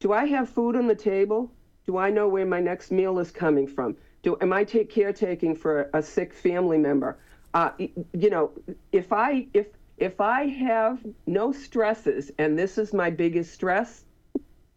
[0.01, 1.49] Do I have food on the table?
[1.87, 3.95] Do I know where my next meal is coming from?
[4.21, 7.19] Do am I take caretaking for a sick family member?
[7.53, 8.51] Uh, you know,
[8.91, 9.67] if I if
[9.97, 14.03] if I have no stresses and this is my biggest stress,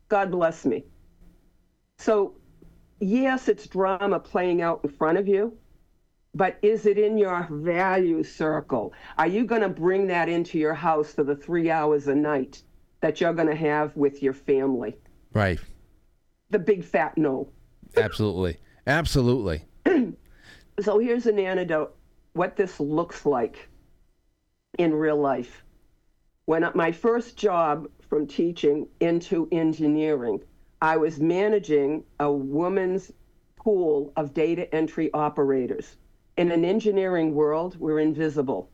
[0.09, 0.85] God bless me.
[1.99, 2.35] So
[3.01, 5.59] yes, it's drama playing out in front of you,
[6.39, 8.93] but is it in your value circle?
[9.19, 12.63] Are you going to bring that into your house for the three hours a night
[13.01, 14.97] that you're going to have with your family?
[15.33, 15.59] Right.
[16.51, 17.51] The big fat no.
[17.97, 18.57] Absolutely.
[18.87, 19.65] Absolutely.
[20.81, 21.97] So here's an antidote
[22.35, 23.69] what this looks like
[24.79, 25.65] in real life.
[26.45, 30.39] When my first job from teaching into engineering,
[30.81, 33.11] I was managing a woman's
[33.57, 35.97] pool of data entry operators.
[36.39, 38.71] In an engineering world, we're invisible.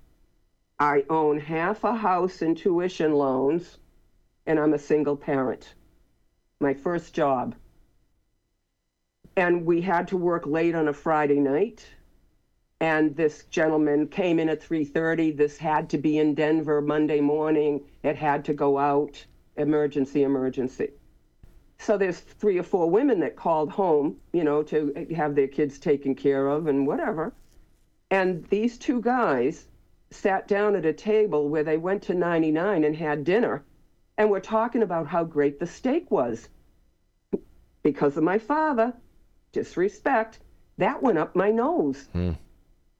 [0.78, 3.78] I own half a house in tuition loans,
[4.44, 5.72] and I'm a single parent.
[6.60, 7.54] My first job.
[9.34, 11.86] And we had to work late on a Friday night.
[12.80, 15.30] And this gentleman came in at 3:30.
[15.30, 17.86] This had to be in Denver Monday morning.
[18.02, 19.24] It had to go out.
[19.56, 20.90] Emergency, emergency.
[21.78, 25.78] So there's three or four women that called home, you know, to have their kids
[25.78, 27.32] taken care of and whatever.
[28.10, 29.66] And these two guys
[30.10, 33.64] sat down at a table where they went to 99 and had dinner
[34.16, 36.48] and were talking about how great the steak was.
[37.82, 38.94] Because of my father,
[39.52, 40.40] disrespect,
[40.78, 42.08] that went up my nose.
[42.12, 42.32] Hmm.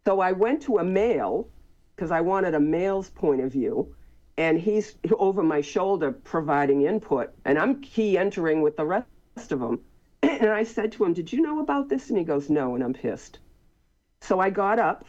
[0.05, 1.49] So I went to a male
[1.95, 3.95] because I wanted a male's point of view,
[4.37, 9.07] and he's over my shoulder providing input, and I'm key entering with the rest
[9.51, 9.81] of them.
[10.23, 12.09] And I said to him, Did you know about this?
[12.09, 13.39] And he goes, No, and I'm pissed.
[14.25, 15.05] So I got up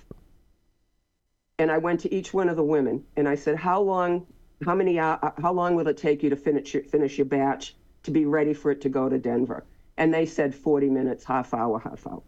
[1.58, 4.28] and I went to each one of the women and I said, How long,
[4.66, 7.24] how many, hou- uh, how long will it take you to finish your, finish your
[7.24, 9.64] batch to be ready for it to go to Denver?
[9.96, 12.24] And they said 40 minutes, half hour, half hour.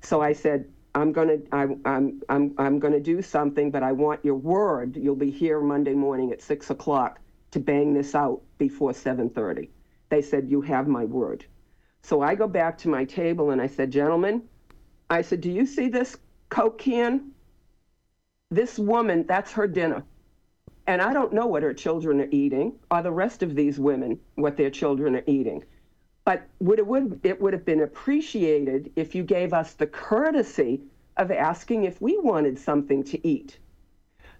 [0.00, 4.24] So I said, I'm gonna, I'm, I'm, I'm, I'm gonna do something, but I want
[4.24, 4.96] your word.
[4.96, 7.20] You'll be here Monday morning at six o'clock
[7.52, 9.68] to bang this out before 7:30.
[10.08, 11.46] They said, "You have my word."
[12.02, 14.42] So I go back to my table and I said, "Gentlemen,
[15.12, 16.16] I said, do you see this
[16.52, 17.32] Coke can?
[18.50, 20.04] This woman, that's her dinner."
[20.86, 24.20] And I don't know what her children are eating, or the rest of these women,
[24.34, 25.64] what their children are eating.
[26.24, 30.82] But would it would it would have been appreciated if you gave us the courtesy
[31.16, 33.58] of asking if we wanted something to eat.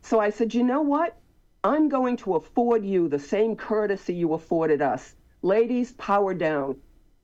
[0.03, 1.17] So I said, you know what?
[1.65, 5.15] I'm going to afford you the same courtesy you afforded us.
[5.43, 6.77] Ladies, power down.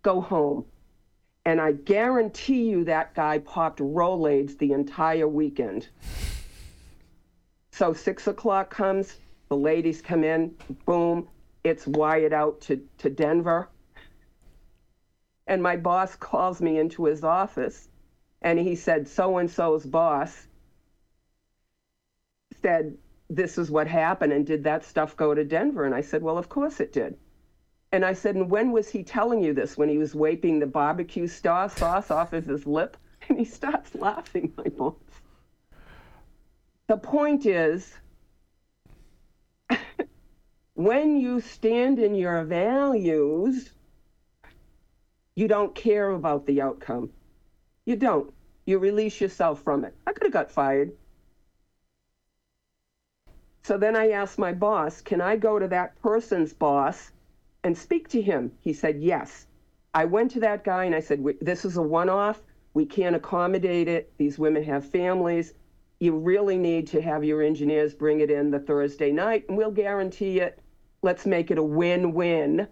[0.02, 0.65] Go home.
[1.48, 5.88] And I guarantee you that guy popped Rolaids the entire weekend.
[7.70, 9.16] So six o'clock comes,
[9.48, 10.54] the ladies come in,
[10.84, 11.26] boom,
[11.64, 13.70] it's wired out to, to Denver.
[15.46, 17.88] And my boss calls me into his office
[18.42, 20.48] and he said, so and so's boss
[22.60, 22.94] said,
[23.30, 24.34] this is what happened.
[24.34, 25.86] And did that stuff go to Denver?
[25.86, 27.16] And I said, well, of course it did.
[27.90, 29.77] And I said, and when was he telling you this?
[29.77, 32.97] When he was wiping the barbecue sauce off of his lip?
[33.28, 34.94] And he starts laughing, my boss.
[36.86, 37.93] The point is,
[40.74, 43.70] when you stand in your values,
[45.35, 47.10] you don't care about the outcome.
[47.85, 48.32] You don't.
[48.65, 49.94] You release yourself from it.
[50.06, 50.93] I could have got fired.
[53.65, 57.12] So then I asked my boss, can I go to that person's boss
[57.68, 58.50] and speak to him?
[58.60, 59.46] He said, yes.
[59.92, 62.40] I went to that guy and I said, this is a one off.
[62.72, 64.10] We can't accommodate it.
[64.16, 65.52] These women have families.
[66.00, 69.70] You really need to have your engineers bring it in the Thursday night and we'll
[69.70, 70.62] guarantee it.
[71.02, 72.68] Let's make it a win win.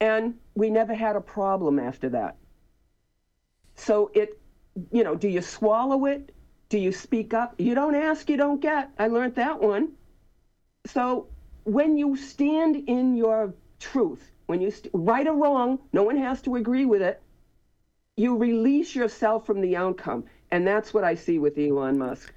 [0.00, 2.38] And we never had a problem after that.
[3.76, 4.40] So it,
[4.90, 6.34] you know, do you swallow it?
[6.70, 7.54] Do you speak up?
[7.58, 8.90] You don't ask, you don't get.
[8.98, 9.92] I learned that one.
[10.86, 11.28] So
[11.64, 16.40] when you stand in your truth, when you st- right or wrong, no one has
[16.42, 17.20] to agree with it.
[18.16, 22.32] You release yourself from the outcome, and that's what I see with Elon Musk.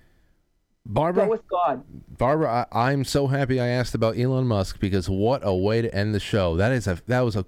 [0.85, 1.83] Barbara, Go with God.
[2.17, 5.93] Barbara, I, I'm so happy I asked about Elon Musk because what a way to
[5.93, 6.57] end the show.
[6.57, 7.45] That is a that was a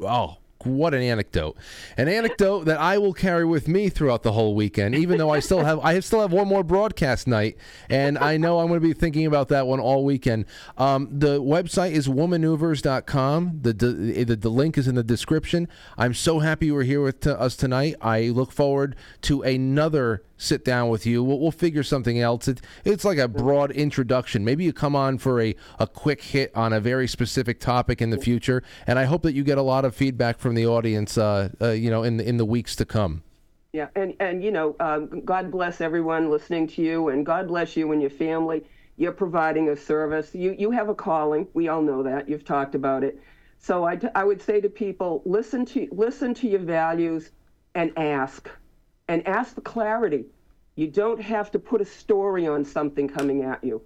[0.00, 1.56] oh what an anecdote.
[1.96, 5.40] An anecdote that i will carry with me throughout the whole weekend even though i
[5.40, 7.56] still have i still have one more broadcast night
[7.90, 10.46] and i know i'm going to be thinking about that one all weekend.
[10.78, 15.68] Um, the website is womaneuvers.com the, the, the, the link is in the description.
[15.96, 17.94] I'm so happy you were here with t- us tonight.
[18.00, 21.22] I look forward to another sit down with you.
[21.24, 22.48] We'll, we'll figure something else.
[22.48, 24.44] It, it's like a broad introduction.
[24.44, 28.10] Maybe you come on for a, a quick hit on a very specific topic in
[28.10, 28.62] the future.
[28.86, 31.70] And I hope that you get a lot of feedback from the audience, uh, uh,
[31.70, 33.22] you know, in the, in the weeks to come.
[33.72, 37.76] Yeah, and and you know, um, God bless everyone listening to you, and God bless
[37.76, 38.62] you and your family.
[38.96, 40.32] You're providing a service.
[40.32, 41.48] You you have a calling.
[41.54, 42.28] We all know that.
[42.28, 43.20] You've talked about it.
[43.58, 47.32] So I, t- I would say to people, listen to listen to your values,
[47.74, 48.48] and ask
[49.08, 50.26] and ask for clarity.
[50.76, 53.82] You don't have to put a story on something coming at you.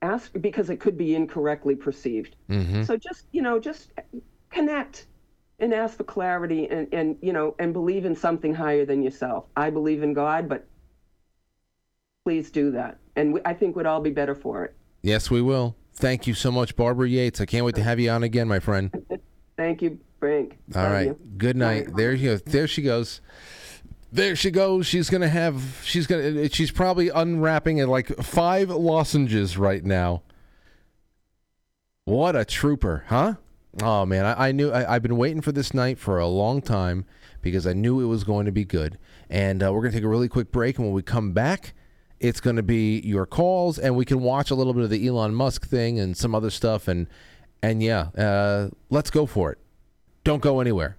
[0.00, 2.34] Ask because it could be incorrectly perceived.
[2.50, 2.82] Mm-hmm.
[2.82, 3.92] So just, you know, just
[4.50, 5.06] connect
[5.60, 9.44] and ask for clarity and, and, you know, and believe in something higher than yourself.
[9.56, 10.66] I believe in God, but
[12.24, 12.98] please do that.
[13.14, 14.74] And we, I think we'd all be better for it.
[15.02, 15.76] Yes, we will.
[15.94, 17.40] Thank you so much, Barbara Yates.
[17.40, 18.90] I can't wait to have you on again, my friend.
[19.56, 20.58] Thank you, Frank.
[20.74, 21.06] All Love right.
[21.06, 21.18] you.
[21.36, 21.94] Good night.
[21.94, 22.42] There you go.
[22.44, 23.20] There she goes.
[24.14, 24.86] There she goes.
[24.86, 25.80] She's gonna have.
[25.84, 26.50] She's gonna.
[26.50, 30.22] She's probably unwrapping like five lozenges right now.
[32.04, 33.34] What a trooper, huh?
[33.82, 34.70] Oh man, I, I knew.
[34.70, 37.06] I, I've been waiting for this night for a long time
[37.40, 38.98] because I knew it was going to be good.
[39.30, 41.72] And uh, we're gonna take a really quick break, and when we come back,
[42.20, 45.34] it's to be your calls, and we can watch a little bit of the Elon
[45.34, 46.86] Musk thing and some other stuff.
[46.86, 47.06] And
[47.62, 49.58] and yeah, uh, let's go for it.
[50.22, 50.98] Don't go anywhere.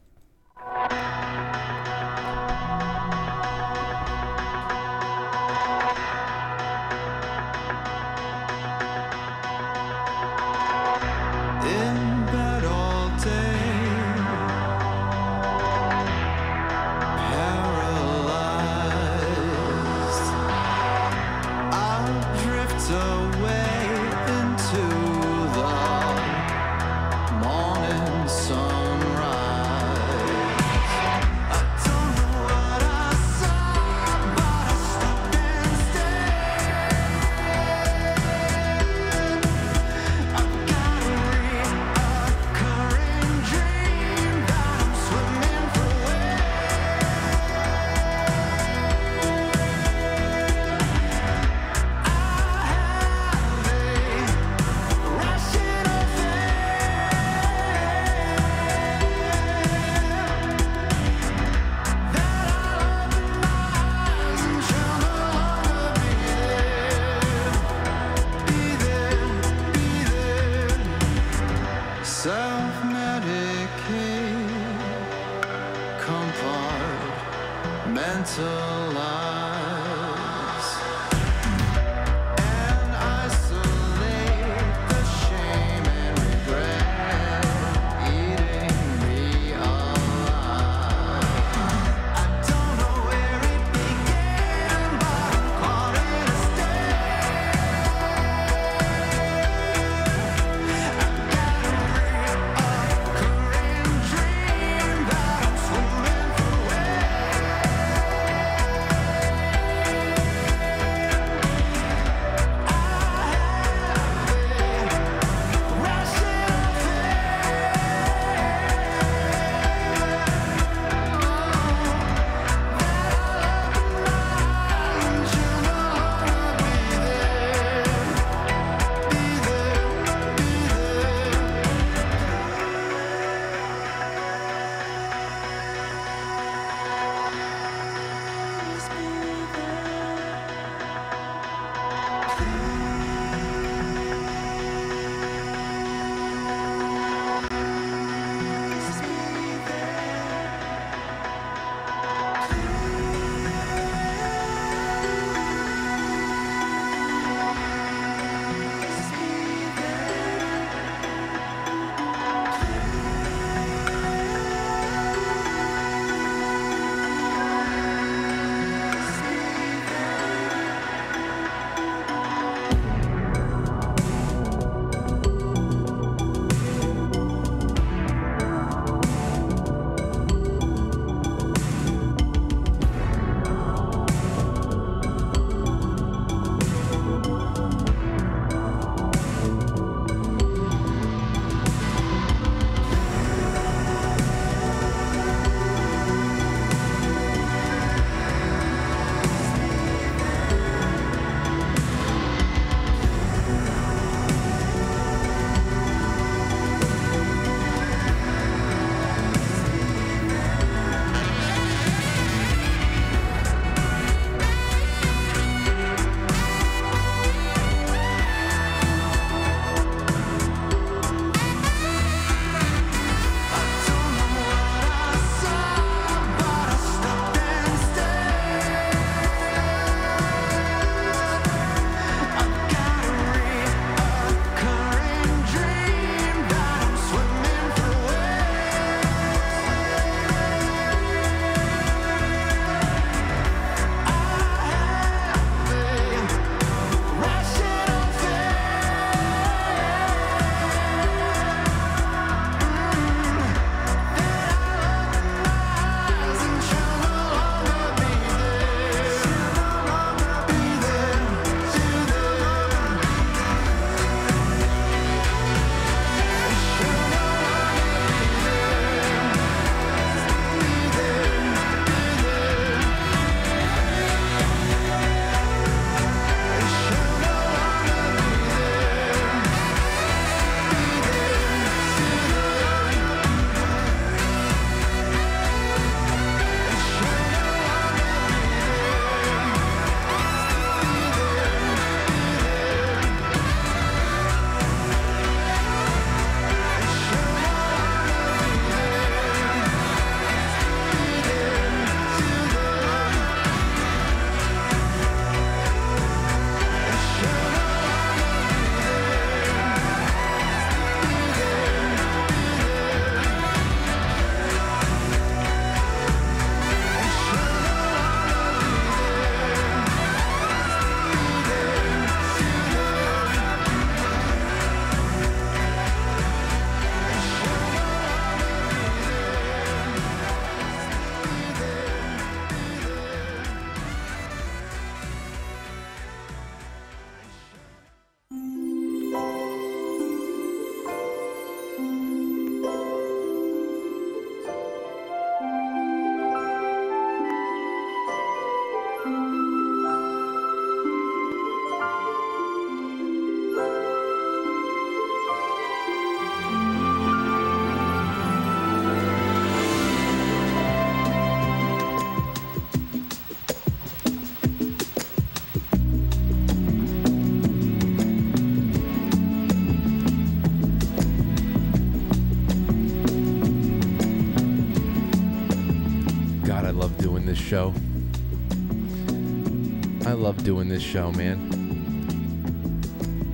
[380.44, 381.50] Doing this show, man.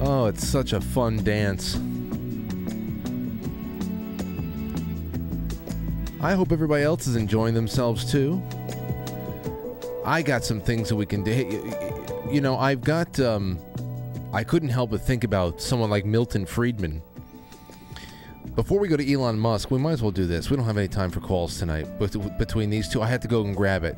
[0.01, 1.75] Oh, it's such a fun dance.
[6.21, 8.41] I hope everybody else is enjoying themselves too.
[10.05, 11.31] I got some things that we can do.
[12.31, 13.19] You know, I've got.
[13.19, 13.59] Um,
[14.31, 17.01] I couldn't help but think about someone like Milton Friedman.
[18.55, 20.49] Before we go to Elon Musk, we might as well do this.
[20.49, 21.87] We don't have any time for calls tonight.
[21.97, 23.95] But between these two, I had to go and grab it.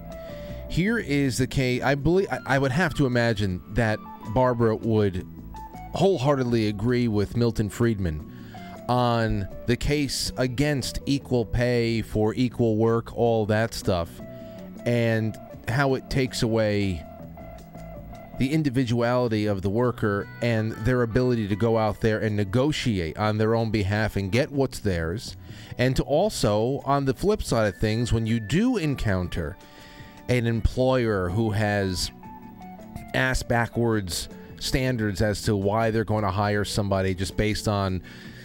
[0.72, 1.84] Here is the case.
[1.84, 4.00] I believe I- would have to imagine that
[4.34, 5.28] Barbara would
[5.94, 8.22] wholeheartedly agree with Milton Friedman
[8.88, 14.10] on the case against equal pay for equal work, all that stuff,
[14.86, 15.36] and
[15.68, 17.04] how it takes away
[18.40, 23.38] the individuality of the worker and their ability to go out there and negotiate on
[23.38, 25.36] their own behalf and get what's theirs.
[25.78, 29.58] And to also, on the flip side of things, when you do encounter
[30.32, 32.10] an employer who has
[33.14, 34.30] ass backwards
[34.60, 38.02] standards as to why they're going to hire somebody just based on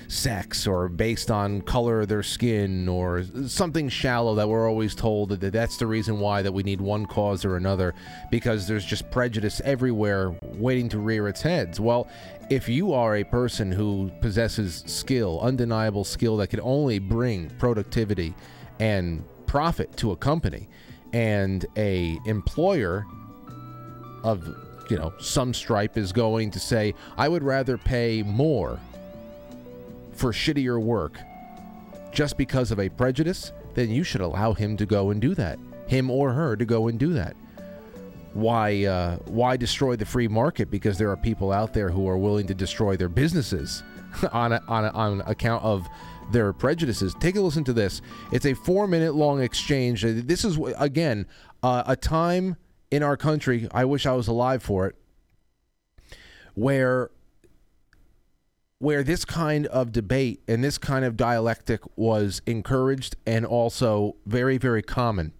[0.09, 5.29] sex or based on color of their skin or something shallow that we're always told
[5.29, 7.95] that that's the reason why that we need one cause or another
[8.33, 11.79] because there's just prejudice everywhere waiting to rear its heads.
[11.79, 12.09] Well
[12.51, 18.35] if you are a person who possesses skill undeniable skill that can only bring productivity
[18.81, 20.69] and profit to a company
[21.17, 23.07] and a employer
[24.23, 24.47] of
[24.91, 28.79] you know some stripe is going to say i would rather pay more
[30.13, 31.19] for shittier work
[32.13, 35.59] just because of a prejudice then you should allow him to go and do that.
[35.87, 37.37] Him or her to go and do that.
[38.33, 40.71] Why uh, why destroy the free market?
[40.71, 43.83] Because there are people out there who are willing to destroy their businesses
[44.33, 45.87] on a, on a, on account of
[46.31, 47.15] their prejudices.
[47.21, 48.03] Take a listen to this.
[48.33, 50.03] It's a four minute long exchange.
[50.03, 51.27] This is again
[51.63, 52.57] uh, a time
[52.91, 54.97] in our country i wish i was alive for it
[56.55, 57.11] where
[58.79, 64.57] where this kind of debate and this kind of dialectic was encouraged and also very
[64.59, 65.33] very common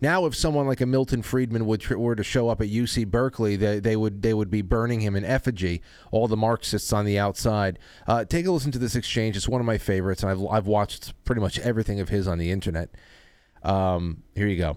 [0.00, 3.56] now, if someone like a Milton Friedman would were to show up at UC Berkeley,
[3.56, 5.82] they, they would they would be burning him in effigy.
[6.10, 7.78] All the Marxists on the outside.
[8.06, 9.36] Uh, take a listen to this exchange.
[9.36, 12.38] It's one of my favorites, and I've I've watched pretty much everything of his on
[12.38, 12.90] the internet.
[13.62, 14.76] Um, here you go.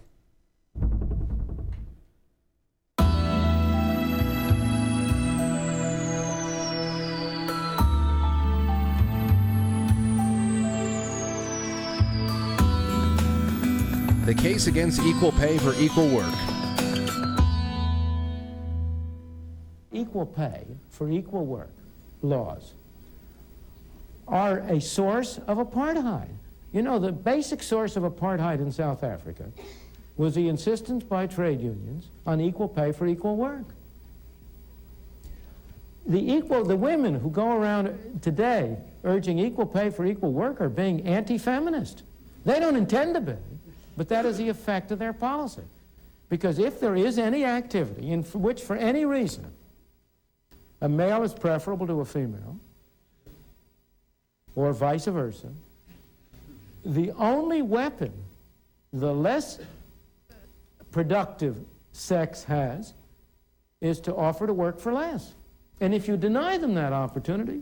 [14.31, 16.33] The case against equal pay for equal work.
[19.91, 21.73] equal pay for equal work
[22.21, 22.71] laws
[24.29, 26.29] are a source of apartheid.
[26.71, 29.51] You know, the basic source of apartheid in South Africa
[30.15, 33.65] was the insistence by trade unions on equal pay for equal work.
[36.07, 40.69] The equal, the women who go around today urging equal pay for equal work are
[40.69, 42.03] being anti-feminist.
[42.45, 43.35] They don't intend to be,
[43.97, 45.63] but that is the effect of their policy.
[46.29, 49.45] Because if there is any activity in which, for any reason,
[50.79, 52.57] a male is preferable to a female,
[54.55, 55.49] or vice versa,
[56.85, 58.11] the only weapon
[58.93, 59.59] the less
[60.91, 61.55] productive
[61.93, 62.93] sex has
[63.81, 65.33] is to offer to work for less.
[65.79, 67.61] And if you deny them that opportunity,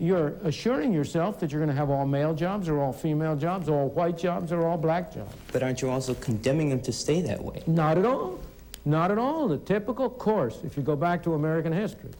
[0.00, 3.68] you're assuring yourself that you're going to have all male jobs or all female jobs,
[3.68, 5.32] all white jobs or all black jobs.
[5.52, 7.62] But aren't you also condemning them to stay that way?
[7.66, 8.40] Not at all.
[8.86, 9.46] Not at all.
[9.46, 12.10] The typical course, if you go back to American history,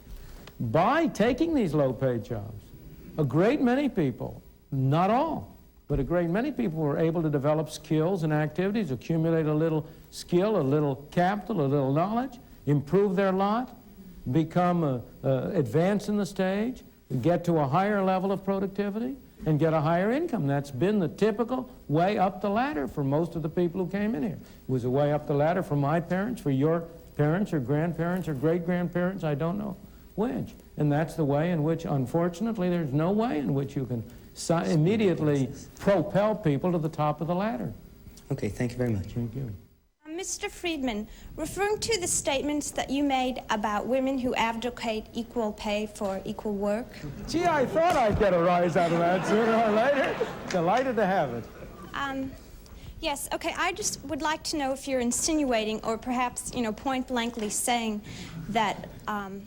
[0.61, 2.63] by taking these low paid jobs,
[3.17, 5.57] a great many people, not all,
[5.89, 9.87] but a great many people were able to develop skills and activities, accumulate a little
[10.11, 13.75] skill, a little capital, a little knowledge, improve their lot,
[14.31, 16.83] become uh, uh, advance in the stage,
[17.21, 19.17] get to a higher level of productivity,
[19.47, 20.47] and get a higher income.
[20.47, 24.15] That's been the typical way up the ladder for most of the people who came
[24.15, 24.39] in here.
[24.69, 26.85] It was a way up the ladder for my parents, for your
[27.17, 29.77] parents, or grandparents, or great grandparents, I don't know
[30.15, 30.51] which.
[30.77, 34.05] And that's the way in which, unfortunately, there's no way in which you can
[34.35, 37.73] si- immediately propel people to the top of the ladder.
[38.31, 39.07] Okay, thank you very much.
[39.07, 39.51] Thank you.
[40.21, 40.51] Mr.
[40.51, 46.21] Friedman, referring to the statements that you made about women who advocate equal pay for
[46.27, 46.89] equal work,
[47.27, 50.15] Gee, I thought I'd get a rise out of that sooner or later.
[50.51, 51.45] Delighted to have it.
[51.95, 52.31] um,
[53.01, 56.73] yes, okay, I just would like to know if you're insinuating or perhaps, you know,
[56.73, 58.03] point blankly saying
[58.51, 59.41] that um,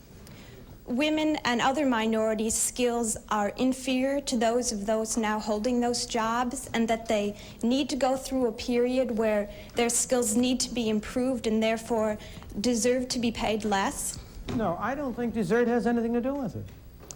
[0.85, 6.69] women and other minorities' skills are inferior to those of those now holding those jobs,
[6.73, 10.89] and that they need to go through a period where their skills need to be
[10.89, 12.17] improved and therefore
[12.61, 14.19] deserve to be paid less?
[14.55, 16.65] No, I don't think desert has anything to do with it.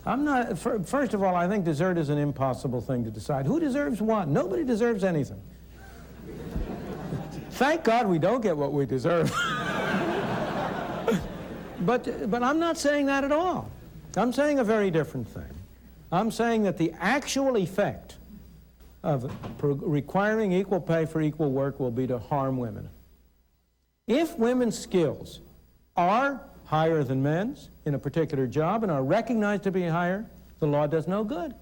[0.06, 3.46] I'm not, fir- first of all, I think desert is an impossible thing to decide.
[3.46, 4.30] Who deserves what?
[4.30, 5.42] Nobody deserves anything.
[7.52, 9.34] Thank God we don't get what we deserve.
[11.82, 13.70] but, but I'm not saying that at all.
[14.16, 15.50] I'm saying a very different thing.
[16.12, 18.16] I'm saying that the actual effect
[19.04, 19.32] of
[19.62, 22.90] requiring equal pay for equal work will be to harm women.
[24.08, 25.40] If women's skills
[25.96, 30.26] are higher than men's in a particular job and are recognized to be higher,
[30.60, 31.54] the law does no good.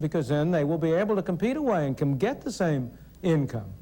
[0.00, 2.90] Because then they will be able to compete away and can get the same
[3.22, 3.72] income.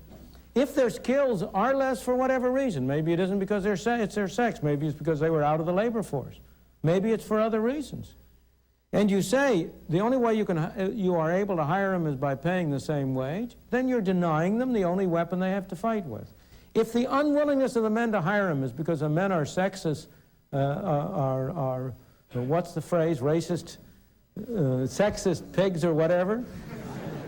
[0.55, 4.63] If their skills are less for whatever reason, maybe it isn't because it's their sex,
[4.63, 6.41] maybe it's because they were out of the labor force,
[6.83, 8.15] maybe it's for other reasons.
[8.93, 12.09] And you say the only way you, can, uh, you are able to hire them
[12.09, 15.69] is by paying the same wage, then you're denying them the only weapon they have
[15.69, 16.33] to fight with.
[16.75, 20.09] If the unwillingness of the men to hire them is because the men are sexist,
[20.53, 21.95] uh, are, are, are
[22.35, 23.77] uh, what's the phrase, racist,
[24.37, 26.45] uh, sexist pigs or whatever,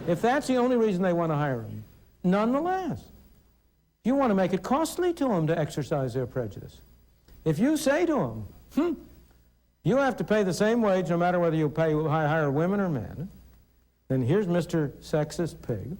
[0.08, 1.84] if that's the only reason they want to hire them,
[2.24, 3.04] nonetheless,
[4.04, 6.78] you want to make it costly to them to exercise their prejudice.
[7.44, 8.92] If you say to them, hmm,
[9.84, 12.80] you have to pay the same wage no matter whether you pay hi- hire women
[12.80, 13.28] or men,
[14.08, 14.90] then here's Mr.
[15.00, 15.96] Sexist Pig.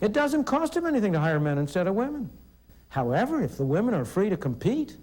[0.00, 2.30] It doesn't cost him anything to hire men instead of women.
[2.88, 4.96] However, if the women are free to compete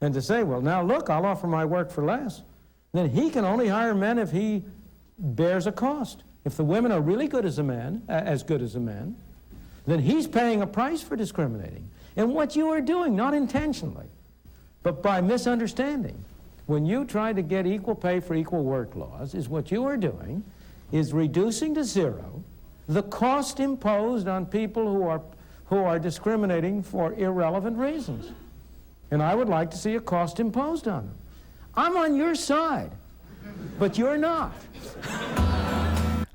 [0.00, 2.42] and to say, well, now look, I'll offer my work for less,
[2.92, 4.64] then he can only hire men if he
[5.18, 6.22] bears a cost.
[6.44, 9.16] If the women are really good as a man, as good as a man,
[9.86, 11.88] then he's paying a price for discriminating.
[12.16, 14.08] And what you are doing, not intentionally,
[14.82, 16.16] but by misunderstanding,
[16.66, 19.96] when you try to get equal pay for equal work laws, is what you are
[19.96, 20.42] doing
[20.92, 22.42] is reducing to zero
[22.88, 25.20] the cost imposed on people who are,
[25.66, 28.30] who are discriminating for irrelevant reasons.
[29.10, 31.16] And I would like to see a cost imposed on them.
[31.74, 32.90] I'm on your side,
[33.78, 34.52] but you're not.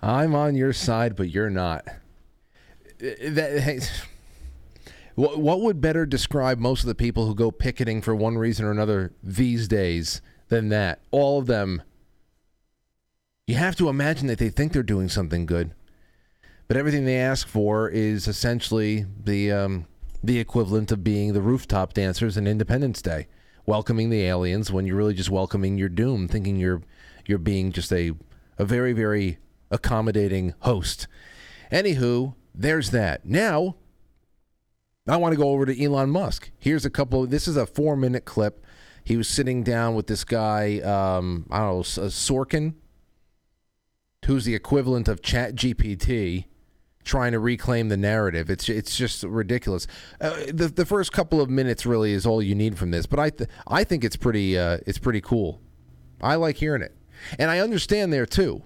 [0.02, 1.86] I'm on your side, but you're not.
[3.02, 3.80] That, hey,
[5.16, 8.64] what, what would better describe most of the people who go picketing for one reason
[8.66, 11.02] or another these days than that?
[11.10, 11.82] All of them.
[13.48, 15.74] You have to imagine that they think they're doing something good,
[16.68, 19.88] but everything they ask for is essentially the um,
[20.24, 23.28] the equivalent of being the rooftop dancers in Independence Day,
[23.66, 26.84] welcoming the aliens when you're really just welcoming your doom, thinking you're
[27.26, 28.12] you're being just a
[28.58, 29.40] a very very
[29.72, 31.08] accommodating host.
[31.72, 33.26] Anywho, there's that.
[33.26, 33.76] Now,
[35.08, 36.52] I want to go over to Elon Musk.
[36.58, 37.26] Here's a couple.
[37.26, 38.66] This is a four minute clip.
[39.04, 42.76] He was sitting down with this guy, um, I don't know, uh, Sorkin,
[44.26, 46.46] who's the equivalent of Chat GPT,
[47.04, 48.52] trying to reclaim the narrative.
[48.52, 49.88] It's it's just ridiculous.
[50.20, 53.20] Uh, the the first couple of minutes really is all you need from this, but
[53.20, 55.62] I th- I think it's pretty uh, it's pretty cool.
[56.22, 56.96] I like hearing it,
[57.40, 58.64] and I understand there too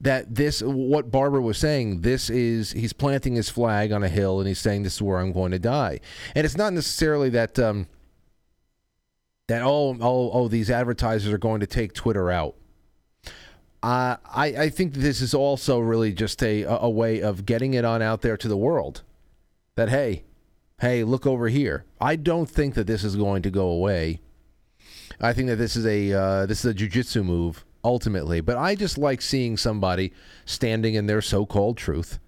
[0.00, 2.02] that this what Barbara was saying.
[2.02, 5.18] This is he's planting his flag on a hill, and he's saying this is where
[5.18, 6.00] I'm going to die.
[6.34, 7.58] And it's not necessarily that.
[7.58, 7.86] Um,
[9.46, 12.54] that oh, oh, oh, these advertisers are going to take Twitter out.
[13.82, 17.84] Uh, I, I think this is also really just a, a way of getting it
[17.84, 19.02] on out there to the world
[19.74, 20.24] that, hey,
[20.80, 21.84] hey, look over here.
[22.00, 24.20] I don't think that this is going to go away.
[25.20, 28.74] I think that this is a uh, this is a jujitsu move ultimately, but I
[28.74, 30.12] just like seeing somebody
[30.46, 32.18] standing in their so-called truth,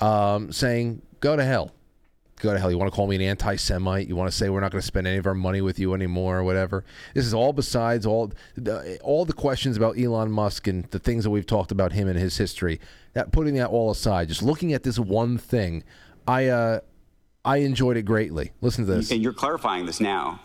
[0.00, 1.72] um, saying, "Go to hell,
[2.40, 4.06] go to hell." You want to call me an anti-Semite?
[4.06, 5.94] You want to say we're not going to spend any of our money with you
[5.94, 6.84] anymore, or whatever?
[7.14, 11.24] This is all besides all the, all the questions about Elon Musk and the things
[11.24, 12.78] that we've talked about him and his history.
[13.14, 15.82] That putting that all aside, just looking at this one thing,
[16.28, 16.80] I uh,
[17.44, 18.52] I enjoyed it greatly.
[18.60, 19.10] Listen to this.
[19.10, 20.40] And you're clarifying this now.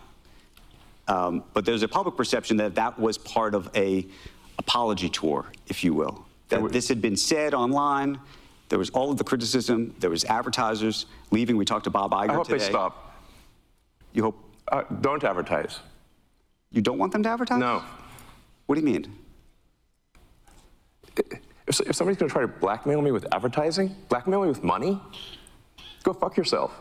[1.07, 4.07] Um, but there's a public perception that that was part of a
[4.57, 6.25] apology tour, if you will.
[6.49, 8.19] That this had been said online.
[8.69, 9.95] There was all of the criticism.
[9.99, 11.57] There was advertisers leaving.
[11.57, 12.59] We talked to Bob Iger I hope today.
[12.59, 13.15] they stop.
[14.13, 14.39] You hope?
[14.67, 15.79] Uh, don't advertise.
[16.71, 17.59] You don't want them to advertise?
[17.59, 17.83] No.
[18.65, 19.13] What do you mean?
[21.17, 24.99] If, if somebody's going to try to blackmail me with advertising, blackmail me with money,
[26.03, 26.73] go fuck yourself.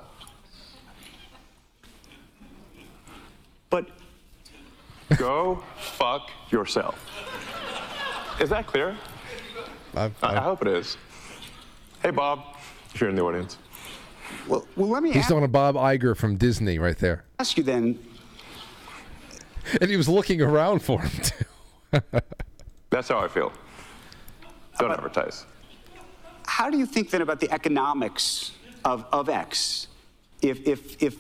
[3.71, 3.89] But
[5.17, 6.99] go fuck yourself.
[8.41, 8.97] Is that clear?
[9.95, 10.97] I, I hope it is.
[12.03, 12.57] Hey, Bob,
[12.93, 13.59] if you're in the audience.
[14.49, 17.25] Well, well let me He's ask, talking to Bob Iger from Disney right there.
[17.39, 17.99] ask you then.
[19.81, 22.01] And he was looking around for him too.
[22.91, 23.53] That's how I feel.
[24.79, 25.47] Don't advertise.
[26.47, 28.53] How do you think then about the economics
[28.85, 29.87] of, of X?
[30.43, 31.17] If, if, if,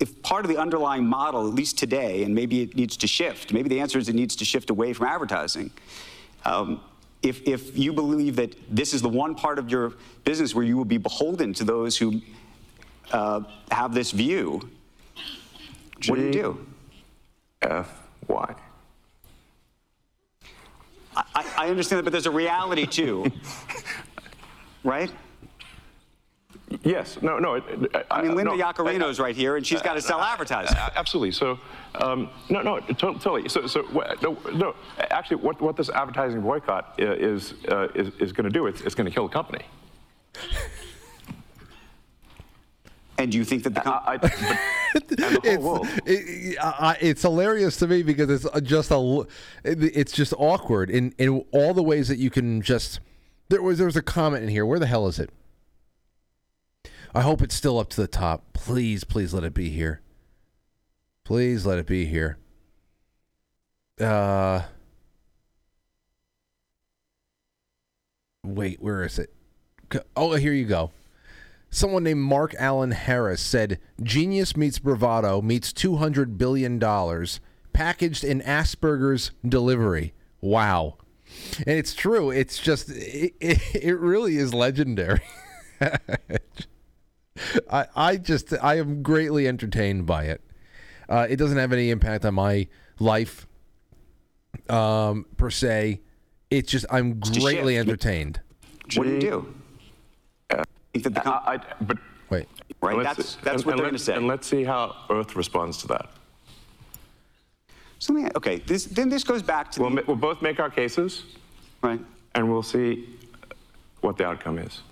[0.00, 3.52] if part of the underlying model, at least today, and maybe it needs to shift,
[3.52, 5.70] maybe the answer is it needs to shift away from advertising.
[6.46, 6.80] Um,
[7.22, 9.94] if, if you believe that this is the one part of your
[10.24, 12.20] business where you will be beholden to those who
[13.10, 13.40] uh,
[13.72, 14.60] have this view,
[16.06, 16.66] what do you do?
[17.62, 17.90] F
[18.28, 18.54] Y.
[21.16, 23.24] I- I understand that, but there's a reality too,
[24.84, 25.10] right?
[26.82, 27.18] Yes.
[27.22, 27.38] No.
[27.38, 27.54] No.
[27.54, 30.20] It, it- I mean, Linda no, Yaccarino's right here, and she's uh, got to sell
[30.20, 30.76] uh, advertising.
[30.76, 31.30] Uh, absolutely.
[31.32, 31.58] So,
[31.96, 33.48] um, no, no, totally.
[33.48, 33.82] So, so
[34.22, 34.74] no, no.
[35.10, 38.66] Actually, what, what this advertising boycott is uh, is, is going to do?
[38.66, 39.64] It's, it's going to kill the company.
[43.18, 44.30] And do you think that the company?
[44.94, 49.26] it's, it- I- it's hilarious to me because it's just a l-
[49.64, 53.00] it- it's just awkward in in all the ways that you can just
[53.48, 55.30] there was there was a comment in here where the hell is it
[57.16, 60.02] I hope it's still up to the top please please let it be here
[61.24, 62.36] please let it be here
[63.98, 64.64] uh
[68.44, 69.32] wait where is it
[70.14, 70.90] oh here you go
[71.70, 77.40] Someone named Mark Allen Harris said, "Genius meets bravado meets two hundred billion dollars
[77.72, 80.96] packaged in Asperger's delivery." Wow,
[81.58, 82.30] and it's true.
[82.30, 85.20] It's just it, it, it really is legendary.
[87.70, 90.40] I I just I am greatly entertained by it.
[91.08, 92.66] Uh, it doesn't have any impact on my
[92.98, 93.46] life,
[94.68, 96.00] um, per se.
[96.50, 98.40] It's just I'm It's greatly entertained.
[98.94, 99.54] What do you do?
[100.92, 101.98] Think that the com- I, but
[102.30, 102.48] Wait.
[102.80, 104.14] Right, let's- that's- that's and- what and they're let's- gonna say.
[104.16, 106.10] And let's see how Earth responds to that.
[107.98, 110.42] So let me- okay, this, then this goes back to We'll, the, ma- we'll both
[110.42, 111.22] make our cases,
[111.82, 112.00] right?
[112.34, 113.08] And we'll see
[114.00, 114.82] what the outcome is.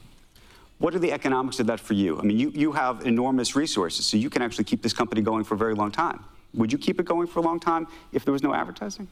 [0.84, 2.18] What are the economics of that for you?
[2.18, 5.42] I mean, you, you have enormous resources, so you can actually keep this company going
[5.42, 6.22] for a very long time.
[6.52, 9.08] Would you keep it going for a long time if there was no advertising?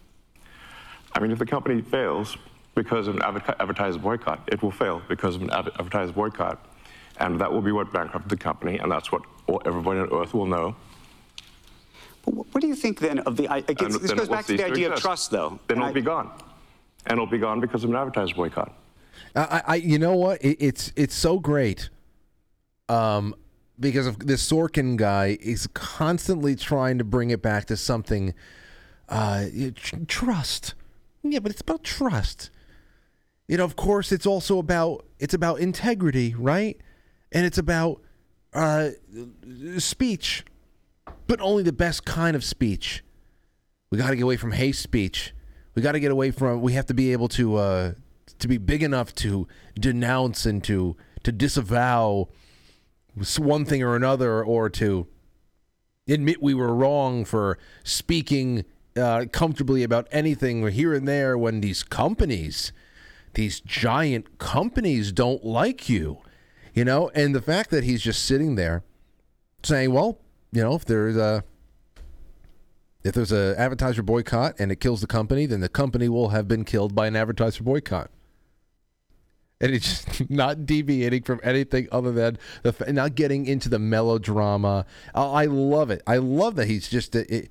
[1.15, 2.37] I mean, if the company fails
[2.75, 6.63] because of an adver- advertiser boycott, it will fail because of an adver- advertiser boycott.
[7.21, 10.35] And that will be what bankrupted the company, and that's what all, everybody on Earth
[10.35, 10.77] will know.
[12.23, 13.49] But what, do you think then of the?
[13.49, 15.59] I, I guess, And this goes back to the idea of trust, though.
[15.69, 16.31] Then And it'll I- be gone.
[17.07, 18.75] And it'll be gone because of an advertiser boycott.
[19.35, 20.43] I, I, you know what?
[20.43, 21.91] It, it's it's so great,
[22.89, 23.35] um,
[23.79, 28.35] because of this Sorkin guy is constantly trying to bring it back to something,
[29.09, 30.75] uh, tr- trust.
[31.23, 32.51] Yeah, but it's about trust.
[33.49, 36.81] You know, of course, it's also about it's about integrity, right?
[37.33, 38.01] And it's about
[38.53, 38.91] uh,
[39.79, 40.45] speech,
[41.27, 43.03] but only the best kind of speech.
[43.91, 45.35] We got to get away from hate speech.
[45.75, 46.61] We got to get away from.
[46.61, 47.93] We have to be able to uh,
[48.39, 52.29] to be big enough to denounce and to to disavow
[53.39, 55.07] one thing or another, or to
[56.09, 58.65] admit we were wrong for speaking
[58.97, 62.73] uh, comfortably about anything here and there when these companies,
[63.35, 66.19] these giant companies, don't like you.
[66.75, 68.83] You know, and the fact that he's just sitting there
[69.63, 70.19] saying, "Well,
[70.53, 71.45] you know, if there's a
[73.05, 76.49] if there's a advertiser boycott and it kills the company, then the company will have
[76.49, 78.11] been killed by an advertiser boycott."
[79.61, 84.87] And it's just not deviating from anything other than the not getting into the melodrama.
[85.15, 86.03] I I love it.
[86.07, 87.51] I love that he's just a, it,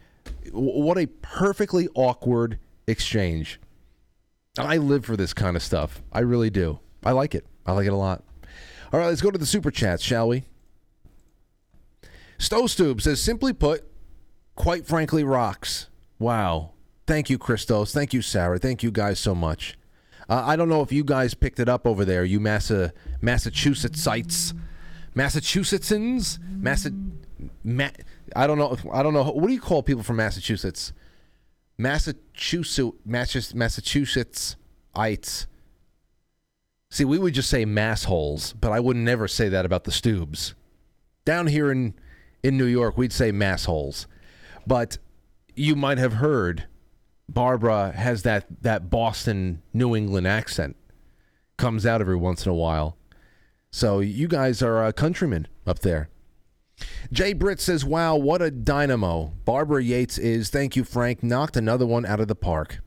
[0.52, 3.60] what a perfectly awkward exchange.
[4.58, 6.02] I live for this kind of stuff.
[6.12, 6.80] I really do.
[7.04, 7.46] I like it.
[7.66, 8.24] I like it a lot.
[8.92, 10.44] All right, let's go to the super chats, shall we?
[12.38, 13.86] Stove says, simply put,
[14.62, 15.88] quite frankly, rocks.
[16.20, 16.74] Wow.
[17.08, 17.92] Thank you, Christos.
[17.92, 18.60] Thank you, Sarah.
[18.60, 19.76] Thank you guys so much.
[20.30, 24.54] Uh, I don't know if you guys picked it up over there, you Massa, Massachusettsites,
[25.16, 26.92] Massachusettsans, Massa,
[27.64, 27.90] Ma-
[28.36, 28.78] I don't know.
[28.94, 29.24] I don't know.
[29.24, 30.94] What do you call people from Massachusetts?
[31.80, 35.48] Massachusetts, Massachusetts, Massachusettsites.
[36.92, 40.54] See, we would just say massholes, but I would never say that about the Stoobs.
[41.26, 41.96] Down here in
[42.44, 44.06] in New York, we'd say massholes.
[44.66, 44.98] But
[45.56, 46.68] you might have heard
[47.28, 50.76] Barbara has that that Boston New England accent.
[51.58, 52.98] Comes out every once in a while.
[53.72, 56.10] So you guys are uh, countrymen up there.
[57.12, 61.24] Jay Britt says, "Wow, what a dynamo Barbara Yates is." Thank you, Frank.
[61.24, 62.80] Knocked another one out of the park.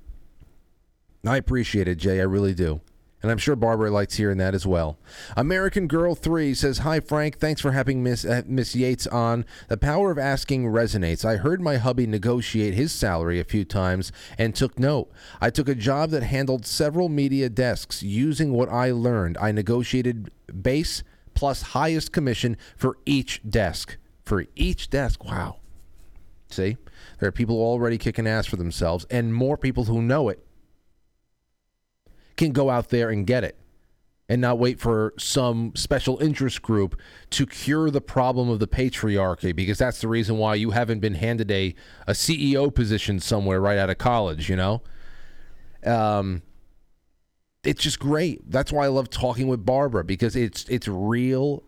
[1.27, 2.21] I appreciate it, Jay.
[2.21, 2.81] I really do.
[3.25, 4.99] And I'm sure Barbara likes hearing that as well.
[5.35, 7.39] American Girl 3 says, Hi, Frank.
[7.39, 9.47] Thanks for having Miss, uh, Miss Yates on.
[9.69, 11.25] The power of asking resonates.
[11.25, 15.11] I heard my hubby negotiate his salary a few times and took note.
[15.41, 18.03] I took a job that handled several media desks.
[18.03, 20.31] Using what I learned, I negotiated
[20.61, 21.03] base
[21.33, 23.97] plus highest commission for each desk.
[24.27, 25.25] For each desk.
[25.25, 25.61] Wow.
[26.51, 26.77] See?
[27.21, 30.45] There are people already kicking ass for themselves, and more people who know it
[32.37, 33.59] can go out there and get it
[34.29, 36.99] and not wait for some special interest group
[37.31, 41.15] to cure the problem of the patriarchy because that's the reason why you haven't been
[41.15, 41.75] handed a,
[42.07, 44.83] a CEO position somewhere right out of college, you know?
[45.85, 46.43] Um,
[47.63, 48.51] it's just great.
[48.51, 51.63] That's why I love talking with Barbara because it's it's real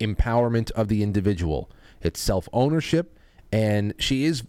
[0.00, 1.70] empowerment of the individual.
[2.02, 3.18] It's self-ownership
[3.52, 4.42] and she is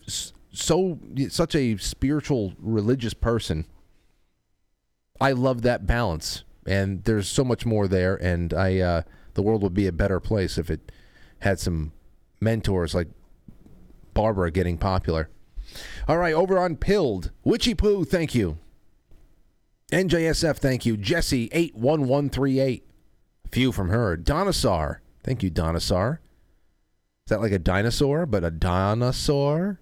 [0.52, 1.00] so
[1.30, 3.66] such a spiritual religious person
[5.20, 8.16] I love that balance, and there's so much more there.
[8.16, 9.02] And I, uh,
[9.34, 10.92] the world would be a better place if it
[11.40, 11.94] had some
[12.42, 13.08] mentors like
[14.14, 15.30] Barbara getting popular.
[16.08, 18.58] All right, over on Pilled, Witchy Poo, thank you.
[19.92, 20.98] NJSF, thank you.
[20.98, 22.84] Jesse eight one one three eight.
[23.52, 24.18] Few from her.
[24.18, 26.20] Donasaur, thank you, Donasaur.
[27.26, 29.80] Is that like a dinosaur, but a dinosaur?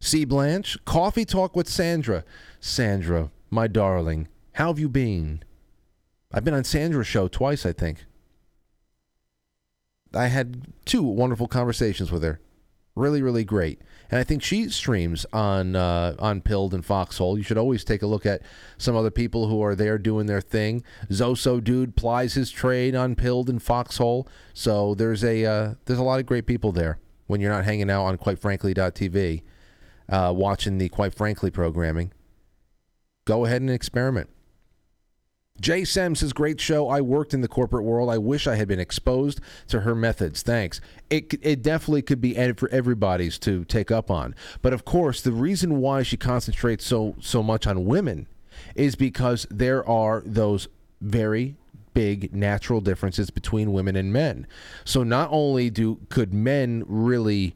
[0.00, 2.24] C Blanche, coffee talk with Sandra.
[2.60, 5.42] Sandra, my darling, how have you been?
[6.32, 8.04] I've been on Sandra's show twice, I think.
[10.14, 12.40] I had two wonderful conversations with her.
[12.96, 13.80] Really, really great.
[14.10, 17.38] And I think she streams on uh, on Pilled and Foxhole.
[17.38, 18.42] You should always take a look at
[18.76, 20.82] some other people who are there doing their thing.
[21.08, 24.26] Zoso Dude plies his trade on Pilled and Foxhole.
[24.52, 26.98] So there's a uh, there's a lot of great people there
[27.28, 29.42] when you're not hanging out on quite QuiteFrankly.tv,
[30.08, 32.10] uh, watching the Quite Frankly programming
[33.24, 34.28] go ahead and experiment.
[35.60, 36.88] Jay Sem says, great show.
[36.88, 38.08] I worked in the corporate world.
[38.08, 40.42] I wish I had been exposed to her methods.
[40.42, 40.80] Thanks.
[41.10, 44.34] It, it definitely could be for everybody's to take up on.
[44.62, 48.26] But of course, the reason why she concentrates so, so much on women
[48.74, 50.68] is because there are those
[51.02, 51.56] very
[51.92, 54.46] big natural differences between women and men.
[54.84, 57.54] So not only do could men really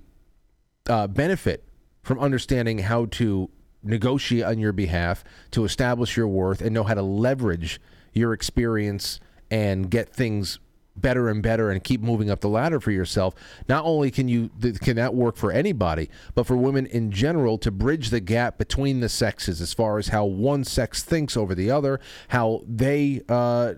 [0.88, 1.64] uh, benefit
[2.02, 3.48] from understanding how to
[3.84, 7.80] negotiate on your behalf to establish your worth and know how to leverage
[8.12, 9.20] your experience
[9.50, 10.58] and get things
[10.96, 13.34] better and better and keep moving up the ladder for yourself
[13.68, 14.50] not only can you
[14.80, 19.00] can that work for anybody but for women in general to bridge the gap between
[19.00, 23.74] the sexes as far as how one sex thinks over the other how they uh,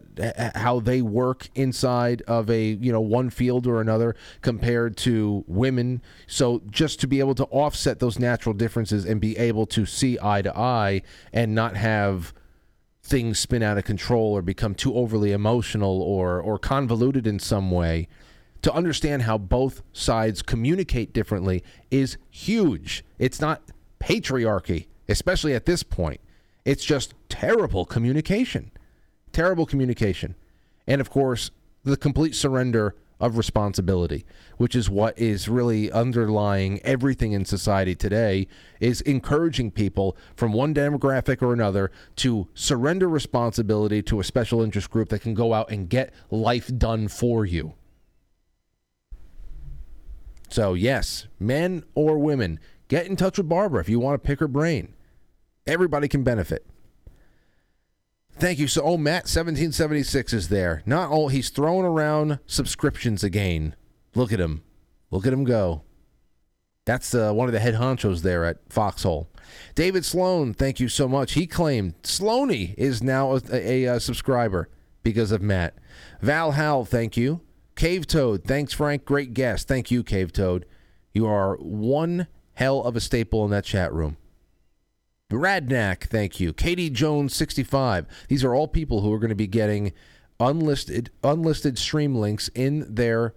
[0.55, 6.03] how they work inside of a you know one field or another compared to women.
[6.27, 10.19] So just to be able to offset those natural differences and be able to see
[10.23, 11.03] eye to eye
[11.33, 12.33] and not have
[13.07, 17.71] things spin out of control or become too overly emotional or or convoluted in some
[17.71, 18.09] way
[18.63, 23.05] to understand how both sides communicate differently is huge.
[23.19, 23.63] It's not
[24.01, 26.21] patriarchy especially at this point.
[26.65, 28.71] It's just terrible communication.
[29.33, 30.35] Terrible communication.
[30.87, 31.51] And of course
[31.85, 34.25] the complete surrender of responsibility
[34.57, 38.47] which is what is really underlying everything in society today
[38.81, 44.91] is encouraging people from one demographic or another to surrender responsibility to a special interest
[44.91, 47.75] group that can go out and get life done for you.
[50.49, 54.41] So yes men or women get in touch with barbara if you want to pick
[54.41, 54.95] her brain.
[55.67, 56.65] Everybody can benefit
[58.39, 58.69] Thank you.
[58.69, 60.83] So, oh, Matt, 1776 is there.
[60.85, 63.75] Not all, he's throwing around subscriptions again.
[64.15, 64.63] Look at him.
[65.11, 65.83] Look at him go.
[66.85, 69.29] That's uh, one of the head honchos there at Foxhole.
[69.75, 71.33] David Sloan, thank you so much.
[71.33, 74.69] He claimed Sloaney is now a, a, a subscriber
[75.03, 75.75] because of Matt.
[76.21, 77.41] Val Hal, thank you.
[77.75, 79.05] Cave Toad, thanks, Frank.
[79.05, 79.67] Great guest.
[79.67, 80.65] Thank you, Cave Toad.
[81.13, 84.17] You are one hell of a staple in that chat room.
[85.31, 86.53] Radnack, thank you.
[86.53, 88.07] Katie Jones, 65.
[88.29, 89.93] These are all people who are going to be getting
[90.39, 93.35] unlisted unlisted stream links in their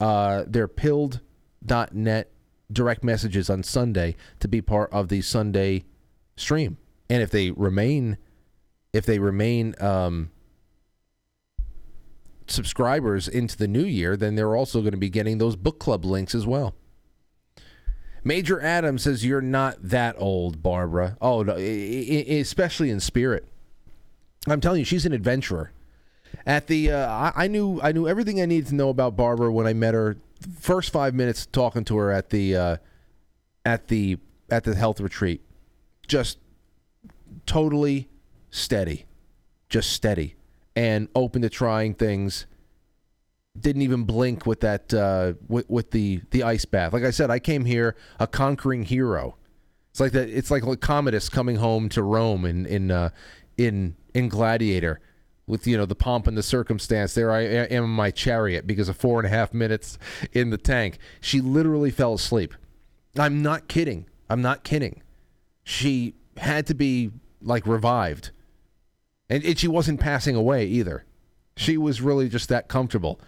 [0.00, 2.30] uh, their pilled.net
[2.70, 5.84] direct messages on Sunday to be part of the Sunday
[6.36, 6.76] stream.
[7.08, 8.18] And if they remain
[8.92, 10.30] if they remain um,
[12.46, 16.04] subscribers into the new year, then they're also going to be getting those book club
[16.04, 16.74] links as well.
[18.28, 21.16] Major Adam says you're not that old, Barbara.
[21.18, 23.48] Oh, no, especially in spirit.
[24.46, 25.72] I'm telling you, she's an adventurer.
[26.44, 29.50] At the, uh, I, I knew, I knew everything I needed to know about Barbara
[29.50, 30.18] when I met her.
[30.60, 32.76] First five minutes talking to her at the, uh,
[33.64, 34.18] at the,
[34.50, 35.40] at the health retreat,
[36.06, 36.36] just
[37.46, 38.10] totally
[38.50, 39.06] steady,
[39.70, 40.34] just steady
[40.76, 42.44] and open to trying things.
[43.58, 46.92] Didn't even blink with that uh, with, with the the ice bath.
[46.92, 49.36] Like I said, I came here a conquering hero.
[49.90, 50.28] It's like that.
[50.28, 53.10] It's like Commodus coming home to Rome in in uh,
[53.56, 55.00] in in Gladiator,
[55.48, 57.14] with you know the pomp and the circumstance.
[57.14, 59.98] There I am in my chariot because of four and a half minutes
[60.32, 60.98] in the tank.
[61.20, 62.54] She literally fell asleep.
[63.18, 64.06] I'm not kidding.
[64.30, 65.02] I'm not kidding.
[65.64, 67.10] She had to be
[67.42, 68.30] like revived,
[69.28, 71.04] and, and she wasn't passing away either.
[71.56, 73.20] She was really just that comfortable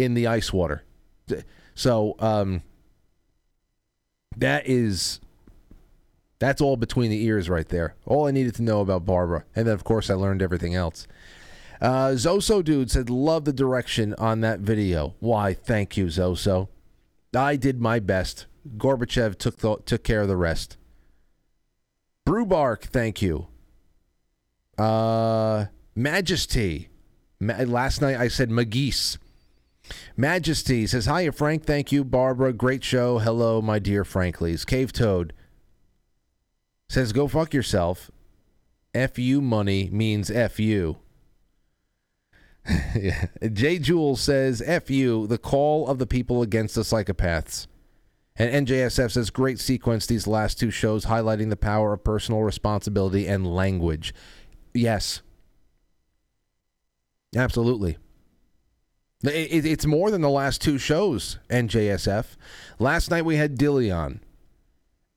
[0.00, 0.82] in the ice water.
[1.74, 2.62] So um,
[4.36, 5.20] that is
[6.38, 7.94] that's all between the ears right there.
[8.06, 9.44] All I needed to know about Barbara.
[9.54, 11.06] And then, of course, I learned everything else.
[11.80, 15.14] Uh, Zoso Dude said, Love the direction on that video.
[15.20, 16.68] Why, thank you, Zoso.
[17.34, 18.46] I did my best.
[18.76, 20.78] Gorbachev took, the, took care of the rest.
[22.24, 23.48] Brewbark, thank you.
[24.78, 26.88] Uh, Majesty.
[27.38, 29.18] Ma- last night I said Magis.
[30.16, 31.64] Majesty says, Hiya, Frank.
[31.64, 32.52] Thank you, Barbara.
[32.52, 33.18] Great show.
[33.18, 34.64] Hello, my dear Franklies.
[34.64, 35.32] Cave Toad
[36.88, 38.10] says, Go fuck yourself.
[38.94, 40.96] FU money means FU.
[42.94, 43.26] yeah.
[43.52, 43.78] J.
[43.78, 47.66] Jules says, FU, the call of the people against the psychopaths.
[48.36, 53.26] And NJSF says, Great sequence these last two shows highlighting the power of personal responsibility
[53.26, 54.14] and language.
[54.74, 55.22] Yes.
[57.36, 57.98] Absolutely.
[59.22, 62.36] It- it- it's more than the last two shows, NJSF.
[62.78, 64.20] Last night we had Dilley on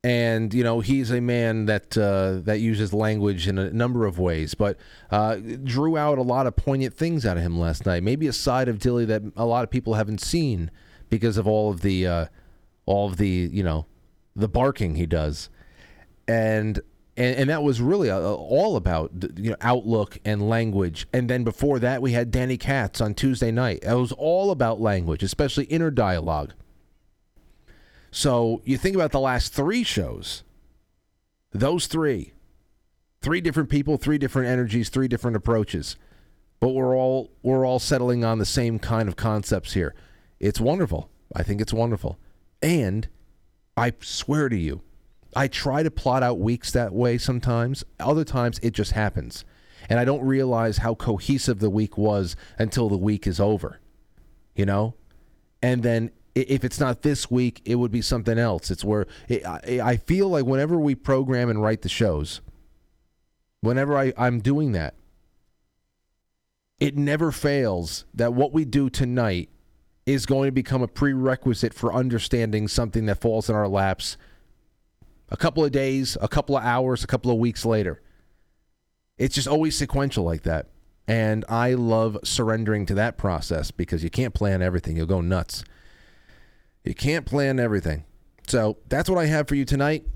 [0.02, 4.18] and you know he's a man that uh, that uses language in a number of
[4.18, 4.76] ways, but
[5.10, 8.02] uh, drew out a lot of poignant things out of him last night.
[8.02, 10.70] Maybe a side of Dilley that a lot of people haven't seen
[11.08, 12.26] because of all of the uh,
[12.84, 13.86] all of the you know
[14.36, 15.48] the barking he does,
[16.28, 16.80] and
[17.16, 21.06] and, and that was really uh, all about you know outlook and language.
[21.12, 23.80] And then before that, we had Danny Katz on Tuesday night.
[23.82, 26.52] It was all about language, especially inner dialogue.
[28.10, 30.44] So you think about the last three shows,
[31.52, 32.32] those three,
[33.20, 35.96] three different people, three different energies, three different approaches,
[36.60, 39.94] but we're all we're all settling on the same kind of concepts here.
[40.40, 41.10] It's wonderful.
[41.34, 42.18] I think it's wonderful,
[42.62, 43.08] and
[43.76, 44.82] I swear to you,
[45.36, 47.84] I try to plot out weeks that way sometimes.
[48.00, 49.44] Other times it just happens,
[49.88, 53.80] and I don't realize how cohesive the week was until the week is over.
[54.54, 54.94] You know,
[55.62, 58.70] and then if it's not this week, it would be something else.
[58.70, 62.40] It's where it, I, I feel like whenever we program and write the shows,
[63.60, 64.94] whenever I, I'm doing that,
[66.80, 69.48] it never fails that what we do tonight
[70.06, 74.16] is going to become a prerequisite for understanding something that falls in our laps
[75.28, 78.00] a couple of days, a couple of hours, a couple of weeks later.
[79.16, 80.68] It's just always sequential like that.
[81.06, 84.96] And I love surrendering to that process because you can't plan everything.
[84.96, 85.64] You'll go nuts.
[86.82, 88.04] You can't plan everything.
[88.46, 90.06] So that's what I have for you tonight.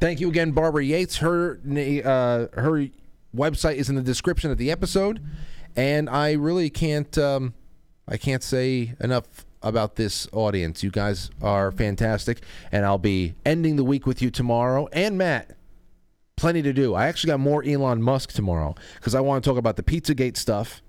[0.00, 1.18] Thank you again, Barbara Yates.
[1.18, 2.88] Her uh, her
[3.36, 5.20] website is in the description of the episode,
[5.76, 7.54] and I really can't um,
[8.08, 10.82] I can't say enough about this audience.
[10.82, 12.42] You guys are fantastic,
[12.72, 14.88] and I'll be ending the week with you tomorrow.
[14.92, 15.56] And Matt,
[16.36, 16.94] plenty to do.
[16.94, 20.36] I actually got more Elon Musk tomorrow because I want to talk about the Pizzagate
[20.36, 20.82] stuff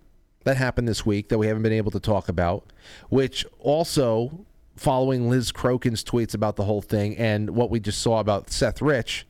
[0.44, 2.72] that happened this week that we haven't been able to talk about,
[3.10, 4.46] which also
[4.76, 8.82] following Liz Crokin's tweets about the whole thing and what we just saw about Seth
[8.82, 9.28] Rich,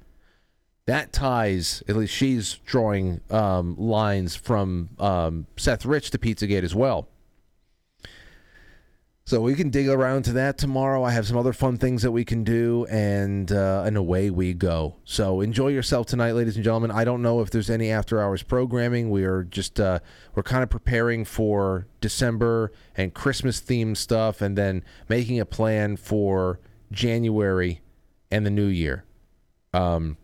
[0.85, 6.73] that ties, at least she's drawing um, lines from um, Seth Rich to Pizzagate as
[6.73, 7.07] well.
[9.31, 11.05] So we can dig around to that tomorrow.
[11.05, 14.53] I have some other fun things that we can do, and uh, and away we
[14.53, 14.97] go.
[15.05, 16.91] So enjoy yourself tonight, ladies and gentlemen.
[16.91, 19.09] I don't know if there's any after hours programming.
[19.09, 19.99] We are just uh,
[20.35, 25.95] we're kind of preparing for December and Christmas themed stuff, and then making a plan
[25.95, 26.59] for
[26.91, 27.79] January
[28.29, 29.05] and the New Year.
[29.73, 30.17] Um,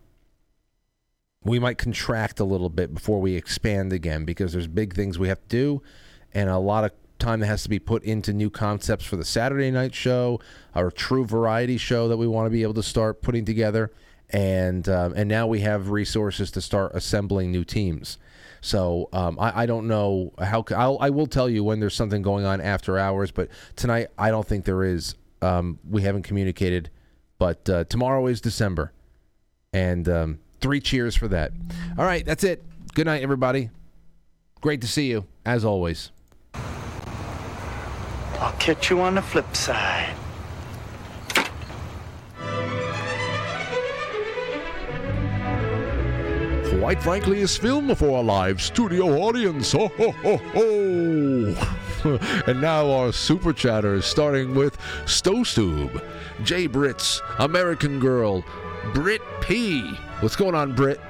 [1.42, 5.28] we might contract a little bit before we expand again because there's big things we
[5.28, 5.82] have to do,
[6.34, 9.24] and a lot of time that has to be put into new concepts for the
[9.24, 10.40] Saturday night show,
[10.74, 13.90] our true variety show that we want to be able to start putting together,
[14.30, 18.18] and um, and now we have resources to start assembling new teams.
[18.60, 22.22] So um, I, I don't know how I'll, I will tell you when there's something
[22.22, 25.14] going on after hours, but tonight I don't think there is.
[25.40, 26.90] Um, we haven't communicated,
[27.38, 28.92] but uh, tomorrow is December,
[29.72, 31.52] and um, three cheers for that.
[31.96, 32.64] All right, that's it.
[32.94, 33.70] Good night, everybody.
[34.60, 36.10] Great to see you as always.
[38.40, 40.14] I'll catch you on the flip side.
[46.78, 49.72] Quite frankly, is filmed for a live studio audience.
[49.72, 51.78] Ho, ho, ho, ho.
[52.46, 56.02] and now our super chatters, starting with Stostube,
[56.44, 58.44] Jay Brits, American Girl,
[58.94, 59.82] Brit P.
[60.20, 61.00] What's going on, Brit?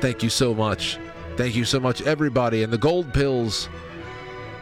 [0.00, 0.98] Thank you so much.
[1.36, 2.62] Thank you so much, everybody.
[2.62, 3.68] And the gold pills,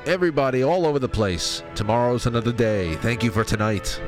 [0.07, 1.63] everybody all over the place.
[1.75, 2.95] Tomorrow's another day.
[2.97, 4.01] Thank you for tonight.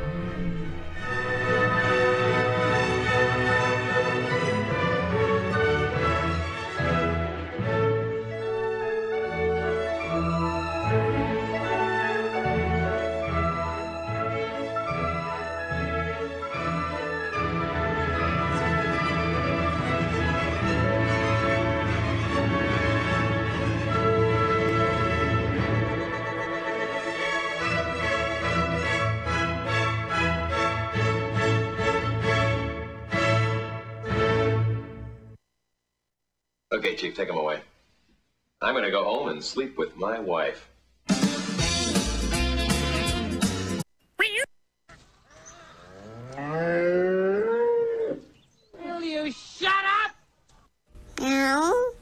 [39.36, 40.70] and sleep with my wife.
[48.82, 50.16] Will you shut up?
[51.20, 51.95] Meow.